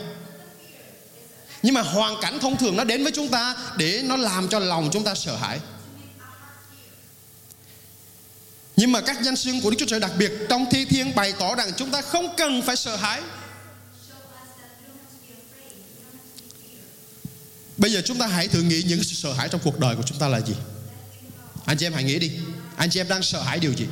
Nhưng 1.62 1.75
mà 1.75 1.83
hoàn 1.83 2.14
cảnh 2.23 2.38
thông 2.38 2.57
thường 2.57 2.77
nó 2.77 2.85
đến 2.85 3.03
với 3.03 3.12
chúng 3.12 3.29
ta 3.29 3.57
để 3.77 4.03
nó 4.05 4.16
làm 4.16 4.49
cho 4.49 4.59
lòng 4.59 4.90
chúng 4.92 5.05
ta 5.05 5.14
sợ 5.14 5.37
hãi 5.37 5.61
nhưng 8.77 8.93
mà 8.93 9.01
các 9.01 9.23
danh 9.23 9.37
xưng 9.37 9.61
của 9.61 9.71
Đức 9.71 9.77
Chúa 9.79 9.87
Trời 9.87 10.01
đặc 10.01 10.13
biệt 10.19 10.33
trong 10.49 10.67
thi 10.71 10.85
thiên 10.85 11.15
bày 11.15 11.33
tỏ 11.39 11.55
rằng 11.55 11.71
chúng 11.77 11.91
ta 11.91 12.03
không 12.03 12.35
cần 12.37 12.63
phải 12.63 12.77
sợ 12.77 12.97
hãi. 12.97 13.23
Bây 17.77 17.93
giờ 17.93 18.03
chúng 18.05 18.19
ta 18.19 18.27
hãy 18.27 18.49
thử 18.49 18.63
nghĩ 18.63 18.83
những 18.87 19.05
sự 19.05 19.15
sợ 19.15 19.33
hãi 19.33 19.49
trong 19.49 19.61
cuộc 19.65 19.79
đời 19.79 19.97
của 19.97 20.03
chúng 20.03 20.19
ta 20.19 20.29
là 20.29 20.41
gì? 20.41 20.55
Anh 21.65 21.77
chị 21.79 21.87
em 21.87 21.93
hãy 21.93 22.05
nghĩ 22.05 22.19
đi. 22.19 22.33
Anh 22.77 22.91
chị 22.91 23.01
em 23.01 23.09
đang 23.09 23.23
sợ 23.23 23.43
hãi 23.43 23.59
điều 23.59 23.73
gì? 23.73 23.87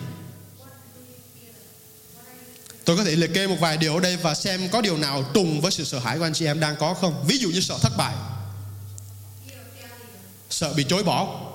Tôi 2.85 2.97
có 2.97 3.05
thể 3.05 3.17
liệt 3.17 3.35
kê 3.35 3.47
một 3.47 3.57
vài 3.61 3.77
điều 3.77 3.95
ở 3.95 4.01
đây 4.01 4.17
và 4.17 4.35
xem 4.35 4.69
có 4.69 4.81
điều 4.81 4.99
nào 4.99 5.25
trùng 5.35 5.61
với 5.61 5.73
sự 5.73 5.85
sợ 5.85 5.99
hãi 5.99 6.19
của 6.19 6.25
anh 6.25 6.35
chị 6.35 6.47
em 6.47 6.61
đang 6.61 6.77
có 6.77 6.95
không. 6.95 7.25
Ví 7.29 7.39
dụ 7.39 7.51
như 7.51 7.61
sợ 7.61 7.79
thất 7.83 7.93
bại, 7.97 8.15
sợ 10.51 10.73
bị 10.73 10.85
chối 10.89 11.03
bỏ, 11.03 11.53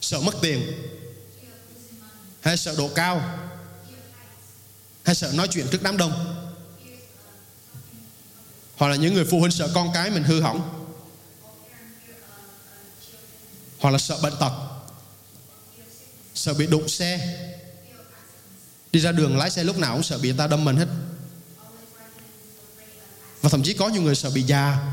sợ 0.00 0.20
mất 0.20 0.34
tiền, 0.42 0.72
hay 2.40 2.56
sợ 2.56 2.74
độ 2.78 2.90
cao? 2.94 3.38
Hay 5.04 5.14
sợ 5.14 5.32
nói 5.34 5.48
chuyện 5.48 5.66
trước 5.70 5.82
đám 5.82 5.96
đông? 5.96 6.36
Hoặc 8.76 8.88
là 8.88 8.96
những 8.96 9.14
người 9.14 9.24
phụ 9.24 9.40
huynh 9.40 9.52
sợ 9.52 9.70
con 9.74 9.90
cái 9.94 10.10
mình 10.10 10.22
hư 10.22 10.40
hỏng? 10.40 10.86
Hoặc 13.78 13.90
là 13.90 13.98
sợ 13.98 14.18
bệnh 14.22 14.34
tật? 14.40 14.52
Sợ 16.34 16.54
bị 16.54 16.66
đụng 16.66 16.88
xe? 16.88 17.36
Đi 18.92 19.00
ra 19.00 19.12
đường 19.12 19.38
lái 19.38 19.50
xe 19.50 19.64
lúc 19.64 19.78
nào 19.78 19.94
cũng 19.94 20.02
sợ 20.02 20.18
bị 20.18 20.28
người 20.28 20.38
ta 20.38 20.46
đâm 20.46 20.64
mình 20.64 20.76
hết. 20.76 20.88
Và 23.42 23.48
thậm 23.48 23.62
chí 23.62 23.74
có 23.74 23.88
nhiều 23.88 24.02
người 24.02 24.14
sợ 24.14 24.30
bị 24.30 24.42
già. 24.42 24.92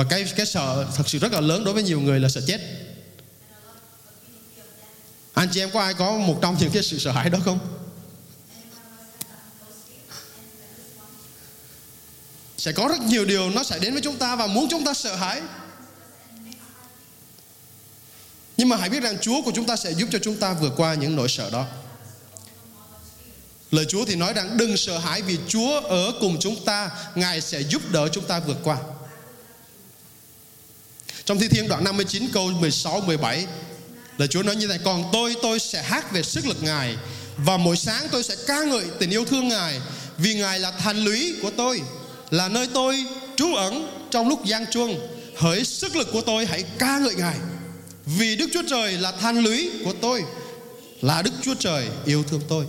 Và 0.00 0.06
cái 0.10 0.24
cái 0.36 0.46
sợ 0.46 0.86
thật 0.96 1.08
sự 1.08 1.18
rất 1.18 1.32
là 1.32 1.40
lớn 1.40 1.64
đối 1.64 1.74
với 1.74 1.82
nhiều 1.82 2.00
người 2.00 2.20
là 2.20 2.28
sợ 2.28 2.40
chết. 2.46 2.60
Anh 5.32 5.48
chị 5.52 5.60
em 5.60 5.70
có 5.70 5.80
ai 5.80 5.94
có 5.94 6.18
một 6.18 6.38
trong 6.42 6.56
những 6.60 6.70
cái 6.70 6.82
sự 6.82 6.98
sợ 6.98 7.12
hãi 7.12 7.30
đó 7.30 7.38
không? 7.44 7.58
Sẽ 12.58 12.72
có 12.72 12.88
rất 12.88 13.00
nhiều 13.00 13.24
điều 13.24 13.50
nó 13.50 13.62
sẽ 13.62 13.78
đến 13.78 13.92
với 13.92 14.02
chúng 14.02 14.16
ta 14.16 14.36
và 14.36 14.46
muốn 14.46 14.68
chúng 14.70 14.84
ta 14.84 14.94
sợ 14.94 15.16
hãi. 15.16 15.42
Nhưng 18.56 18.68
mà 18.68 18.76
hãy 18.76 18.88
biết 18.88 19.02
rằng 19.02 19.18
Chúa 19.20 19.42
của 19.42 19.52
chúng 19.54 19.66
ta 19.66 19.76
sẽ 19.76 19.92
giúp 19.92 20.08
cho 20.12 20.18
chúng 20.22 20.36
ta 20.36 20.52
vượt 20.52 20.72
qua 20.76 20.94
những 20.94 21.16
nỗi 21.16 21.28
sợ 21.28 21.50
đó. 21.50 21.66
Lời 23.70 23.86
Chúa 23.88 24.04
thì 24.04 24.14
nói 24.14 24.32
rằng 24.32 24.56
đừng 24.56 24.76
sợ 24.76 24.98
hãi 24.98 25.22
vì 25.22 25.38
Chúa 25.48 25.80
ở 25.80 26.12
cùng 26.20 26.36
chúng 26.40 26.64
ta, 26.64 26.90
Ngài 27.14 27.40
sẽ 27.40 27.60
giúp 27.60 27.82
đỡ 27.90 28.08
chúng 28.12 28.24
ta 28.24 28.40
vượt 28.40 28.58
qua 28.64 28.78
trong 31.24 31.38
Thi 31.38 31.48
Thiên 31.48 31.68
đoạn 31.68 31.84
59 31.84 32.28
câu 32.32 32.50
16 32.50 33.00
17 33.00 33.46
là 34.20 34.26
Chúa 34.26 34.42
nói 34.42 34.56
như 34.56 34.66
thế 34.66 34.68
này 34.68 34.78
Còn 34.84 35.04
tôi 35.12 35.36
tôi 35.42 35.58
sẽ 35.58 35.82
hát 35.82 36.12
về 36.12 36.22
sức 36.22 36.46
lực 36.46 36.62
Ngài, 36.62 36.96
Và 37.36 37.56
mỗi 37.56 37.76
sáng 37.76 38.06
tôi 38.10 38.22
sẽ 38.22 38.36
ca 38.46 38.64
ngợi 38.64 38.84
tình 38.98 39.10
yêu 39.10 39.24
thương 39.24 39.48
Ngài, 39.48 39.80
Vì 40.18 40.34
Ngài 40.34 40.58
là 40.58 40.70
thành 40.70 41.04
lũy 41.04 41.34
của 41.42 41.50
tôi, 41.56 41.80
Là 42.30 42.48
nơi 42.48 42.68
tôi 42.74 43.04
trú 43.36 43.54
ẩn 43.54 44.06
trong 44.10 44.28
lúc 44.28 44.44
gian 44.44 44.66
chuông 44.70 45.00
Hỡi 45.36 45.64
sức 45.64 45.96
lực 45.96 46.08
của 46.12 46.20
tôi, 46.20 46.46
hãy 46.46 46.64
ca 46.78 46.98
ngợi 46.98 47.14
Ngài, 47.14 47.36
Vì 48.06 48.36
Đức 48.36 48.46
Chúa 48.52 48.62
Trời 48.70 48.92
là 48.92 49.12
thành 49.12 49.38
lũy 49.38 49.70
của 49.84 49.92
tôi, 50.00 50.22
Là 51.00 51.22
Đức 51.22 51.32
Chúa 51.42 51.54
Trời 51.54 51.86
yêu 52.06 52.24
thương 52.30 52.42
tôi. 52.48 52.64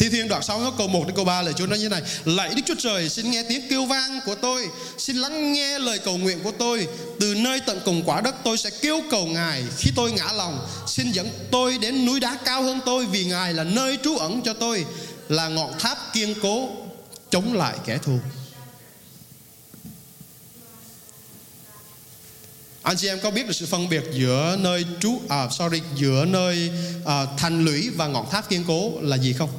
Thi 0.00 0.08
Thiên 0.08 0.28
đoạn 0.28 0.42
6 0.42 0.72
câu 0.78 0.88
1 0.88 1.06
đến 1.06 1.16
câu 1.16 1.24
3 1.24 1.42
lời 1.42 1.54
Chúa 1.56 1.66
nói 1.66 1.78
như 1.78 1.88
này. 1.88 2.02
Lạy 2.24 2.54
Đức 2.54 2.62
Chúa 2.66 2.74
Trời 2.78 3.08
xin 3.08 3.30
nghe 3.30 3.42
tiếng 3.42 3.68
kêu 3.70 3.84
vang 3.84 4.20
của 4.26 4.34
tôi. 4.34 4.68
Xin 4.98 5.16
lắng 5.16 5.52
nghe 5.52 5.78
lời 5.78 5.98
cầu 5.98 6.18
nguyện 6.18 6.38
của 6.44 6.52
tôi. 6.58 6.86
Từ 7.20 7.34
nơi 7.34 7.60
tận 7.66 7.80
cùng 7.84 8.02
quả 8.06 8.20
đất 8.20 8.34
tôi 8.44 8.58
sẽ 8.58 8.70
kêu 8.80 9.00
cầu 9.10 9.26
Ngài. 9.26 9.64
Khi 9.78 9.90
tôi 9.96 10.12
ngã 10.12 10.32
lòng 10.32 10.66
Xin 10.86 11.12
dẫn 11.12 11.28
tôi 11.50 11.78
đến 11.78 12.06
núi 12.06 12.20
đá 12.20 12.38
cao 12.44 12.62
hơn 12.62 12.80
tôi 12.86 13.06
Vì 13.06 13.24
Ngài 13.24 13.54
là 13.54 13.64
nơi 13.64 13.98
trú 14.04 14.16
ẩn 14.16 14.42
cho 14.42 14.54
tôi 14.54 14.84
Là 15.28 15.48
ngọn 15.48 15.78
tháp 15.78 15.98
kiên 16.12 16.34
cố 16.42 16.68
Chống 17.30 17.54
lại 17.54 17.76
kẻ 17.86 17.98
thù. 17.98 18.18
Anh 22.82 22.96
chị 22.96 23.08
em 23.08 23.18
có 23.22 23.30
biết 23.30 23.46
được 23.46 23.52
sự 23.52 23.66
phân 23.66 23.88
biệt 23.88 24.04
giữa 24.12 24.56
nơi 24.60 24.84
trú 25.00 25.20
à 25.28 25.48
sorry 25.50 25.80
giữa 25.96 26.24
nơi 26.24 26.70
à, 27.04 27.26
thành 27.36 27.64
lũy 27.64 27.90
và 27.96 28.06
ngọn 28.06 28.30
tháp 28.30 28.48
kiên 28.48 28.64
cố 28.66 28.92
là 29.00 29.16
gì 29.16 29.32
không? 29.32 29.50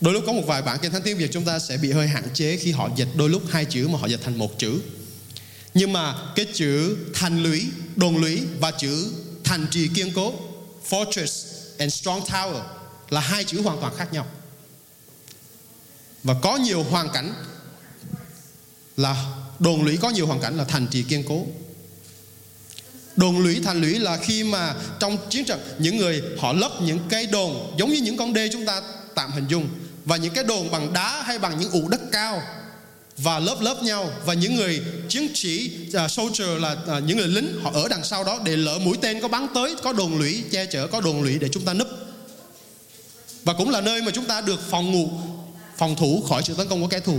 Đôi 0.00 0.14
lúc 0.14 0.24
có 0.26 0.32
một 0.32 0.42
vài 0.46 0.62
bản 0.62 0.78
kinh 0.82 0.92
thánh 0.92 1.02
tiếng 1.02 1.18
Việt 1.18 1.30
chúng 1.32 1.44
ta 1.44 1.58
sẽ 1.58 1.76
bị 1.76 1.92
hơi 1.92 2.08
hạn 2.08 2.24
chế 2.34 2.56
khi 2.56 2.72
họ 2.72 2.88
dịch 2.96 3.08
đôi 3.14 3.30
lúc 3.30 3.42
hai 3.50 3.64
chữ 3.64 3.88
mà 3.88 3.98
họ 3.98 4.06
dịch 4.06 4.20
thành 4.24 4.38
một 4.38 4.58
chữ. 4.58 4.80
Nhưng 5.74 5.92
mà 5.92 6.14
cái 6.36 6.46
chữ 6.52 6.96
thành 7.14 7.42
lũy, 7.42 7.66
đồn 7.96 8.16
lũy 8.16 8.42
và 8.60 8.70
chữ 8.70 9.12
thành 9.44 9.66
trì 9.70 9.88
kiên 9.94 10.12
cố, 10.14 10.34
fortress 10.90 11.46
and 11.78 11.94
strong 11.94 12.20
tower 12.20 12.62
là 13.10 13.20
hai 13.20 13.44
chữ 13.44 13.62
hoàn 13.62 13.80
toàn 13.80 13.96
khác 13.96 14.12
nhau. 14.12 14.26
Và 16.24 16.34
có 16.42 16.56
nhiều 16.56 16.82
hoàn 16.82 17.08
cảnh 17.10 17.34
là 18.96 19.34
đồn 19.58 19.84
lũy 19.84 19.96
có 19.96 20.10
nhiều 20.10 20.26
hoàn 20.26 20.40
cảnh 20.40 20.56
là 20.56 20.64
thành 20.64 20.86
trì 20.90 21.02
kiên 21.02 21.24
cố. 21.28 21.46
Đồn 23.16 23.38
lũy 23.38 23.60
thành 23.64 23.80
lũy 23.80 23.98
là 23.98 24.16
khi 24.16 24.44
mà 24.44 24.74
trong 25.00 25.18
chiến 25.30 25.44
trận 25.44 25.60
những 25.78 25.96
người 25.96 26.22
họ 26.38 26.52
lấp 26.52 26.72
những 26.82 26.98
cái 27.08 27.26
đồn 27.26 27.74
giống 27.78 27.90
như 27.90 28.00
những 28.00 28.16
con 28.16 28.32
đê 28.32 28.48
chúng 28.52 28.66
ta 28.66 28.82
tạm 29.14 29.32
hình 29.32 29.46
dung 29.48 29.68
và 30.04 30.16
những 30.16 30.34
cái 30.34 30.44
đồn 30.44 30.70
bằng 30.70 30.92
đá 30.92 31.22
hay 31.22 31.38
bằng 31.38 31.58
những 31.60 31.70
ụ 31.70 31.88
đất 31.88 32.00
cao 32.12 32.42
và 33.16 33.38
lớp 33.38 33.56
lớp 33.60 33.82
nhau. 33.82 34.10
Và 34.24 34.34
những 34.34 34.56
người 34.56 34.82
chiến 35.08 35.34
sĩ 35.34 35.70
uh, 36.04 36.10
soldier 36.10 36.48
là 36.60 36.76
uh, 36.96 37.02
những 37.04 37.16
người 37.16 37.28
lính 37.28 37.60
họ 37.62 37.70
ở 37.74 37.88
đằng 37.88 38.04
sau 38.04 38.24
đó 38.24 38.38
để 38.44 38.56
lỡ 38.56 38.78
mũi 38.78 38.96
tên 39.00 39.20
có 39.20 39.28
bắn 39.28 39.46
tới 39.54 39.74
có 39.82 39.92
đồn 39.92 40.18
lũy 40.18 40.44
che 40.52 40.66
chở 40.66 40.86
có 40.86 41.00
đồn 41.00 41.22
lũy 41.22 41.38
để 41.38 41.48
chúng 41.52 41.64
ta 41.64 41.74
núp. 41.74 41.88
Và 43.44 43.52
cũng 43.52 43.70
là 43.70 43.80
nơi 43.80 44.02
mà 44.02 44.10
chúng 44.14 44.24
ta 44.24 44.40
được 44.40 44.70
phòng 44.70 44.92
ngủ 44.92 45.10
phòng 45.76 45.96
thủ 45.96 46.24
khỏi 46.28 46.42
sự 46.44 46.54
tấn 46.54 46.68
công 46.68 46.82
của 46.82 46.88
kẻ 46.88 47.00
thù. 47.00 47.18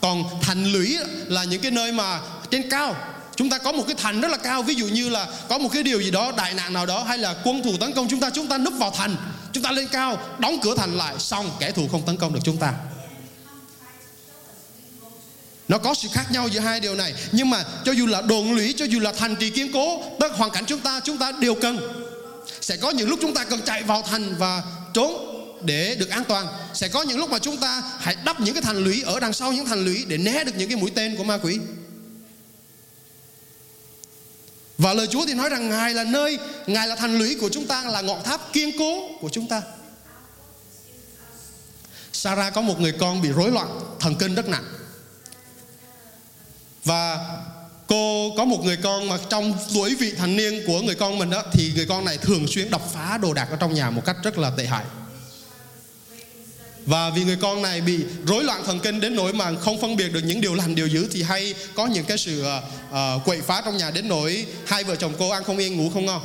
Còn 0.00 0.24
thành 0.42 0.72
lũy 0.72 0.98
là 1.26 1.44
những 1.44 1.62
cái 1.62 1.70
nơi 1.70 1.92
mà 1.92 2.20
trên 2.50 2.70
cao. 2.70 2.96
Chúng 3.36 3.50
ta 3.50 3.58
có 3.58 3.72
một 3.72 3.84
cái 3.86 3.96
thành 3.98 4.20
rất 4.20 4.30
là 4.30 4.36
cao. 4.36 4.62
Ví 4.62 4.74
dụ 4.74 4.86
như 4.86 5.08
là 5.08 5.28
có 5.48 5.58
một 5.58 5.68
cái 5.72 5.82
điều 5.82 6.00
gì 6.00 6.10
đó 6.10 6.32
đại 6.36 6.54
nạn 6.54 6.72
nào 6.72 6.86
đó 6.86 7.04
hay 7.04 7.18
là 7.18 7.36
quân 7.44 7.62
thù 7.62 7.76
tấn 7.80 7.92
công 7.92 8.08
chúng 8.08 8.20
ta 8.20 8.30
chúng 8.30 8.46
ta 8.46 8.58
núp 8.58 8.74
vào 8.78 8.90
thành 8.90 9.16
chúng 9.56 9.62
ta 9.62 9.72
lên 9.72 9.88
cao, 9.88 10.18
đóng 10.38 10.58
cửa 10.62 10.74
thành 10.76 10.96
lại, 10.96 11.14
xong, 11.18 11.50
kẻ 11.60 11.70
thù 11.70 11.88
không 11.88 12.06
tấn 12.06 12.16
công 12.16 12.34
được 12.34 12.40
chúng 12.44 12.56
ta. 12.56 12.74
Nó 15.68 15.78
có 15.78 15.94
sự 15.94 16.08
khác 16.12 16.32
nhau 16.32 16.48
giữa 16.48 16.60
hai 16.60 16.80
điều 16.80 16.94
này. 16.94 17.14
Nhưng 17.32 17.50
mà 17.50 17.64
cho 17.84 17.92
dù 17.92 18.06
là 18.06 18.22
đồn 18.22 18.52
lũy, 18.52 18.74
cho 18.76 18.84
dù 18.84 19.00
là 19.00 19.12
thành 19.12 19.36
trì 19.36 19.50
kiên 19.50 19.72
cố, 19.72 20.02
tất 20.20 20.32
hoàn 20.32 20.50
cảnh 20.50 20.64
chúng 20.66 20.80
ta 20.80 21.00
chúng 21.04 21.18
ta 21.18 21.32
đều 21.40 21.54
cần. 21.54 21.78
Sẽ 22.60 22.76
có 22.76 22.90
những 22.90 23.08
lúc 23.08 23.18
chúng 23.22 23.34
ta 23.34 23.44
cần 23.44 23.60
chạy 23.64 23.82
vào 23.82 24.02
thành 24.02 24.34
và 24.38 24.62
trốn 24.94 25.32
để 25.64 25.96
được 25.98 26.10
an 26.10 26.24
toàn. 26.24 26.46
Sẽ 26.74 26.88
có 26.88 27.02
những 27.02 27.18
lúc 27.18 27.30
mà 27.30 27.38
chúng 27.38 27.56
ta 27.56 27.82
hãy 27.98 28.16
đắp 28.24 28.40
những 28.40 28.54
cái 28.54 28.62
thành 28.62 28.84
lũy 28.84 29.02
ở 29.02 29.20
đằng 29.20 29.32
sau 29.32 29.52
những 29.52 29.66
thành 29.66 29.84
lũy 29.84 30.04
để 30.08 30.16
né 30.16 30.44
được 30.44 30.52
những 30.56 30.68
cái 30.68 30.76
mũi 30.76 30.90
tên 30.94 31.16
của 31.16 31.24
ma 31.24 31.38
quỷ 31.42 31.58
và 34.78 34.94
lời 34.94 35.06
Chúa 35.06 35.26
thì 35.26 35.34
nói 35.34 35.48
rằng 35.48 35.70
Ngài 35.70 35.94
là 35.94 36.04
nơi, 36.04 36.38
Ngài 36.66 36.88
là 36.88 36.96
thành 36.96 37.18
lũy 37.18 37.36
của 37.40 37.48
chúng 37.52 37.66
ta, 37.66 37.82
Là 37.82 38.00
ngọn 38.00 38.22
tháp 38.22 38.52
kiên 38.52 38.78
cố 38.78 39.08
của 39.20 39.28
chúng 39.28 39.48
ta. 39.48 39.62
Sarah 42.12 42.54
có 42.54 42.60
một 42.60 42.80
người 42.80 42.92
con 42.92 43.22
bị 43.22 43.28
rối 43.28 43.50
loạn, 43.50 43.80
Thần 44.00 44.14
kinh 44.14 44.34
rất 44.34 44.48
nặng. 44.48 44.64
Và 46.84 47.18
cô 47.86 48.30
có 48.36 48.44
một 48.44 48.64
người 48.64 48.76
con 48.76 49.08
mà 49.08 49.18
trong 49.28 49.54
tuổi 49.74 49.94
vị 49.94 50.12
thành 50.18 50.36
niên 50.36 50.62
của 50.66 50.80
người 50.80 50.94
con 50.94 51.18
mình 51.18 51.30
đó, 51.30 51.42
Thì 51.52 51.72
người 51.74 51.86
con 51.86 52.04
này 52.04 52.18
thường 52.18 52.46
xuyên 52.46 52.70
đập 52.70 52.82
phá 52.92 53.18
đồ 53.18 53.34
đạc 53.34 53.48
ở 53.50 53.56
trong 53.56 53.74
nhà 53.74 53.90
một 53.90 54.02
cách 54.04 54.16
rất 54.22 54.38
là 54.38 54.50
tệ 54.50 54.66
hại 54.66 54.84
và 56.86 57.10
vì 57.10 57.24
người 57.24 57.36
con 57.36 57.62
này 57.62 57.80
bị 57.80 58.04
rối 58.26 58.44
loạn 58.44 58.62
thần 58.66 58.80
kinh 58.80 59.00
đến 59.00 59.16
nỗi 59.16 59.32
mà 59.32 59.52
không 59.60 59.80
phân 59.80 59.96
biệt 59.96 60.12
được 60.12 60.20
những 60.24 60.40
điều 60.40 60.54
lành 60.54 60.74
điều 60.74 60.86
dữ 60.86 61.08
thì 61.12 61.22
hay 61.22 61.54
có 61.74 61.86
những 61.86 62.04
cái 62.04 62.18
sự 62.18 62.44
uh, 62.90 63.24
quậy 63.24 63.40
phá 63.40 63.62
trong 63.64 63.76
nhà 63.76 63.90
đến 63.90 64.08
nỗi 64.08 64.46
hai 64.66 64.84
vợ 64.84 64.96
chồng 64.96 65.12
cô 65.18 65.30
ăn 65.30 65.44
không 65.44 65.58
yên 65.58 65.76
ngủ 65.76 65.90
không 65.94 66.06
ngon. 66.06 66.22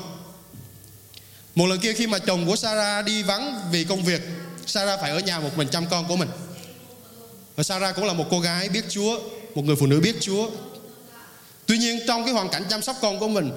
Một 1.56 1.66
lần 1.66 1.80
kia 1.80 1.94
khi 1.94 2.08
mà 2.08 2.20
chồng 2.20 2.48
của 2.48 2.56
Sarah 2.56 3.06
đi 3.06 3.24
vắng 3.24 3.62
vì 3.72 3.84
công 3.84 4.04
việc 4.04 4.22
Sarah 4.66 5.00
phải 5.02 5.12
ở 5.12 5.20
nhà 5.20 5.40
một 5.40 5.58
mình 5.58 5.68
chăm 5.68 5.86
con 5.90 6.08
của 6.08 6.16
mình. 6.16 6.30
Và 7.56 7.64
Sarah 7.64 7.96
cũng 7.96 8.06
là 8.06 8.14
một 8.14 8.26
cô 8.30 8.40
gái 8.40 8.70
biết 8.70 8.86
Chúa 8.90 9.20
một 9.56 9.62
người 9.66 9.76
phụ 9.76 9.86
nữ 9.86 10.00
biết 10.00 10.16
Chúa. 10.20 10.50
Tuy 11.66 11.78
nhiên 11.78 12.00
trong 12.08 12.26
cái 12.26 12.34
hoàn 12.34 12.50
cảnh 12.50 12.64
chăm 12.70 12.82
sóc 12.82 12.96
con 13.02 13.20
của 13.20 13.28
mình 13.28 13.52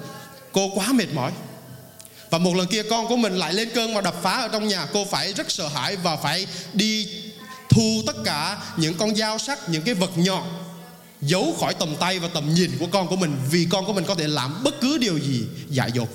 cô 0.52 0.70
quá 0.74 0.92
mệt 0.92 1.12
mỏi 1.14 1.32
và 2.34 2.38
một 2.38 2.56
lần 2.56 2.66
kia 2.66 2.82
con 2.82 3.08
của 3.08 3.16
mình 3.16 3.36
lại 3.36 3.54
lên 3.54 3.68
cơn 3.74 3.94
và 3.94 4.00
đập 4.00 4.14
phá 4.22 4.32
ở 4.32 4.48
trong 4.48 4.68
nhà. 4.68 4.86
Cô 4.92 5.04
phải 5.04 5.32
rất 5.32 5.50
sợ 5.50 5.68
hãi 5.68 5.96
và 5.96 6.16
phải 6.16 6.46
đi 6.72 7.08
thu 7.68 8.02
tất 8.06 8.16
cả 8.24 8.58
những 8.76 8.94
con 8.94 9.16
dao 9.16 9.38
sắc, 9.38 9.68
Những 9.68 9.82
cái 9.82 9.94
vật 9.94 10.10
nhọn, 10.16 10.42
Giấu 11.20 11.56
khỏi 11.60 11.74
tầm 11.74 11.96
tay 12.00 12.18
và 12.18 12.28
tầm 12.28 12.54
nhìn 12.54 12.70
của 12.78 12.86
con 12.92 13.08
của 13.08 13.16
mình, 13.16 13.36
Vì 13.50 13.66
con 13.70 13.86
của 13.86 13.92
mình 13.92 14.04
có 14.04 14.14
thể 14.14 14.28
làm 14.28 14.64
bất 14.64 14.80
cứ 14.80 14.98
điều 14.98 15.18
gì 15.18 15.42
dại 15.68 15.90
dột. 15.94 16.08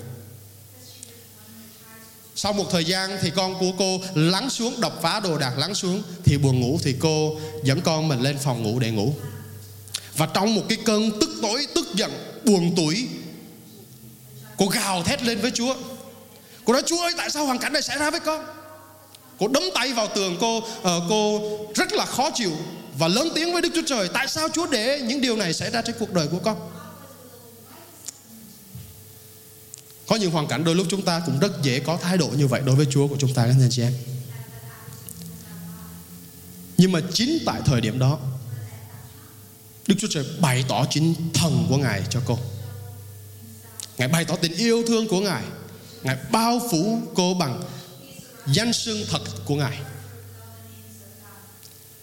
Sau 2.36 2.54
một 2.54 2.66
thời 2.72 2.86
gian 2.86 3.18
thì 3.22 3.32
con 3.36 3.60
của 3.60 3.72
cô 3.78 4.00
lắng 4.16 4.50
xuống, 4.50 4.82
đập 4.82 4.94
phá 5.02 5.20
đồ 5.20 5.38
đạc 5.38 5.58
lắng 5.58 5.76
xuống, 5.76 6.04
thì 6.26 6.38
buồn 6.38 6.60
ngủ 6.60 6.80
thì 6.84 6.96
cô 7.00 7.36
dẫn 7.64 7.82
con 7.82 8.08
mình 8.08 8.20
lên 8.20 8.38
phòng 8.38 8.64
ngủ 8.64 8.80
để 8.80 8.92
ngủ. 8.92 9.14
Và 10.18 10.26
trong 10.26 10.56
một 10.56 10.64
cái 10.70 10.78
cơn 10.86 11.20
tức 11.20 11.30
tối, 11.42 11.68
tức 11.76 11.88
giận, 11.96 12.12
buồn 12.46 12.74
tuổi 12.78 13.08
cô 14.58 14.68
gào 14.68 15.04
thét 15.04 15.24
lên 15.24 15.42
với 15.42 15.52
Chúa. 15.52 15.76
Cô 16.70 16.74
nói 16.74 16.84
Chúa 16.86 17.02
ơi 17.02 17.14
tại 17.18 17.30
sao 17.30 17.46
hoàn 17.46 17.60
cảnh 17.60 17.74
này 17.74 17.82
xảy 17.82 17.98
ra 17.98 18.12
với 18.12 18.20
con? 18.20 18.46
Cô 19.40 19.48
đấm 19.48 19.64
tay 19.76 19.94
vào 19.94 20.08
tường 20.16 20.38
cô 20.40 20.58
uh, 20.58 20.64
Cô 21.10 21.42
rất 21.76 21.94
là 21.94 22.06
khó 22.06 22.30
chịu 22.36 22.52
Và 22.98 23.08
lớn 23.08 23.30
tiếng 23.36 23.54
với 23.54 23.62
Đức 23.62 23.70
Chúa 23.76 23.82
Trời 23.86 24.10
Tại 24.14 24.28
sao 24.28 24.50
Chúa 24.50 24.68
để 24.68 25.02
những 25.02 25.22
điều 25.22 25.36
này 25.36 25.54
xảy 25.54 25.72
ra 25.72 25.82
trên 25.82 25.96
cuộc 26.00 26.14
đời 26.14 26.28
của 26.28 26.40
con? 26.40 26.72
Có 30.08 30.16
những 30.16 30.32
hoàn 30.32 30.48
cảnh 30.48 30.64
đôi 30.64 30.76
lúc 30.76 30.88
chúng 30.90 31.02
ta 31.02 31.22
cũng 31.26 31.40
rất 31.40 31.52
dễ 31.62 31.80
có 31.80 31.98
thái 31.98 32.18
độ 32.18 32.28
như 32.28 32.48
vậy 32.48 32.62
đối 32.66 32.76
với 32.76 32.86
Chúa 32.92 33.08
của 33.08 33.18
chúng 33.20 33.34
ta 33.34 33.46
các 33.46 33.56
anh 33.60 33.70
chị 33.72 33.82
em. 33.82 33.94
Nhưng 36.78 36.92
mà 36.92 37.00
chính 37.14 37.40
tại 37.46 37.62
thời 37.66 37.82
điểm 37.82 38.00
đó 38.00 38.20
Đức 39.88 39.96
Chúa 40.00 40.08
Trời 40.12 40.26
bày 40.40 40.66
tỏ 40.68 40.86
chính 40.90 41.16
thần 41.34 41.66
của 41.70 41.78
Ngài 41.78 42.04
cho 42.10 42.20
cô. 42.26 42.38
Ngài 43.98 44.08
bày 44.08 44.26
tỏ 44.26 44.36
tình 44.36 44.54
yêu 44.54 44.84
thương 44.88 45.08
của 45.08 45.20
Ngài. 45.20 45.44
Ngài 46.04 46.18
bao 46.32 46.62
phủ 46.72 47.02
cô 47.16 47.34
bằng 47.34 47.62
danh 48.48 48.74
xưng 48.74 49.06
thật 49.10 49.22
của 49.46 49.56
Ngài. 49.56 49.78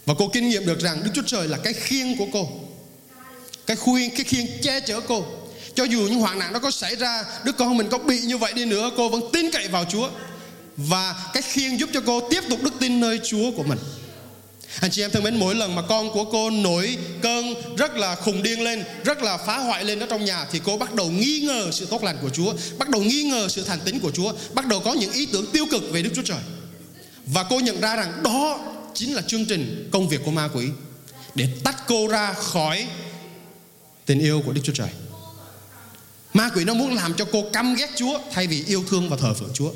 Và 0.06 0.14
cô 0.18 0.28
kinh 0.32 0.48
nghiệm 0.48 0.66
được 0.66 0.80
rằng 0.80 1.02
Đức 1.04 1.10
Chúa 1.14 1.22
Trời 1.26 1.48
là 1.48 1.58
cái 1.58 1.72
khiên 1.72 2.16
của 2.16 2.26
cô. 2.32 2.48
Cái 3.66 3.76
khuyên, 3.76 4.10
cái 4.10 4.24
khiên 4.24 4.46
che 4.62 4.80
chở 4.80 5.00
cô. 5.00 5.24
Cho 5.74 5.84
dù 5.84 6.00
những 6.00 6.20
hoạn 6.20 6.38
nạn 6.38 6.52
nó 6.52 6.58
có 6.58 6.70
xảy 6.70 6.96
ra 6.96 7.24
Đứa 7.44 7.52
con 7.52 7.76
mình 7.76 7.88
có 7.90 7.98
bị 7.98 8.20
như 8.20 8.38
vậy 8.38 8.52
đi 8.52 8.64
nữa 8.64 8.90
Cô 8.96 9.08
vẫn 9.08 9.22
tin 9.32 9.50
cậy 9.50 9.68
vào 9.68 9.84
Chúa. 9.84 10.10
Và 10.76 11.30
cái 11.32 11.42
khiên 11.42 11.76
giúp 11.76 11.88
cho 11.92 12.00
cô 12.06 12.28
tiếp 12.30 12.44
tục 12.50 12.62
đức 12.62 12.74
tin 12.80 13.00
nơi 13.00 13.20
Chúa 13.24 13.50
của 13.56 13.62
mình 13.62 13.78
anh 14.80 14.90
chị 14.90 15.02
em 15.02 15.10
thân 15.10 15.22
mến, 15.22 15.36
mỗi 15.36 15.54
lần 15.54 15.74
mà 15.74 15.82
con 15.82 16.12
của 16.12 16.24
cô 16.24 16.50
nổi 16.50 16.98
cơn 17.22 17.54
rất 17.76 17.96
là 17.96 18.14
khùng 18.14 18.42
điên 18.42 18.62
lên, 18.62 18.84
Rất 19.04 19.22
là 19.22 19.36
phá 19.36 19.58
hoại 19.58 19.84
lên 19.84 20.00
ở 20.00 20.06
trong 20.10 20.24
nhà 20.24 20.46
Thì 20.50 20.60
cô 20.64 20.76
bắt 20.76 20.94
đầu 20.94 21.10
nghi 21.10 21.40
ngờ 21.40 21.70
sự 21.72 21.86
tốt 21.86 22.02
lành 22.02 22.18
của 22.22 22.30
Chúa, 22.30 22.54
Bắt 22.78 22.88
đầu 22.88 23.02
nghi 23.02 23.22
ngờ 23.22 23.48
sự 23.48 23.64
thành 23.64 23.78
tín 23.84 23.98
của 23.98 24.10
Chúa, 24.10 24.32
Bắt 24.54 24.66
đầu 24.66 24.80
có 24.80 24.92
những 24.92 25.12
ý 25.12 25.26
tưởng 25.26 25.46
tiêu 25.52 25.66
cực 25.70 25.82
về 25.90 26.02
Đức 26.02 26.10
Chúa 26.14 26.22
Trời. 26.22 26.40
Và 27.26 27.44
cô 27.50 27.60
nhận 27.60 27.80
ra 27.80 27.96
rằng 27.96 28.22
đó 28.22 28.60
chính 28.94 29.14
là 29.14 29.22
chương 29.22 29.44
trình 29.44 29.88
công 29.92 30.08
việc 30.08 30.20
của 30.24 30.30
ma 30.30 30.48
quỷ 30.54 30.68
Để 31.34 31.48
tách 31.64 31.86
cô 31.86 32.08
ra 32.08 32.32
khỏi 32.32 32.86
tình 34.06 34.20
yêu 34.20 34.42
của 34.46 34.52
Đức 34.52 34.60
Chúa 34.64 34.72
Trời. 34.72 34.90
Ma 36.34 36.50
quỷ 36.54 36.64
nó 36.64 36.74
muốn 36.74 36.94
làm 36.94 37.14
cho 37.14 37.26
cô 37.32 37.44
căm 37.52 37.74
ghét 37.74 37.90
Chúa 37.96 38.18
Thay 38.32 38.46
vì 38.46 38.64
yêu 38.66 38.84
thương 38.90 39.08
và 39.08 39.16
thờ 39.16 39.34
phượng 39.34 39.52
Chúa. 39.54 39.70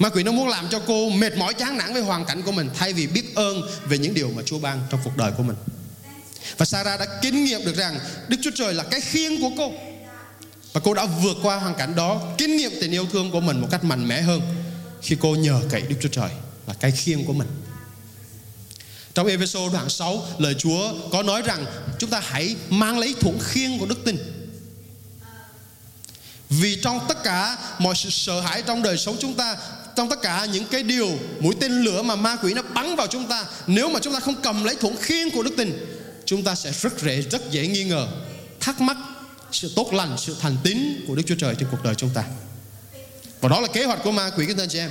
Ma 0.00 0.08
quỷ 0.08 0.22
nó 0.22 0.32
muốn 0.32 0.48
làm 0.48 0.68
cho 0.70 0.80
cô 0.86 1.10
mệt 1.10 1.36
mỏi, 1.36 1.54
chán 1.54 1.78
nản 1.78 1.92
với 1.92 2.02
hoàn 2.02 2.24
cảnh 2.24 2.42
của 2.42 2.52
mình 2.52 2.70
Thay 2.74 2.92
vì 2.92 3.06
biết 3.06 3.34
ơn 3.34 3.62
về 3.84 3.98
những 3.98 4.14
điều 4.14 4.30
mà 4.30 4.42
Chúa 4.46 4.58
ban 4.58 4.80
trong 4.90 5.00
cuộc 5.04 5.16
đời 5.16 5.32
của 5.36 5.42
mình. 5.42 5.56
Và 6.56 6.66
Sarah 6.66 7.00
đã 7.00 7.06
kinh 7.22 7.44
nghiệm 7.44 7.64
được 7.64 7.76
rằng 7.76 7.98
Đức 8.28 8.36
Chúa 8.42 8.50
Trời 8.54 8.74
là 8.74 8.84
cái 8.84 9.00
khiên 9.00 9.40
của 9.40 9.50
cô. 9.58 9.72
Và 10.72 10.80
cô 10.84 10.94
đã 10.94 11.06
vượt 11.06 11.36
qua 11.42 11.56
hoàn 11.56 11.74
cảnh 11.74 11.94
đó 11.94 12.22
Kinh 12.38 12.56
nghiệm 12.56 12.70
tình 12.80 12.90
yêu 12.90 13.06
thương 13.12 13.30
của 13.30 13.40
mình 13.40 13.60
một 13.60 13.68
cách 13.70 13.84
mạnh 13.84 14.08
mẽ 14.08 14.20
hơn 14.20 14.40
Khi 15.02 15.16
cô 15.20 15.34
nhờ 15.34 15.60
cậy 15.70 15.80
Đức 15.80 15.96
Chúa 16.00 16.08
Trời 16.08 16.30
là 16.66 16.74
cái 16.74 16.90
khiên 16.90 17.24
của 17.24 17.32
mình. 17.32 17.48
Trong 19.14 19.26
Ephesos 19.26 19.72
đoạn 19.72 19.88
6 19.88 20.26
Lời 20.38 20.54
Chúa 20.58 20.92
có 21.12 21.22
nói 21.22 21.42
rằng 21.42 21.66
Chúng 21.98 22.10
ta 22.10 22.20
hãy 22.24 22.56
mang 22.70 22.98
lấy 22.98 23.14
thủng 23.20 23.38
khiên 23.42 23.78
của 23.78 23.86
đức 23.86 24.04
tin. 24.04 24.16
Vì 26.50 26.78
trong 26.82 27.00
tất 27.08 27.22
cả 27.24 27.58
mọi 27.78 27.94
sự 27.96 28.10
sợ 28.10 28.40
hãi 28.40 28.62
trong 28.62 28.82
đời 28.82 28.98
sống 28.98 29.16
chúng 29.20 29.34
ta 29.34 29.56
trong 30.00 30.08
tất 30.08 30.22
cả 30.22 30.46
những 30.52 30.66
cái 30.66 30.82
điều, 30.82 31.18
mũi 31.40 31.54
tên 31.60 31.72
lửa 31.72 32.02
mà 32.02 32.16
ma 32.16 32.36
quỷ 32.36 32.54
nó 32.54 32.62
bắn 32.62 32.96
vào 32.96 33.06
chúng 33.06 33.26
ta, 33.26 33.44
nếu 33.66 33.88
mà 33.88 34.00
chúng 34.02 34.12
ta 34.12 34.20
không 34.20 34.34
cầm 34.42 34.64
lấy 34.64 34.76
thủng 34.76 34.96
khiên 35.00 35.30
của 35.30 35.42
đức 35.42 35.54
tin, 35.56 35.86
chúng 36.24 36.42
ta 36.42 36.54
sẽ 36.54 36.72
rất 36.72 37.00
dễ 37.00 37.22
rất 37.22 37.50
dễ 37.50 37.66
nghi 37.66 37.84
ngờ, 37.84 38.08
thắc 38.60 38.80
mắc 38.80 38.96
sự 39.52 39.72
tốt 39.76 39.92
lành, 39.92 40.16
sự 40.18 40.36
thành 40.40 40.56
tín 40.62 40.78
của 41.08 41.14
Đức 41.14 41.22
Chúa 41.26 41.34
Trời 41.38 41.54
trên 41.58 41.68
cuộc 41.70 41.84
đời 41.84 41.94
chúng 41.94 42.10
ta. 42.14 42.24
Và 43.40 43.48
đó 43.48 43.60
là 43.60 43.68
kế 43.68 43.84
hoạch 43.84 44.00
của 44.04 44.12
ma 44.12 44.30
quỷ 44.36 44.46
các 44.46 44.58
anh 44.58 44.68
chị 44.68 44.78
em. 44.78 44.90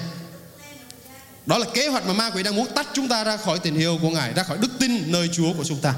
Đó 1.45 1.57
là 1.57 1.65
kế 1.73 1.87
hoạch 1.87 2.05
mà 2.05 2.13
ma 2.13 2.29
quỷ 2.29 2.43
đang 2.43 2.55
muốn 2.55 2.67
tách 2.75 2.87
chúng 2.93 3.07
ta 3.07 3.23
ra 3.23 3.37
khỏi 3.37 3.59
tình 3.59 3.77
yêu 3.77 3.99
của 4.01 4.09
Ngài, 4.09 4.33
ra 4.33 4.43
khỏi 4.43 4.57
đức 4.57 4.71
tin 4.79 5.11
nơi 5.11 5.29
Chúa 5.33 5.53
của 5.53 5.63
chúng 5.63 5.79
ta. 5.81 5.95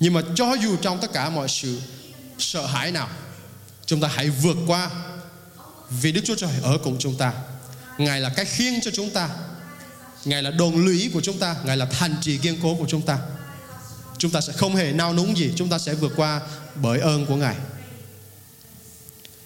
Nhưng 0.00 0.12
mà 0.12 0.20
cho 0.34 0.54
dù 0.54 0.76
trong 0.76 1.00
tất 1.00 1.12
cả 1.12 1.30
mọi 1.30 1.48
sự 1.48 1.80
sợ 2.38 2.66
hãi 2.66 2.92
nào, 2.92 3.08
chúng 3.86 4.00
ta 4.00 4.08
hãy 4.08 4.30
vượt 4.30 4.56
qua 4.66 4.90
vì 5.90 6.12
Đức 6.12 6.20
Chúa 6.24 6.34
Trời 6.34 6.50
ở 6.62 6.78
cùng 6.84 6.96
chúng 6.98 7.16
ta. 7.16 7.32
Ngài 7.98 8.20
là 8.20 8.28
cái 8.28 8.44
khiên 8.44 8.80
cho 8.80 8.90
chúng 8.90 9.10
ta. 9.10 9.30
Ngài 10.24 10.42
là 10.42 10.50
đồn 10.50 10.84
lũy 10.84 11.10
của 11.14 11.20
chúng 11.20 11.38
ta. 11.38 11.56
Ngài 11.64 11.76
là 11.76 11.86
thành 11.86 12.14
trì 12.20 12.38
kiên 12.38 12.58
cố 12.62 12.74
của 12.74 12.86
chúng 12.88 13.02
ta. 13.02 13.18
Chúng 14.18 14.30
ta 14.30 14.40
sẽ 14.40 14.52
không 14.52 14.76
hề 14.76 14.92
nao 14.92 15.14
núng 15.14 15.36
gì. 15.36 15.52
Chúng 15.56 15.68
ta 15.68 15.78
sẽ 15.78 15.94
vượt 15.94 16.12
qua 16.16 16.40
bởi 16.74 17.00
ơn 17.00 17.26
của 17.26 17.36
Ngài. 17.36 17.56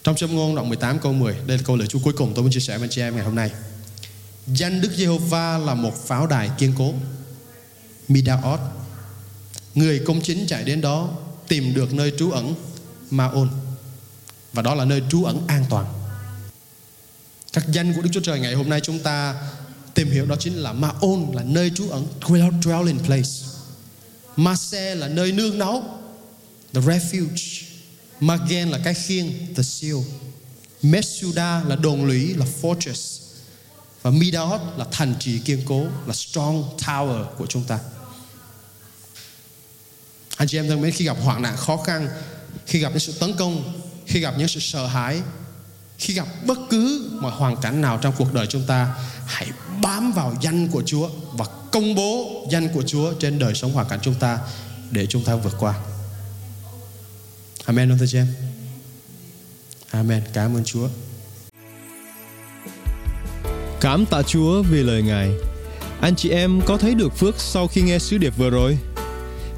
Trong 0.03 0.16
châm 0.16 0.36
ngôn 0.36 0.55
đoạn 0.55 0.68
18 0.68 0.99
câu 0.99 1.12
10 1.12 1.36
Đây 1.46 1.59
là 1.59 1.64
câu 1.66 1.76
lời 1.76 1.88
Chúa 1.88 1.99
cuối 2.05 2.12
cùng 2.12 2.32
tôi 2.34 2.42
muốn 2.42 2.53
chia 2.53 2.61
sẻ 2.61 2.78
với 2.78 2.84
anh 2.84 2.90
chị 2.90 3.01
em 3.01 3.16
ngày 3.16 3.24
hôm 3.24 3.34
nay. 3.34 3.51
Danh 4.46 4.80
Đức 4.80 4.90
Giê-hô-va 4.96 5.59
là 5.59 5.74
một 5.74 6.07
pháo 6.07 6.26
đài 6.26 6.51
kiên 6.59 6.72
cố. 6.78 6.94
Midaot, 8.09 8.61
Người 9.74 10.03
công 10.07 10.20
chính 10.20 10.46
chạy 10.46 10.64
đến 10.64 10.80
đó 10.80 11.11
Tìm 11.49 11.74
được 11.74 11.94
nơi 11.94 12.12
trú 12.18 12.30
ẩn 12.30 12.55
Ma-ôn. 13.11 13.49
Và 14.53 14.62
đó 14.62 14.74
là 14.74 14.84
nơi 14.84 15.03
trú 15.11 15.24
ẩn 15.24 15.42
an 15.46 15.64
toàn 15.70 15.86
các 17.53 17.64
danh 17.72 17.94
của 17.94 18.03
Đức 18.03 18.11
Chúa 18.12 18.20
Trời 18.20 18.40
ngày 18.40 18.55
hôm 18.55 18.68
nay 18.68 18.80
chúng 18.80 18.99
ta 18.99 19.34
tìm 19.94 20.11
hiểu 20.11 20.26
đó 20.26 20.36
chính 20.40 20.55
là 20.55 20.72
Ma-ôn 20.72 21.26
là 21.32 21.42
nơi 21.42 21.70
trú 21.74 21.90
ẩn 21.90 22.07
dwelling 22.20 22.99
place. 22.99 23.30
Ma-se 24.36 24.94
là 24.94 25.09
nơi 25.09 25.32
nương 25.32 25.59
náu, 25.59 26.01
the 26.72 26.80
refuge. 26.80 27.64
Magen 28.20 28.68
là 28.68 28.78
cái 28.84 28.94
khiên 28.94 29.55
the 29.57 29.62
shield. 29.62 30.05
Mesuda 30.82 31.62
là 31.64 31.76
đồn 31.76 32.05
lũy, 32.05 32.34
là 32.34 32.46
fortress. 32.62 33.20
Và 34.03 34.11
Midaot 34.11 34.61
là 34.76 34.86
thành 34.90 35.14
trì, 35.20 35.38
kiên 35.38 35.62
cố, 35.64 35.86
là 36.07 36.14
strong 36.14 36.76
tower 36.78 37.24
của 37.38 37.46
chúng 37.46 37.64
ta. 37.64 37.78
Anh 40.36 40.49
chị 40.49 40.59
em 40.59 40.68
thân 40.68 40.80
mến, 40.80 40.92
khi 40.92 41.05
gặp 41.05 41.16
hoạn 41.22 41.42
nạn 41.42 41.57
khó 41.57 41.76
khăn, 41.76 42.09
khi 42.66 42.78
gặp 42.78 42.88
những 42.88 43.01
sự 43.01 43.12
tấn 43.12 43.36
công, 43.36 43.80
khi 44.07 44.20
gặp 44.20 44.34
những 44.38 44.49
sự 44.49 44.61
sợ 44.61 44.86
hãi 44.86 45.20
khi 45.99 46.14
gặp 46.14 46.26
bất 46.46 46.59
cứ 46.70 47.11
mọi 47.20 47.32
hoàn 47.32 47.57
cảnh 47.57 47.80
nào 47.80 47.99
trong 48.03 48.14
cuộc 48.18 48.34
đời 48.34 48.46
chúng 48.46 48.62
ta, 48.66 48.94
hãy 49.26 49.49
bám 49.82 50.12
vào 50.12 50.34
danh 50.40 50.68
của 50.68 50.82
Chúa 50.86 51.09
và 51.32 51.44
công 51.72 51.94
bố 51.94 52.46
danh 52.51 52.68
của 52.68 52.82
Chúa 52.82 53.12
trên 53.12 53.38
đời 53.38 53.55
sống 53.55 53.72
hoàn 53.72 53.88
cảnh 53.88 53.99
chúng 54.03 54.14
ta 54.14 54.38
để 54.90 55.07
chúng 55.07 55.24
ta 55.24 55.36
vượt 55.36 55.55
qua. 55.59 55.74
Amen, 57.64 57.92
ông 57.92 57.99
thưa 57.99 58.07
chị 58.07 58.18
em. 58.18 58.26
Amen. 59.90 60.22
Cảm 60.32 60.57
ơn 60.57 60.64
Chúa. 60.64 60.88
Cảm 63.80 64.07
tạ 64.07 64.22
Chúa 64.22 64.62
vì 64.62 64.82
lời 64.82 65.03
Ngài. 65.03 65.30
Anh 66.01 66.16
chị 66.16 66.30
em 66.30 66.61
có 66.66 66.76
thấy 66.76 66.94
được 66.94 67.18
phước 67.18 67.40
sau 67.40 67.66
khi 67.66 67.82
nghe 67.82 67.99
sứ 67.99 68.18
điệp 68.18 68.36
vừa 68.36 68.51
rồi? 68.51 68.78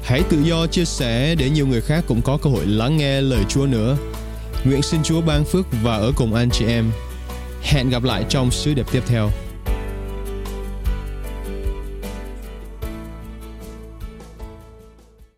Hãy 0.03 0.23
tự 0.29 0.41
do 0.41 0.67
chia 0.67 0.85
sẻ 0.85 1.35
để 1.35 1.49
nhiều 1.49 1.67
người 1.67 1.81
khác 1.81 2.03
cũng 2.07 2.21
có 2.21 2.37
cơ 2.37 2.49
hội 2.49 2.65
lắng 2.65 2.97
nghe 2.97 3.21
lời 3.21 3.43
Chúa 3.49 3.65
nữa. 3.65 3.97
Nguyện 4.65 4.81
xin 4.81 5.03
Chúa 5.03 5.21
ban 5.21 5.43
phước 5.43 5.65
và 5.83 5.95
ở 5.95 6.11
cùng 6.15 6.33
anh 6.33 6.49
chị 6.49 6.65
em. 6.65 6.91
Hẹn 7.61 7.89
gặp 7.89 8.03
lại 8.03 8.25
trong 8.29 8.51
sứ 8.51 8.73
điệp 8.73 8.85
tiếp 8.91 9.03
theo. 9.07 9.29